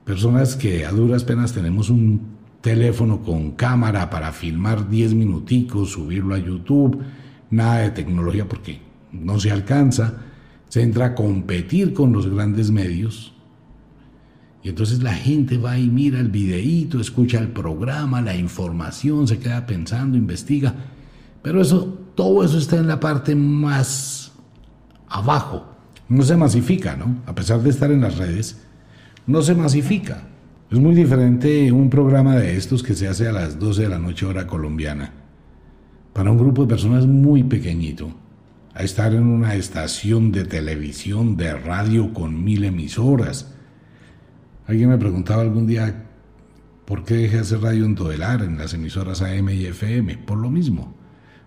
personas 0.04 0.56
que 0.56 0.86
a 0.86 0.92
duras 0.92 1.24
penas 1.24 1.52
tenemos 1.52 1.90
un 1.90 2.38
teléfono 2.60 3.22
con 3.22 3.52
cámara 3.52 4.10
para 4.10 4.32
filmar 4.32 4.88
10 4.88 5.14
minuticos, 5.14 5.92
subirlo 5.92 6.34
a 6.34 6.38
YouTube, 6.38 7.02
nada 7.50 7.78
de 7.78 7.90
tecnología 7.90 8.48
porque 8.48 8.80
no 9.12 9.38
se 9.38 9.50
alcanza 9.50 10.26
se 10.70 10.82
entra 10.82 11.06
a 11.06 11.14
competir 11.16 11.92
con 11.92 12.12
los 12.12 12.32
grandes 12.32 12.70
medios. 12.70 13.34
Y 14.62 14.68
entonces 14.68 15.02
la 15.02 15.14
gente 15.14 15.58
va 15.58 15.78
y 15.78 15.88
mira 15.88 16.20
el 16.20 16.28
videíto, 16.28 17.00
escucha 17.00 17.40
el 17.40 17.48
programa, 17.48 18.22
la 18.22 18.36
información, 18.36 19.26
se 19.26 19.38
queda 19.38 19.66
pensando, 19.66 20.16
investiga. 20.16 20.74
Pero 21.42 21.60
eso, 21.60 21.98
todo 22.14 22.44
eso 22.44 22.56
está 22.56 22.76
en 22.76 22.86
la 22.86 23.00
parte 23.00 23.34
más 23.34 24.19
abajo. 25.11 25.66
No 26.08 26.22
se 26.22 26.36
masifica, 26.36 26.96
¿no? 26.96 27.16
A 27.26 27.34
pesar 27.34 27.61
de 27.61 27.70
estar 27.70 27.90
en 27.90 28.00
las 28.00 28.16
redes, 28.16 28.62
no 29.26 29.42
se 29.42 29.54
masifica. 29.54 30.22
Es 30.70 30.78
muy 30.78 30.94
diferente 30.94 31.70
un 31.72 31.90
programa 31.90 32.36
de 32.36 32.56
estos 32.56 32.82
que 32.82 32.94
se 32.94 33.08
hace 33.08 33.28
a 33.28 33.32
las 33.32 33.58
12 33.58 33.82
de 33.82 33.88
la 33.88 33.98
noche 33.98 34.24
hora 34.24 34.46
colombiana. 34.46 35.12
Para 36.12 36.30
un 36.30 36.38
grupo 36.38 36.62
de 36.62 36.68
personas 36.68 37.06
muy 37.06 37.42
pequeñito 37.42 38.14
a 38.74 38.82
estar 38.82 39.12
en 39.14 39.26
una 39.26 39.56
estación 39.56 40.32
de 40.32 40.44
televisión, 40.44 41.36
de 41.36 41.54
radio 41.54 42.14
con 42.14 42.42
mil 42.42 42.64
emisoras. 42.64 43.54
Alguien 44.66 44.90
me 44.90 44.98
preguntaba 44.98 45.42
algún 45.42 45.66
día 45.66 46.06
por 46.84 47.04
qué 47.04 47.14
dejé 47.14 47.36
de 47.36 47.42
hacer 47.42 47.61
radio 47.61 47.84
en 47.84 47.94
Todelar, 47.94 48.42
en 48.42 48.58
las 48.58 48.74
emisoras 48.74 49.22
AM 49.22 49.48
y 49.50 49.66
FM. 49.66 50.18
Por 50.18 50.38
lo 50.38 50.50
mismo, 50.50 50.94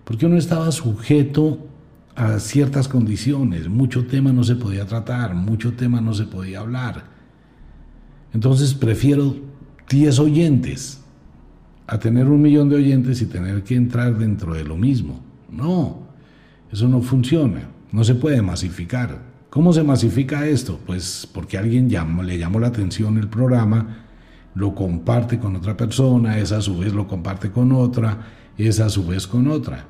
porque 0.04 0.26
uno 0.26 0.38
estaba 0.38 0.72
sujeto 0.72 1.70
a 2.16 2.40
ciertas 2.40 2.88
condiciones, 2.88 3.68
mucho 3.68 4.06
tema 4.06 4.32
no 4.32 4.44
se 4.44 4.56
podía 4.56 4.86
tratar, 4.86 5.34
mucho 5.34 5.74
tema 5.74 6.02
no 6.02 6.14
se 6.14 6.26
podía 6.26 6.60
hablar. 6.60 7.06
Entonces 8.34 8.74
prefiero 8.74 9.36
10 9.90 10.20
oyentes 10.20 11.02
a 11.88 12.00
tener 12.00 12.28
un 12.28 12.42
millón 12.42 12.70
de 12.70 12.76
oyentes 12.76 13.22
y 13.22 13.26
tener 13.26 13.64
que 13.64 13.76
entrar 13.76 14.18
dentro 14.18 14.54
de 14.54 14.64
lo 14.64 14.76
mismo. 14.76 15.22
No, 15.52 16.08
eso 16.72 16.88
no 16.88 17.02
funciona, 17.02 17.70
no 17.92 18.04
se 18.04 18.16
puede 18.16 18.42
masificar. 18.42 19.34
¿Cómo 19.50 19.72
se 19.74 19.84
masifica 19.84 20.48
esto? 20.48 20.80
Pues 20.86 21.30
porque 21.32 21.58
alguien 21.58 21.88
le 21.88 22.38
llamó 22.38 22.60
la 22.60 22.68
atención 22.68 23.18
el 23.18 23.28
programa, 23.28 24.06
lo 24.56 24.74
comparte 24.74 25.38
con 25.40 25.56
otra 25.56 25.78
persona, 25.78 26.40
esa 26.40 26.58
a 26.58 26.62
su 26.62 26.80
vez 26.80 26.94
lo 26.94 27.08
comparte 27.08 27.52
con 27.52 27.72
otra, 27.72 28.28
esa 28.58 28.86
a 28.86 28.90
su 28.90 29.06
vez 29.06 29.28
con 29.28 29.48
otra. 29.48 29.86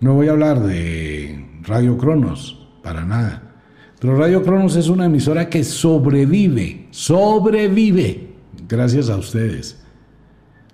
No 0.00 0.14
voy 0.14 0.28
a 0.28 0.32
hablar 0.32 0.60
de 0.60 1.53
Radio 1.66 1.96
Cronos, 1.96 2.58
para 2.82 3.04
nada. 3.04 3.54
Pero 3.98 4.16
Radio 4.16 4.42
Cronos 4.42 4.76
es 4.76 4.88
una 4.88 5.06
emisora 5.06 5.48
que 5.48 5.64
sobrevive, 5.64 6.88
sobrevive, 6.90 8.34
gracias 8.68 9.08
a 9.08 9.16
ustedes. 9.16 9.82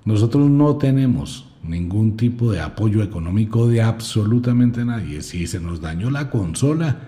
Nosotros 0.05 0.51
no 0.51 0.77
tenemos 0.77 1.47
ningún 1.63 2.17
tipo 2.17 2.51
de 2.51 2.61
apoyo 2.61 3.03
económico 3.03 3.69
de 3.69 3.83
absolutamente 3.83 4.85
nadie. 4.85 5.23
Si 5.23 5.47
se 5.47 5.61
nos 5.61 5.81
dañó 5.81 6.11
la 6.11 6.31
consola, 6.31 7.01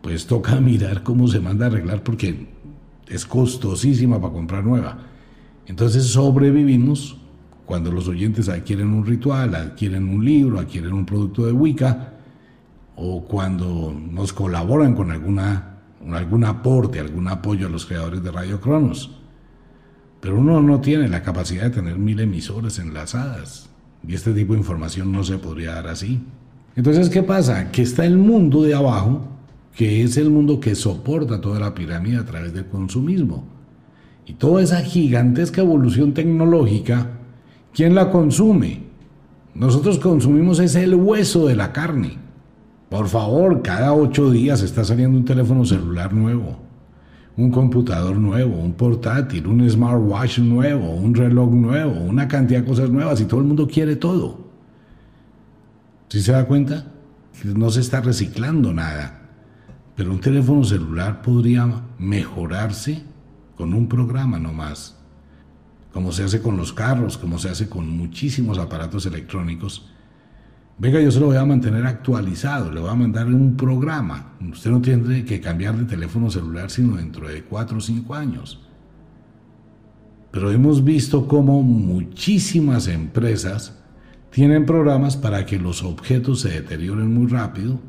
pues 0.00 0.26
toca 0.26 0.60
mirar 0.60 1.02
cómo 1.02 1.28
se 1.28 1.40
manda 1.40 1.66
a 1.66 1.68
arreglar 1.68 2.02
porque 2.02 2.48
es 3.08 3.26
costosísima 3.26 4.20
para 4.20 4.32
comprar 4.32 4.64
nueva. 4.64 4.98
Entonces 5.66 6.06
sobrevivimos 6.06 7.18
cuando 7.66 7.92
los 7.92 8.08
oyentes 8.08 8.48
adquieren 8.48 8.88
un 8.88 9.04
ritual, 9.04 9.54
adquieren 9.54 10.08
un 10.08 10.24
libro, 10.24 10.58
adquieren 10.58 10.94
un 10.94 11.04
producto 11.04 11.44
de 11.44 11.52
Wicca, 11.52 12.14
o 13.00 13.24
cuando 13.24 13.94
nos 14.10 14.32
colaboran 14.32 14.94
con 14.94 15.12
alguna, 15.12 15.78
algún 16.10 16.44
aporte, 16.44 16.98
algún 16.98 17.28
apoyo 17.28 17.68
a 17.68 17.70
los 17.70 17.86
creadores 17.86 18.22
de 18.22 18.32
Radio 18.32 18.60
Cronos. 18.60 19.12
Pero 20.20 20.38
uno 20.38 20.60
no 20.60 20.80
tiene 20.80 21.08
la 21.08 21.22
capacidad 21.22 21.64
de 21.64 21.70
tener 21.70 21.96
mil 21.96 22.18
emisores 22.18 22.78
enlazadas. 22.80 23.68
Y 24.06 24.14
este 24.14 24.32
tipo 24.32 24.52
de 24.52 24.60
información 24.60 25.12
no 25.12 25.22
se 25.22 25.38
podría 25.38 25.74
dar 25.74 25.86
así. 25.86 26.20
Entonces, 26.74 27.08
¿qué 27.08 27.22
pasa? 27.22 27.70
Que 27.70 27.82
está 27.82 28.04
el 28.04 28.16
mundo 28.16 28.62
de 28.62 28.74
abajo, 28.74 29.28
que 29.76 30.02
es 30.02 30.16
el 30.16 30.30
mundo 30.30 30.58
que 30.58 30.74
soporta 30.74 31.40
toda 31.40 31.60
la 31.60 31.74
pirámide 31.74 32.16
a 32.16 32.24
través 32.24 32.52
del 32.52 32.66
consumismo. 32.66 33.44
Y 34.26 34.34
toda 34.34 34.62
esa 34.62 34.82
gigantesca 34.82 35.60
evolución 35.60 36.14
tecnológica, 36.14 37.12
¿quién 37.72 37.94
la 37.94 38.10
consume? 38.10 38.82
Nosotros 39.54 39.98
consumimos 39.98 40.58
ese 40.58 40.82
el 40.82 40.96
hueso 40.96 41.46
de 41.46 41.56
la 41.56 41.72
carne. 41.72 42.27
Por 42.88 43.08
favor, 43.08 43.62
cada 43.62 43.92
ocho 43.92 44.30
días 44.30 44.62
está 44.62 44.84
saliendo 44.84 45.18
un 45.18 45.24
teléfono 45.24 45.64
celular 45.64 46.12
nuevo 46.12 46.68
un 47.38 47.52
computador 47.52 48.16
nuevo, 48.16 48.56
un 48.56 48.72
portátil, 48.72 49.46
un 49.46 49.70
smartwatch 49.70 50.40
nuevo, 50.40 50.90
un 50.90 51.14
reloj 51.14 51.52
nuevo, 51.52 52.00
una 52.00 52.26
cantidad 52.26 52.60
de 52.60 52.66
cosas 52.66 52.90
nuevas 52.90 53.20
y 53.20 53.26
todo 53.26 53.38
el 53.38 53.46
mundo 53.46 53.68
quiere 53.68 53.94
todo. 53.94 54.44
¿Sí 56.08 56.20
se 56.20 56.32
da 56.32 56.46
cuenta? 56.46 56.92
No 57.44 57.70
se 57.70 57.80
está 57.80 58.00
reciclando 58.00 58.74
nada. 58.74 59.22
Pero 59.94 60.10
un 60.10 60.20
teléfono 60.20 60.64
celular 60.64 61.22
podría 61.22 61.84
mejorarse 62.00 63.04
con 63.56 63.72
un 63.72 63.88
programa 63.88 64.40
nomás. 64.40 64.96
Como 65.92 66.10
se 66.10 66.24
hace 66.24 66.42
con 66.42 66.56
los 66.56 66.72
carros, 66.72 67.16
como 67.16 67.38
se 67.38 67.50
hace 67.50 67.68
con 67.68 67.88
muchísimos 67.88 68.58
aparatos 68.58 69.06
electrónicos 69.06 69.88
Venga, 70.80 71.00
yo 71.00 71.10
se 71.10 71.18
lo 71.18 71.26
voy 71.26 71.36
a 71.36 71.44
mantener 71.44 71.84
actualizado, 71.86 72.70
le 72.70 72.78
voy 72.78 72.88
a 72.88 72.94
mandar 72.94 73.26
un 73.26 73.56
programa. 73.56 74.34
Usted 74.48 74.70
no 74.70 74.80
tiene 74.80 75.24
que 75.24 75.40
cambiar 75.40 75.76
de 75.76 75.86
teléfono 75.86 76.30
celular 76.30 76.70
sino 76.70 76.94
dentro 76.94 77.26
de 77.26 77.42
cuatro 77.42 77.78
o 77.78 77.80
cinco 77.80 78.14
años. 78.14 78.60
Pero 80.30 80.52
hemos 80.52 80.84
visto 80.84 81.26
cómo 81.26 81.62
muchísimas 81.62 82.86
empresas 82.86 83.76
tienen 84.30 84.66
programas 84.66 85.16
para 85.16 85.44
que 85.46 85.58
los 85.58 85.82
objetos 85.82 86.42
se 86.42 86.50
deterioren 86.50 87.12
muy 87.12 87.26
rápido, 87.26 87.80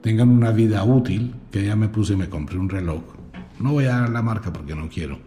tengan 0.00 0.28
una 0.28 0.52
vida 0.52 0.84
útil, 0.84 1.34
que 1.50 1.64
ya 1.64 1.74
me 1.74 1.88
puse 1.88 2.14
me 2.14 2.28
compré 2.28 2.58
un 2.58 2.68
reloj. 2.68 3.02
No 3.58 3.72
voy 3.72 3.86
a 3.86 4.02
dar 4.02 4.10
la 4.10 4.22
marca 4.22 4.52
porque 4.52 4.76
no 4.76 4.88
quiero. 4.88 5.18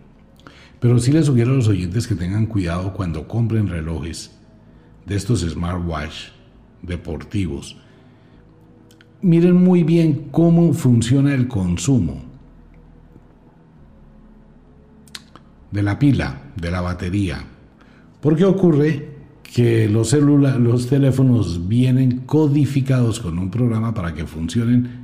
Pero 0.80 1.00
sí 1.00 1.12
les 1.12 1.26
sugiero 1.26 1.52
a 1.52 1.56
los 1.56 1.68
oyentes 1.68 2.08
que 2.08 2.16
tengan 2.16 2.46
cuidado 2.46 2.94
cuando 2.94 3.28
compren 3.28 3.68
relojes 3.68 4.40
de 5.06 5.16
estos 5.16 5.42
smartwatch 5.42 6.33
deportivos. 6.84 7.78
Miren 9.22 9.56
muy 9.56 9.84
bien 9.84 10.28
cómo 10.32 10.74
funciona 10.74 11.34
el 11.34 11.48
consumo 11.48 12.22
de 15.72 15.82
la 15.82 15.98
pila, 15.98 16.42
de 16.56 16.70
la 16.70 16.82
batería. 16.82 17.44
Porque 18.22 18.46
ocurre 18.46 19.10
que 19.44 19.90
los, 19.90 20.10
celulares, 20.10 20.60
los 20.60 20.88
teléfonos 20.88 21.68
vienen 21.68 22.20
codificados 22.20 23.20
con 23.20 23.40
un 23.40 23.50
programa 23.50 23.94
para 23.94 24.14
que 24.14 24.26
funcionen 24.26 25.04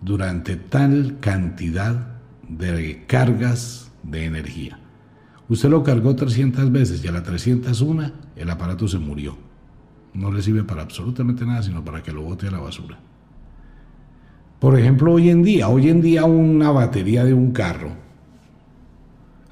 durante 0.00 0.56
tal 0.56 1.18
cantidad 1.20 2.18
de 2.48 3.04
cargas 3.06 3.90
de 4.02 4.24
energía. 4.24 4.78
Usted 5.48 5.68
lo 5.68 5.82
cargó 5.82 6.14
300 6.14 6.70
veces 6.70 7.04
y 7.04 7.08
a 7.08 7.12
la 7.12 7.22
301 7.22 8.12
el 8.36 8.50
aparato 8.50 8.86
se 8.86 8.98
murió. 8.98 9.49
No 10.14 10.32
le 10.32 10.42
sirve 10.42 10.64
para 10.64 10.82
absolutamente 10.82 11.44
nada, 11.46 11.62
sino 11.62 11.84
para 11.84 12.02
que 12.02 12.12
lo 12.12 12.22
bote 12.22 12.48
a 12.48 12.50
la 12.50 12.58
basura. 12.58 12.98
Por 14.58 14.78
ejemplo, 14.78 15.14
hoy 15.14 15.30
en 15.30 15.42
día, 15.42 15.68
hoy 15.68 15.88
en 15.88 16.00
día 16.02 16.24
una 16.24 16.70
batería 16.70 17.24
de 17.24 17.32
un 17.32 17.52
carro. 17.52 17.92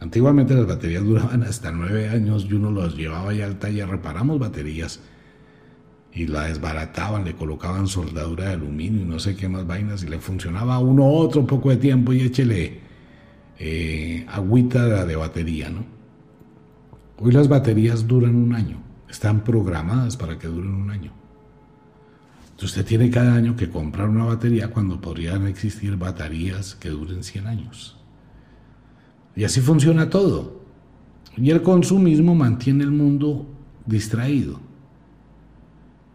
Antiguamente 0.01 0.55
las 0.55 0.67
baterías 0.67 1.05
duraban 1.05 1.43
hasta 1.43 1.73
nueve 1.73 2.09
años 2.09 2.47
y 2.49 2.55
uno 2.55 2.71
los 2.71 2.97
llevaba 2.97 3.33
ya 3.33 3.47
al 3.47 3.59
taller, 3.59 3.89
reparamos 3.89 4.39
baterías 4.39 5.01
y 6.13 6.27
la 6.27 6.45
desbarataban, 6.45 7.25
le 7.25 7.35
colocaban 7.35 7.87
soldadura 7.87 8.47
de 8.47 8.53
aluminio 8.53 9.03
y 9.03 9.05
no 9.05 9.19
sé 9.19 9.35
qué 9.35 9.49
más 9.49 9.67
vainas 9.67 10.03
y 10.03 10.09
le 10.09 10.19
funcionaba 10.19 10.79
uno 10.79 11.07
otro 11.07 11.47
poco 11.47 11.71
de 11.71 11.79
tiempo 11.79 12.13
y 12.13 12.21
échele 12.21 12.81
eh, 13.59 14.25
agüita 14.29 15.05
de 15.05 15.17
batería, 15.17 15.71
¿no? 15.71 15.85
Hoy 17.19 17.33
las 17.33 17.49
baterías 17.49 18.07
duran 18.07 18.37
un 18.37 18.55
año 18.55 18.88
están 19.09 19.45
programadas 19.45 20.17
para 20.17 20.39
que 20.39 20.49
duren 20.49 20.75
un 20.75 20.91
año. 20.91 21.13
usted 22.61 22.85
tiene 22.85 23.11
cada 23.11 23.35
año 23.35 23.55
que 23.55 23.71
comprar 23.71 24.09
una 24.09 24.25
batería 24.25 24.71
cuando 24.71 25.01
podrían 25.01 25.47
existir 25.47 25.97
baterías 25.97 26.75
que 26.75 26.89
duren 26.89 27.23
100 27.23 27.47
años. 27.47 27.97
Y 29.37 29.45
así 29.45 29.61
funciona 29.61 30.11
todo. 30.11 30.61
Y 31.37 31.51
el 31.51 31.63
consumismo 31.63 32.35
mantiene 32.35 32.83
el 32.83 32.91
mundo 32.91 33.47
distraído. 33.87 34.61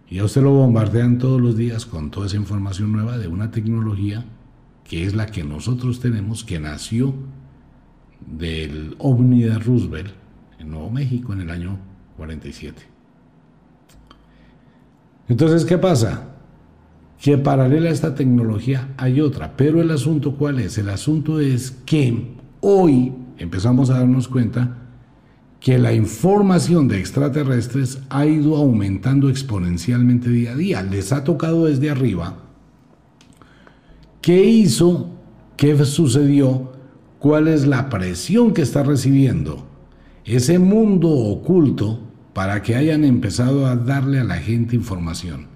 Y 0.10 0.20
a 0.20 0.26
usted 0.26 0.42
lo 0.44 0.52
bombardean 0.52 1.18
todos 1.18 1.40
los 1.40 1.56
días 1.56 1.86
con 1.86 2.12
toda 2.12 2.28
esa 2.28 2.36
información 2.36 2.92
nueva 2.92 3.18
de 3.18 3.28
una 3.28 3.50
tecnología 3.52 4.26
que 4.84 5.06
es 5.06 5.16
la 5.16 5.28
que 5.28 5.44
nosotros 5.44 6.02
tenemos, 6.02 6.44
que 6.44 6.60
nació 6.60 7.14
del 8.20 8.96
OVNI 9.00 9.44
de 9.44 9.60
Roosevelt 9.60 10.14
en 10.60 10.70
Nuevo 10.70 10.92
México 10.92 11.34
en 11.34 11.42
el 11.42 11.50
año 11.50 11.80
47. 12.18 12.82
Entonces, 15.28 15.66
¿qué 15.66 15.78
pasa? 15.78 16.30
Que 17.20 17.38
paralela 17.38 17.90
a 17.90 17.94
esta 17.94 18.16
tecnología 18.16 18.94
hay 18.98 19.22
otra, 19.22 19.56
pero 19.56 19.82
el 19.82 19.92
asunto 19.92 20.36
cuál 20.36 20.60
es? 20.60 20.78
El 20.78 20.90
asunto 20.90 21.40
es 21.40 21.72
que 21.86 22.36
hoy 22.60 23.14
empezamos 23.38 23.90
a 23.90 24.00
darnos 24.00 24.28
cuenta 24.28 24.78
que 25.60 25.78
la 25.78 25.94
información 25.94 26.90
de 26.90 27.00
extraterrestres 27.00 28.00
ha 28.10 28.26
ido 28.26 28.58
aumentando 28.58 29.30
exponencialmente 29.30 30.30
día 30.30 30.52
a 30.52 30.56
día. 30.56 30.84
Les 30.84 31.14
ha 31.14 31.24
tocado 31.24 31.66
desde 31.66 31.90
arriba 31.90 32.44
¿Qué 34.24 34.46
hizo? 34.46 35.10
¿Qué 35.58 35.78
sucedió? 35.84 36.72
¿Cuál 37.20 37.50
es 37.50 37.68
la 37.68 37.90
presión 37.90 38.54
que 38.54 38.62
está 38.62 38.82
recibiendo 38.82 39.68
ese 40.26 40.60
mundo 40.60 41.10
oculto 41.10 42.00
para 42.34 42.62
que 42.62 42.76
hayan 42.76 43.04
empezado 43.04 43.66
a 43.66 43.76
darle 43.76 44.20
a 44.20 44.24
la 44.24 44.38
gente 44.38 44.76
información? 44.76 45.48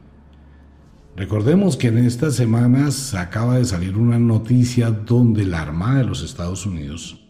Recordemos 1.15 1.77
que 1.77 1.87
en 1.87 1.97
estas 1.97 2.35
semanas 2.35 3.15
acaba 3.15 3.57
de 3.57 3.65
salir 3.65 3.97
una 3.97 4.19
noticia 4.19 4.91
donde 4.91 5.45
la 5.45 5.61
Armada 5.61 5.99
de 5.99 6.03
los 6.03 6.23
Estados 6.23 6.65
Unidos 6.65 7.27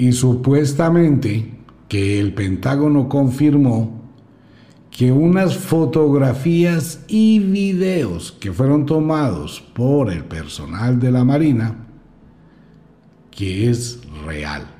y 0.00 0.12
supuestamente 0.12 1.52
que 1.86 2.18
el 2.18 2.32
Pentágono 2.32 3.10
confirmó 3.10 4.00
que 4.90 5.12
unas 5.12 5.56
fotografías 5.58 7.04
y 7.06 7.38
videos 7.40 8.32
que 8.32 8.52
fueron 8.52 8.86
tomados 8.86 9.60
por 9.74 10.10
el 10.10 10.24
personal 10.24 10.98
de 10.98 11.10
la 11.10 11.24
Marina, 11.24 11.86
que 13.30 13.68
es 13.68 14.00
real. 14.24 14.79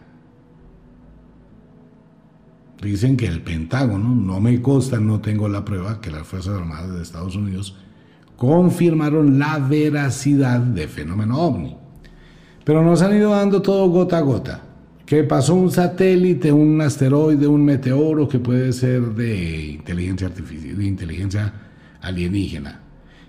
Dicen 2.82 3.16
que 3.16 3.26
el 3.26 3.42
Pentágono, 3.42 4.14
no 4.14 4.40
me 4.40 4.62
consta, 4.62 4.98
no 4.98 5.20
tengo 5.20 5.48
la 5.48 5.64
prueba, 5.64 6.00
que 6.00 6.10
las 6.10 6.26
Fuerzas 6.26 6.58
Armadas 6.58 6.94
de 6.94 7.02
Estados 7.02 7.36
Unidos 7.36 7.76
confirmaron 8.36 9.38
la 9.38 9.58
veracidad 9.58 10.60
de 10.60 10.88
fenómeno 10.88 11.38
ovni. 11.38 11.76
Pero 12.64 12.82
nos 12.82 13.02
han 13.02 13.14
ido 13.14 13.32
dando 13.32 13.60
todo 13.60 13.88
gota 13.90 14.16
a 14.16 14.22
gota. 14.22 14.62
Que 15.04 15.24
pasó 15.24 15.56
un 15.56 15.70
satélite, 15.70 16.52
un 16.52 16.80
asteroide, 16.80 17.46
un 17.46 17.64
meteoro 17.64 18.28
que 18.28 18.38
puede 18.38 18.72
ser 18.72 19.02
de 19.14 19.72
inteligencia 19.72 20.28
artificial, 20.28 20.78
de 20.78 20.86
inteligencia 20.86 21.52
alienígena. 22.00 22.80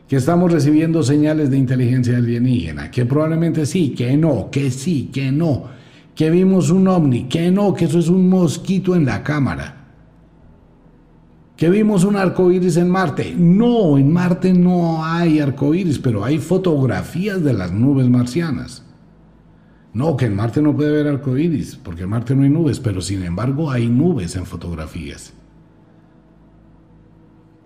Que 0.07 0.17
estamos 0.17 0.51
recibiendo 0.51 1.03
señales 1.03 1.49
de 1.49 1.57
inteligencia 1.57 2.17
alienígena. 2.17 2.89
Que 2.89 3.05
probablemente 3.05 3.65
sí, 3.65 3.95
que 3.97 4.15
no, 4.15 4.49
que 4.49 4.71
sí, 4.71 5.09
que 5.11 5.31
no 5.31 5.80
que 6.15 6.29
vimos 6.29 6.69
un 6.69 6.87
ovni, 6.87 7.23
que 7.23 7.51
no, 7.51 7.73
que 7.73 7.85
eso 7.85 7.99
es 7.99 8.09
un 8.09 8.29
mosquito 8.29 8.95
en 8.95 9.05
la 9.05 9.23
cámara. 9.23 9.77
Que 11.55 11.69
vimos 11.69 12.03
un 12.03 12.15
arco 12.15 12.51
iris 12.51 12.77
en 12.77 12.89
Marte. 12.89 13.35
No, 13.37 13.97
en 13.97 14.11
Marte 14.11 14.53
no 14.53 15.05
hay 15.05 15.39
arco 15.39 15.73
iris, 15.73 15.99
pero 15.99 16.25
hay 16.25 16.39
fotografías 16.39 17.43
de 17.43 17.53
las 17.53 17.71
nubes 17.71 18.09
marcianas. 18.09 18.83
No, 19.93 20.17
que 20.17 20.25
en 20.25 20.35
Marte 20.35 20.61
no 20.61 20.75
puede 20.75 20.89
haber 20.89 21.07
arco 21.07 21.37
iris, 21.37 21.75
porque 21.75 22.03
en 22.03 22.09
Marte 22.09 22.35
no 22.35 22.43
hay 22.43 22.49
nubes, 22.49 22.79
pero 22.79 23.01
sin 23.01 23.23
embargo 23.23 23.69
hay 23.69 23.87
nubes 23.87 24.35
en 24.35 24.45
fotografías. 24.45 25.33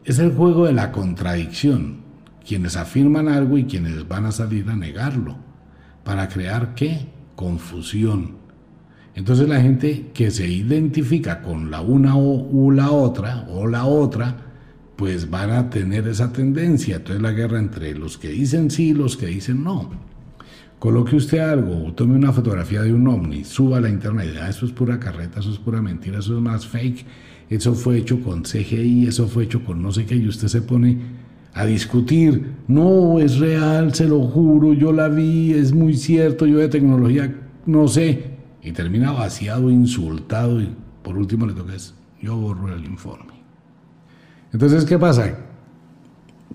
Es 0.03 0.19
el 0.19 0.33
juego 0.33 0.65
de 0.65 0.73
la 0.73 0.91
contradicción. 0.91 2.03
Quienes 2.45 2.75
afirman 2.75 3.27
algo 3.27 3.57
y 3.57 3.65
quienes 3.65 4.07
van 4.07 4.25
a 4.25 4.31
salir 4.31 4.69
a 4.69 4.75
negarlo. 4.75 5.37
¿Para 6.03 6.29
crear 6.29 6.75
qué? 6.75 7.14
Confusión. 7.35 8.45
Entonces 9.15 9.47
la 9.47 9.61
gente 9.61 10.11
que 10.13 10.29
se 10.29 10.47
identifica 10.47 11.41
con 11.41 11.71
la 11.71 11.81
una 11.81 12.17
o, 12.17 12.71
la 12.71 12.91
otra, 12.91 13.47
o 13.49 13.67
la 13.67 13.85
otra, 13.85 14.35
pues 14.97 15.29
van 15.29 15.51
a 15.51 15.69
tener 15.69 16.07
esa 16.07 16.33
tendencia. 16.33 16.97
Entonces 16.97 17.21
la 17.21 17.31
guerra 17.31 17.59
entre 17.59 17.95
los 17.95 18.17
que 18.17 18.29
dicen 18.29 18.69
sí 18.69 18.89
y 18.89 18.93
los 18.93 19.15
que 19.15 19.27
dicen 19.27 19.63
no. 19.63 19.89
Coloque 20.79 21.15
usted 21.15 21.39
algo, 21.39 21.93
tome 21.93 22.15
una 22.15 22.33
fotografía 22.33 22.81
de 22.81 22.93
un 22.93 23.07
ovni, 23.07 23.45
suba 23.45 23.77
a 23.77 23.81
la 23.81 23.89
internet, 23.89 24.35
ah, 24.41 24.49
eso 24.49 24.65
es 24.65 24.73
pura 24.73 24.99
carreta, 24.99 25.39
eso 25.39 25.51
es 25.51 25.57
pura 25.57 25.81
mentira, 25.81 26.19
eso 26.19 26.35
es 26.35 26.43
más 26.43 26.67
fake, 26.67 27.05
eso 27.49 27.73
fue 27.73 27.97
hecho 27.97 28.21
con 28.21 28.43
CGI, 28.43 29.07
eso 29.07 29.27
fue 29.27 29.45
hecho 29.45 29.63
con 29.63 29.81
no 29.81 29.91
sé 29.93 30.05
qué, 30.05 30.15
y 30.15 30.27
usted 30.27 30.49
se 30.49 30.61
pone 30.61 30.97
a 31.55 31.65
discutir. 31.65 32.53
No, 32.67 33.17
es 33.19 33.39
real, 33.39 33.95
se 33.95 34.07
lo 34.07 34.21
juro, 34.21 34.73
yo 34.73 34.91
la 34.91 35.07
vi, 35.07 35.53
es 35.53 35.73
muy 35.73 35.95
cierto, 35.95 36.45
yo 36.45 36.59
de 36.59 36.67
tecnología 36.67 37.33
no 37.65 37.87
sé. 37.87 38.35
Y 38.61 38.71
termina 38.73 39.11
vaciado, 39.11 39.71
insultado 39.71 40.61
y 40.61 40.75
por 41.01 41.17
último 41.17 41.47
le 41.47 41.53
toca 41.53 41.73
es, 41.73 41.95
yo 42.21 42.35
borro 42.35 42.73
el 42.73 42.83
informe. 42.85 43.33
Entonces, 44.51 44.85
¿qué 44.85 44.99
pasa? 44.99 45.37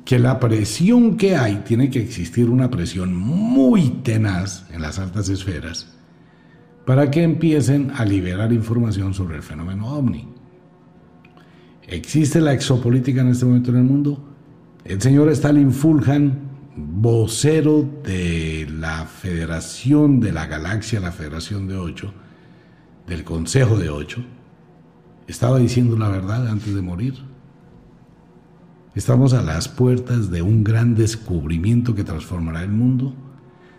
Que 0.05 0.19
la 0.19 0.39
presión 0.39 1.17
que 1.17 1.35
hay, 1.37 1.63
tiene 1.67 1.89
que 1.89 2.01
existir 2.01 2.51
una 2.51 2.71
presión 2.71 3.17
muy 3.17 3.91
tenaz 4.03 4.67
en 4.71 4.83
las 4.83 4.99
altas 4.99 5.29
esferas 5.31 5.97
para 6.85 7.11
que 7.11 7.23
empiecen 7.23 7.91
a 7.97 8.05
liberar 8.05 8.53
información 8.53 9.15
sobre 9.15 9.37
el 9.37 9.43
fenómeno 9.43 9.95
ovni. 9.95 10.29
¿Existe 11.87 12.41
la 12.41 12.53
exopolítica 12.53 13.23
en 13.23 13.29
este 13.29 13.47
momento 13.47 13.71
en 13.71 13.77
el 13.77 13.85
mundo? 13.85 14.30
El 14.85 15.01
señor 15.03 15.29
Stalin 15.29 15.73
Fulhan, 15.73 16.39
vocero 16.75 17.87
de 18.03 18.67
la 18.71 19.05
Federación 19.05 20.21
de 20.21 20.33
la 20.33 20.47
Galaxia, 20.47 21.01
la 21.01 21.13
Federación 21.13 21.69
de 21.69 21.77
Ocho, 21.77 22.15
del 23.07 23.23
Consejo 23.23 23.77
de 23.77 23.91
Ocho, 23.91 24.25
estaba 25.27 25.59
diciendo 25.59 25.99
la 25.99 26.09
verdad 26.09 26.49
antes 26.49 26.75
de 26.75 26.81
morir. 26.81 27.15
Estamos 28.95 29.35
a 29.35 29.43
las 29.43 29.69
puertas 29.69 30.31
de 30.31 30.41
un 30.41 30.65
gran 30.65 30.95
descubrimiento 30.95 31.95
que 31.95 32.03
transformará 32.03 32.63
el 32.63 32.71
mundo. 32.71 33.15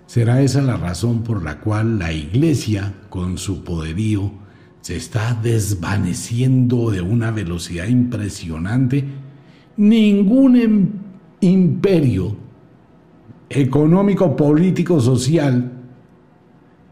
¿Será 0.06 0.42
esa 0.42 0.62
la 0.62 0.78
razón 0.78 1.24
por 1.24 1.44
la 1.44 1.62
cual 1.62 1.98
la 1.98 2.14
Iglesia, 2.14 2.94
con 3.10 3.40
su 3.40 3.64
poderío, 3.64 4.32
se 4.82 4.98
está 4.98 5.34
desvaneciendo 5.34 6.92
de 6.92 7.02
una 7.02 7.32
velocidad 7.32 7.88
impresionante? 7.88 9.31
Ningún 9.82 10.56
em, 10.56 10.90
imperio 11.42 12.36
económico, 13.50 14.36
político, 14.36 15.00
social 15.02 15.72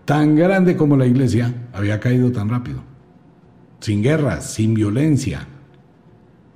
tan 0.05 0.35
grande 0.35 0.75
como 0.75 0.97
la 0.97 1.05
iglesia 1.05 1.69
había 1.71 1.99
caído 1.99 2.31
tan 2.31 2.49
rápido. 2.49 2.81
Sin 3.79 4.01
guerras, 4.01 4.51
sin 4.53 4.73
violencia. 4.73 5.47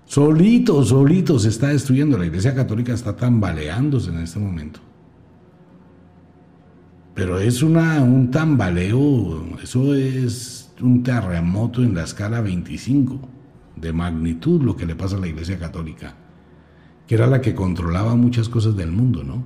Solito, 0.05 0.83
solito 0.83 1.37
se 1.37 1.49
está 1.49 1.67
destruyendo. 1.67 2.17
La 2.17 2.25
iglesia 2.25 2.55
católica 2.55 2.93
está 2.93 3.15
tambaleándose 3.15 4.09
en 4.09 4.17
este 4.17 4.39
momento. 4.39 4.79
Pero 7.13 7.39
es 7.39 7.61
un 7.61 8.31
tambaleo, 8.31 9.59
eso 9.61 9.93
es 9.93 10.73
un 10.81 11.03
terremoto 11.03 11.83
en 11.83 11.93
la 11.93 12.03
escala 12.03 12.41
25 12.41 13.19
de 13.75 13.93
magnitud 13.93 14.63
lo 14.63 14.75
que 14.75 14.87
le 14.87 14.95
pasa 14.95 15.17
a 15.17 15.19
la 15.19 15.27
Iglesia 15.27 15.59
Católica, 15.59 16.15
que 17.07 17.15
era 17.15 17.27
la 17.27 17.41
que 17.41 17.55
controlaba 17.55 18.15
muchas 18.15 18.49
cosas 18.49 18.75
del 18.75 18.91
mundo, 18.91 19.23
¿no? 19.23 19.43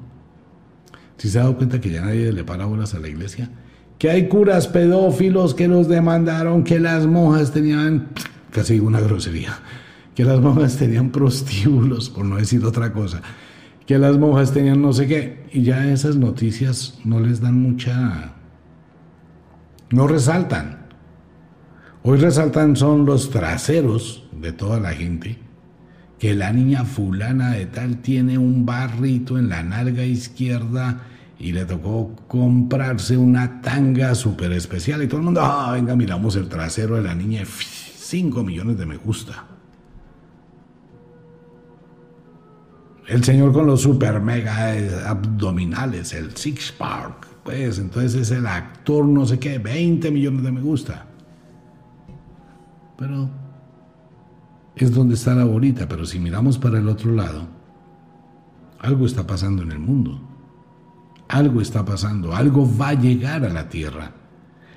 Si 1.17 1.29
se 1.29 1.39
ha 1.39 1.43
dado 1.43 1.57
cuenta 1.57 1.81
que 1.81 1.89
ya 1.89 2.01
nadie 2.01 2.31
le 2.31 2.43
para 2.43 2.65
bolas 2.65 2.93
a 2.93 2.99
la 2.99 3.07
Iglesia, 3.07 3.49
que 3.97 4.09
hay 4.09 4.27
curas 4.27 4.67
pedófilos 4.67 5.55
que 5.55 5.67
los 5.67 5.87
demandaron, 5.87 6.63
que 6.63 6.79
las 6.79 7.07
monjas 7.07 7.51
tenían, 7.51 8.09
casi 8.51 8.79
una 8.79 8.99
grosería, 8.99 9.57
que 10.13 10.23
las 10.23 10.39
monjas 10.39 10.77
tenían 10.77 11.09
prostíbulos, 11.09 12.09
por 12.09 12.25
no 12.25 12.37
decir 12.37 12.63
otra 12.63 12.93
cosa, 12.93 13.21
que 13.87 13.97
las 13.97 14.17
monjas 14.17 14.51
tenían 14.51 14.81
no 14.81 14.93
sé 14.93 15.07
qué, 15.07 15.47
y 15.51 15.63
ya 15.63 15.91
esas 15.91 16.15
noticias 16.17 16.99
no 17.03 17.19
les 17.19 17.41
dan 17.41 17.59
mucha... 17.59 18.35
no 19.89 20.07
resaltan. 20.07 20.85
Hoy 22.03 22.19
resaltan 22.19 22.75
son 22.75 23.05
los 23.05 23.31
traseros 23.31 24.27
de 24.39 24.53
toda 24.53 24.79
la 24.79 24.93
gente, 24.93 25.39
que 26.19 26.33
la 26.33 26.51
niña 26.51 26.83
fulana 26.83 27.51
de 27.51 27.67
tal 27.67 27.97
tiene 27.97 28.37
un 28.37 28.65
barrito 28.65 29.37
en 29.37 29.49
la 29.49 29.63
nalga 29.63 30.03
izquierda 30.03 31.01
y 31.39 31.51
le 31.51 31.65
tocó 31.65 32.15
comprarse 32.27 33.15
una 33.15 33.61
tanga 33.61 34.15
súper 34.15 34.51
especial 34.53 35.03
y 35.03 35.07
todo 35.07 35.19
el 35.19 35.25
mundo, 35.25 35.41
ah, 35.43 35.71
venga, 35.73 35.95
miramos 35.95 36.35
el 36.35 36.49
trasero 36.49 36.95
de 36.95 37.03
la 37.03 37.13
niña, 37.13 37.43
5 37.45 38.43
millones 38.43 38.77
de 38.77 38.85
me 38.85 38.97
gusta. 38.97 39.45
El 43.07 43.23
señor 43.23 43.53
con 43.53 43.67
los 43.67 43.81
super 43.81 44.19
mega 44.19 45.09
abdominales, 45.09 46.13
el 46.13 46.35
Six 46.35 46.73
Park, 46.73 47.27
pues 47.43 47.77
entonces 47.77 48.15
es 48.15 48.31
el 48.31 48.47
actor 48.47 49.05
no 49.05 49.25
sé 49.25 49.39
qué, 49.39 49.59
20 49.59 50.11
millones 50.11 50.43
de 50.43 50.51
me 50.51 50.61
gusta. 50.61 51.05
Pero 52.97 53.29
es 54.85 54.93
donde 54.93 55.15
está 55.15 55.33
la 55.33 55.45
bolita, 55.45 55.87
pero 55.87 56.05
si 56.05 56.19
miramos 56.19 56.57
para 56.57 56.79
el 56.79 56.87
otro 56.87 57.11
lado, 57.11 57.47
algo 58.79 59.05
está 59.05 59.25
pasando 59.25 59.63
en 59.63 59.71
el 59.71 59.79
mundo. 59.79 60.21
Algo 61.27 61.61
está 61.61 61.83
pasando, 61.83 62.33
algo 62.33 62.69
va 62.77 62.89
a 62.89 62.93
llegar 62.93 63.43
a 63.43 63.49
la 63.49 63.67
Tierra, 63.67 64.13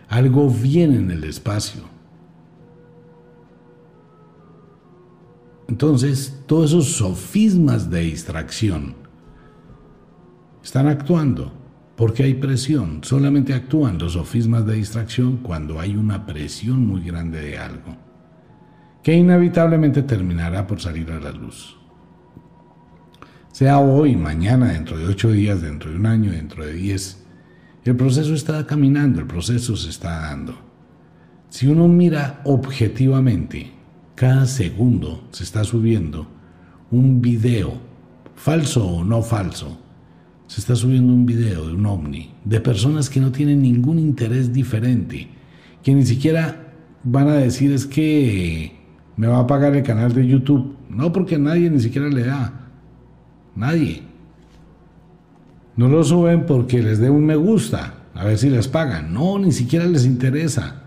algo 0.08 0.50
viene 0.50 0.96
en 0.96 1.10
el 1.12 1.22
espacio. 1.22 1.82
Entonces, 5.68 6.42
todos 6.46 6.70
esos 6.70 6.96
sofismas 6.96 7.88
de 7.88 8.00
distracción 8.00 8.96
están 10.64 10.88
actuando 10.88 11.52
porque 11.94 12.24
hay 12.24 12.34
presión. 12.34 13.04
Solamente 13.04 13.54
actúan 13.54 13.98
los 13.98 14.14
sofismas 14.14 14.66
de 14.66 14.74
distracción 14.74 15.36
cuando 15.36 15.78
hay 15.78 15.94
una 15.94 16.26
presión 16.26 16.84
muy 16.84 17.02
grande 17.02 17.40
de 17.40 17.58
algo 17.58 18.09
que 19.02 19.14
inevitablemente 19.14 20.02
terminará 20.02 20.66
por 20.66 20.80
salir 20.80 21.10
a 21.10 21.20
la 21.20 21.32
luz. 21.32 21.76
sea 23.52 23.78
hoy, 23.78 24.16
mañana, 24.16 24.72
dentro 24.72 24.96
de 24.96 25.06
ocho 25.06 25.30
días, 25.32 25.60
dentro 25.60 25.90
de 25.90 25.96
un 25.96 26.06
año, 26.06 26.32
dentro 26.32 26.64
de 26.64 26.72
diez. 26.72 27.24
El 27.84 27.96
proceso 27.96 28.34
está 28.34 28.66
caminando, 28.66 29.20
el 29.20 29.26
proceso 29.26 29.76
se 29.76 29.90
está 29.90 30.20
dando. 30.20 30.54
Si 31.48 31.66
uno 31.66 31.88
mira 31.88 32.40
objetivamente, 32.44 33.72
cada 34.14 34.46
segundo 34.46 35.28
se 35.30 35.44
está 35.44 35.64
subiendo 35.64 36.26
un 36.90 37.20
video, 37.20 37.72
falso 38.34 38.86
o 38.86 39.04
no 39.04 39.22
falso, 39.22 39.78
se 40.46 40.60
está 40.60 40.76
subiendo 40.76 41.12
un 41.12 41.26
video 41.26 41.66
de 41.66 41.74
un 41.74 41.86
ovni, 41.86 42.34
de 42.44 42.60
personas 42.60 43.08
que 43.08 43.20
no 43.20 43.32
tienen 43.32 43.62
ningún 43.62 43.98
interés 43.98 44.52
diferente, 44.52 45.28
que 45.82 45.94
ni 45.94 46.04
siquiera 46.04 46.74
van 47.02 47.28
a 47.28 47.34
decir 47.34 47.72
es 47.72 47.86
que 47.86 48.79
me 49.20 49.26
va 49.26 49.40
a 49.40 49.46
pagar 49.46 49.76
el 49.76 49.82
canal 49.82 50.14
de 50.14 50.26
YouTube. 50.26 50.78
No, 50.88 51.12
porque 51.12 51.38
nadie 51.38 51.68
ni 51.68 51.78
siquiera 51.78 52.08
le 52.08 52.24
da. 52.24 52.70
Nadie. 53.54 54.02
No 55.76 55.88
lo 55.88 56.02
suben 56.02 56.46
porque 56.46 56.82
les 56.82 57.00
dé 57.00 57.10
un 57.10 57.26
me 57.26 57.36
gusta, 57.36 58.06
a 58.14 58.24
ver 58.24 58.38
si 58.38 58.48
les 58.48 58.66
pagan. 58.66 59.12
No, 59.12 59.38
ni 59.38 59.52
siquiera 59.52 59.84
les 59.84 60.06
interesa. 60.06 60.84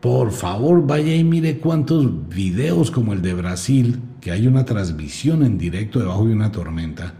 Por 0.00 0.30
favor, 0.30 0.86
vaya 0.86 1.14
y 1.14 1.22
mire 1.22 1.58
cuántos 1.58 2.30
videos 2.30 2.90
como 2.90 3.12
el 3.12 3.20
de 3.20 3.34
Brasil, 3.34 4.00
que 4.22 4.30
hay 4.30 4.46
una 4.46 4.64
transmisión 4.64 5.42
en 5.42 5.58
directo 5.58 5.98
debajo 5.98 6.24
de 6.24 6.32
una 6.32 6.52
tormenta, 6.52 7.12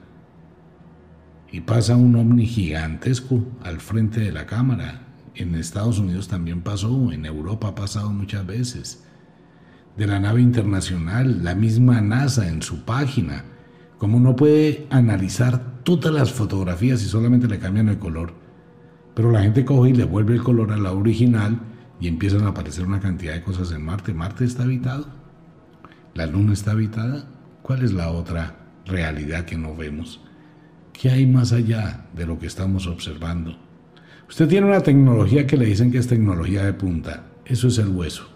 y 1.53 1.61
pasa 1.61 1.97
un 1.97 2.17
ovni 2.17 2.47
gigantesco 2.47 3.45
al 3.63 3.79
frente 3.79 4.21
de 4.21 4.33
la 4.33 4.47
cámara. 4.47 5.03
En 5.35 5.55
Estados 5.55 5.99
Unidos 5.99 6.29
también 6.29 6.63
pasó, 6.63 7.13
en 7.13 7.27
Europa 7.27 7.69
ha 7.69 7.75
pasado 7.75 8.11
muchas 8.11 8.47
veces. 8.47 9.05
De 10.01 10.07
la 10.07 10.19
nave 10.19 10.41
internacional, 10.41 11.45
la 11.45 11.55
misma 11.55 12.01
NASA 12.01 12.49
en 12.49 12.63
su 12.63 12.87
página, 12.87 13.45
como 13.99 14.17
uno 14.17 14.35
puede 14.35 14.87
analizar 14.89 15.83
todas 15.83 16.11
las 16.11 16.33
fotografías 16.33 17.03
y 17.03 17.05
solamente 17.05 17.47
le 17.47 17.59
cambian 17.59 17.91
el 17.91 17.99
color, 17.99 18.33
pero 19.15 19.31
la 19.31 19.43
gente 19.43 19.67
coge 19.67 19.91
y 19.91 19.93
le 19.93 20.05
vuelve 20.05 20.33
el 20.33 20.43
color 20.43 20.73
a 20.73 20.79
la 20.79 20.93
original 20.93 21.61
y 22.01 22.09
empiezan 22.09 22.47
a 22.47 22.49
aparecer 22.49 22.87
una 22.87 22.99
cantidad 22.99 23.35
de 23.35 23.43
cosas 23.43 23.73
en 23.73 23.85
Marte. 23.85 24.15
¿Marte 24.15 24.47
está 24.47 24.63
habitado? 24.63 25.07
¿La 26.15 26.25
Luna 26.25 26.55
está 26.55 26.71
habitada? 26.71 27.27
¿Cuál 27.61 27.85
es 27.85 27.93
la 27.93 28.09
otra 28.09 28.57
realidad 28.87 29.45
que 29.45 29.59
no 29.59 29.77
vemos? 29.77 30.23
¿Qué 30.95 31.11
hay 31.11 31.27
más 31.27 31.53
allá 31.53 32.07
de 32.17 32.25
lo 32.25 32.39
que 32.39 32.47
estamos 32.47 32.87
observando? 32.87 33.55
Usted 34.31 34.49
tiene 34.49 34.67
una 34.67 34.81
tecnología 34.81 35.47
que 35.47 35.59
le 35.59 35.67
dicen 35.67 35.93
que 35.93 35.99
es 35.99 36.07
tecnología 36.07 36.65
de 36.65 36.73
punta. 36.73 37.27
Eso 37.45 37.69
es 37.69 37.77
el 37.77 37.89
hueso. 37.89 38.30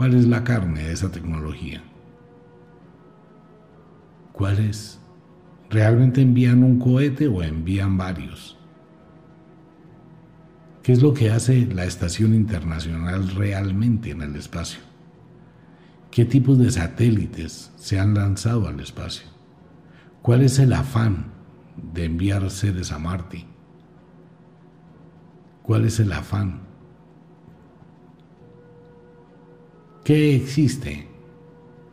¿Cuál 0.00 0.14
es 0.14 0.26
la 0.26 0.42
carne 0.44 0.84
de 0.84 0.92
esa 0.94 1.12
tecnología? 1.12 1.82
¿Cuál 4.32 4.58
es? 4.60 4.98
¿Realmente 5.68 6.22
envían 6.22 6.64
un 6.64 6.78
cohete 6.78 7.28
o 7.28 7.42
envían 7.42 7.98
varios? 7.98 8.56
¿Qué 10.82 10.92
es 10.92 11.02
lo 11.02 11.12
que 11.12 11.30
hace 11.30 11.66
la 11.66 11.84
Estación 11.84 12.34
Internacional 12.34 13.28
realmente 13.28 14.08
en 14.08 14.22
el 14.22 14.36
espacio? 14.36 14.80
¿Qué 16.10 16.24
tipos 16.24 16.56
de 16.56 16.70
satélites 16.70 17.70
se 17.76 18.00
han 18.00 18.14
lanzado 18.14 18.68
al 18.68 18.80
espacio? 18.80 19.28
¿Cuál 20.22 20.40
es 20.40 20.58
el 20.58 20.72
afán 20.72 21.26
de 21.92 22.06
enviar 22.06 22.50
seres 22.50 22.90
a 22.90 22.98
Marte? 22.98 23.44
¿Cuál 25.62 25.84
es 25.84 26.00
el 26.00 26.10
afán? 26.14 26.69
¿Qué 30.04 30.34
existe 30.34 31.06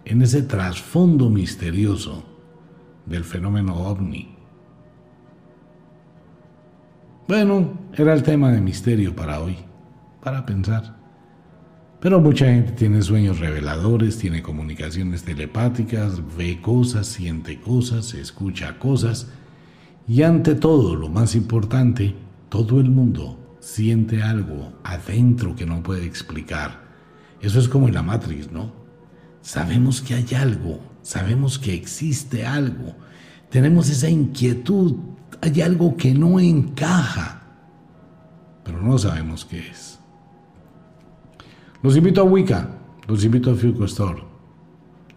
en 0.06 0.22
ese 0.22 0.42
trasfondo 0.42 1.30
misterioso 1.30 2.24
del 3.06 3.26
fenómeno 3.26 3.76
ovni? 3.76 4.34
Bueno, 7.28 7.78
era 7.94 8.14
el 8.14 8.24
tema 8.24 8.52
de 8.54 8.62
misterio 8.62 9.14
para 9.14 9.42
hoy, 9.42 9.58
para 10.24 10.46
pensar. 10.46 10.96
Pero 12.00 12.22
mucha 12.22 12.46
gente 12.46 12.72
tiene 12.72 13.02
sueños 13.02 13.40
reveladores, 13.40 14.18
tiene 14.18 14.42
comunicaciones 14.42 15.24
telepáticas, 15.24 16.22
ve 16.38 16.62
cosas, 16.62 17.08
siente 17.08 17.60
cosas, 17.60 18.14
escucha 18.14 18.80
cosas. 18.80 19.34
Y 20.08 20.22
ante 20.22 20.56
todo, 20.56 20.96
lo 20.96 21.10
más 21.10 21.36
importante, 21.36 22.16
todo 22.48 22.80
el 22.80 22.90
mundo 22.90 23.58
siente 23.60 24.24
algo 24.24 24.72
adentro 24.86 25.58
que 25.58 25.66
no 25.66 25.84
puede 25.84 26.06
explicar. 26.06 26.87
Eso 27.42 27.60
es 27.60 27.68
como 27.68 27.88
en 27.88 27.94
la 27.94 28.04
Matrix, 28.04 28.52
¿no? 28.52 28.72
Sabemos 29.42 30.02
que 30.02 30.16
hay 30.16 30.28
algo, 30.36 30.80
sabemos 31.02 31.60
que 31.60 31.74
existe 31.74 32.46
algo, 32.46 32.96
tenemos 33.50 33.90
esa 33.90 34.10
inquietud, 34.10 34.96
hay 35.42 35.62
algo 35.62 35.96
que 35.96 36.14
no 36.14 36.40
encaja, 36.40 37.44
pero 38.64 38.82
no 38.82 38.98
sabemos 38.98 39.46
qué 39.46 39.60
es. 39.60 40.00
Los 41.84 41.96
invito 41.96 42.22
a 42.22 42.24
Wicca, 42.26 42.70
los 43.08 43.24
invito 43.24 43.52
a 43.52 43.56
Fuco 43.56 43.86
Store. 43.86 44.22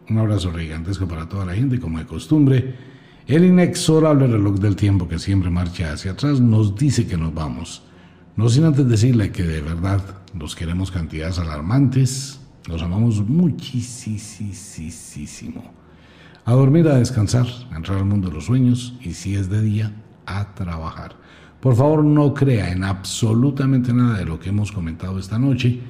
Un 0.08 0.18
abrazo 0.18 0.52
gigantesco 0.52 1.06
para 1.06 1.28
toda 1.28 1.44
la 1.46 1.54
gente, 1.54 1.80
como 1.80 1.98
de 1.98 2.06
costumbre. 2.06 2.74
El 3.26 3.44
inexorable 3.44 4.26
reloj 4.26 4.58
del 4.58 4.76
tiempo 4.76 5.08
que 5.08 5.18
siempre 5.18 5.50
marcha 5.50 5.92
hacia 5.92 6.12
atrás 6.12 6.40
nos 6.40 6.74
dice 6.74 7.06
que 7.06 7.16
nos 7.16 7.32
vamos. 7.32 7.82
No 8.36 8.48
sin 8.48 8.64
antes 8.64 8.88
decirle 8.88 9.32
que 9.32 9.44
de 9.44 9.60
verdad 9.60 10.19
los 10.34 10.54
queremos 10.54 10.90
cantidades 10.90 11.38
alarmantes, 11.38 12.40
los 12.68 12.82
amamos 12.82 13.26
muchísimo. 13.26 13.80
A 16.44 16.52
dormir, 16.52 16.88
a 16.88 16.96
descansar, 16.96 17.46
a 17.70 17.76
entrar 17.76 17.98
al 17.98 18.04
mundo 18.04 18.28
de 18.28 18.34
los 18.34 18.46
sueños 18.46 18.94
y 19.00 19.12
si 19.14 19.34
es 19.34 19.48
de 19.50 19.60
día, 19.62 19.92
a 20.26 20.54
trabajar. 20.54 21.16
Por 21.60 21.74
favor, 21.76 22.04
no 22.04 22.32
crea 22.32 22.70
en 22.72 22.84
absolutamente 22.84 23.92
nada 23.92 24.18
de 24.18 24.24
lo 24.24 24.40
que 24.40 24.48
hemos 24.48 24.72
comentado 24.72 25.18
esta 25.18 25.38
noche, 25.38 25.80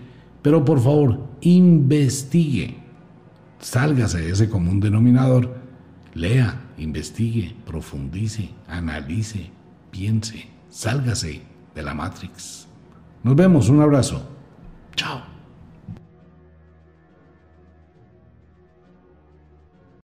pero 0.43 0.65
por 0.65 0.81
favor, 0.81 1.29
investigue. 1.43 2.79
Sálgase 3.61 4.19
de 4.21 4.31
ese 4.31 4.49
común 4.49 4.81
denominador. 4.81 5.61
Lea, 6.15 6.61
investigue, 6.79 7.55
profundice, 7.67 8.51
analice, 8.67 9.51
piense, 9.91 10.49
sálgase 10.71 11.43
de 11.75 11.83
la 11.83 11.95
Matrix. 11.95 12.60
Nos 13.23 13.37
vemos, 13.37 13.69
un 13.69 13.83
abrazo. 13.83 14.23
Chao. 14.97 15.23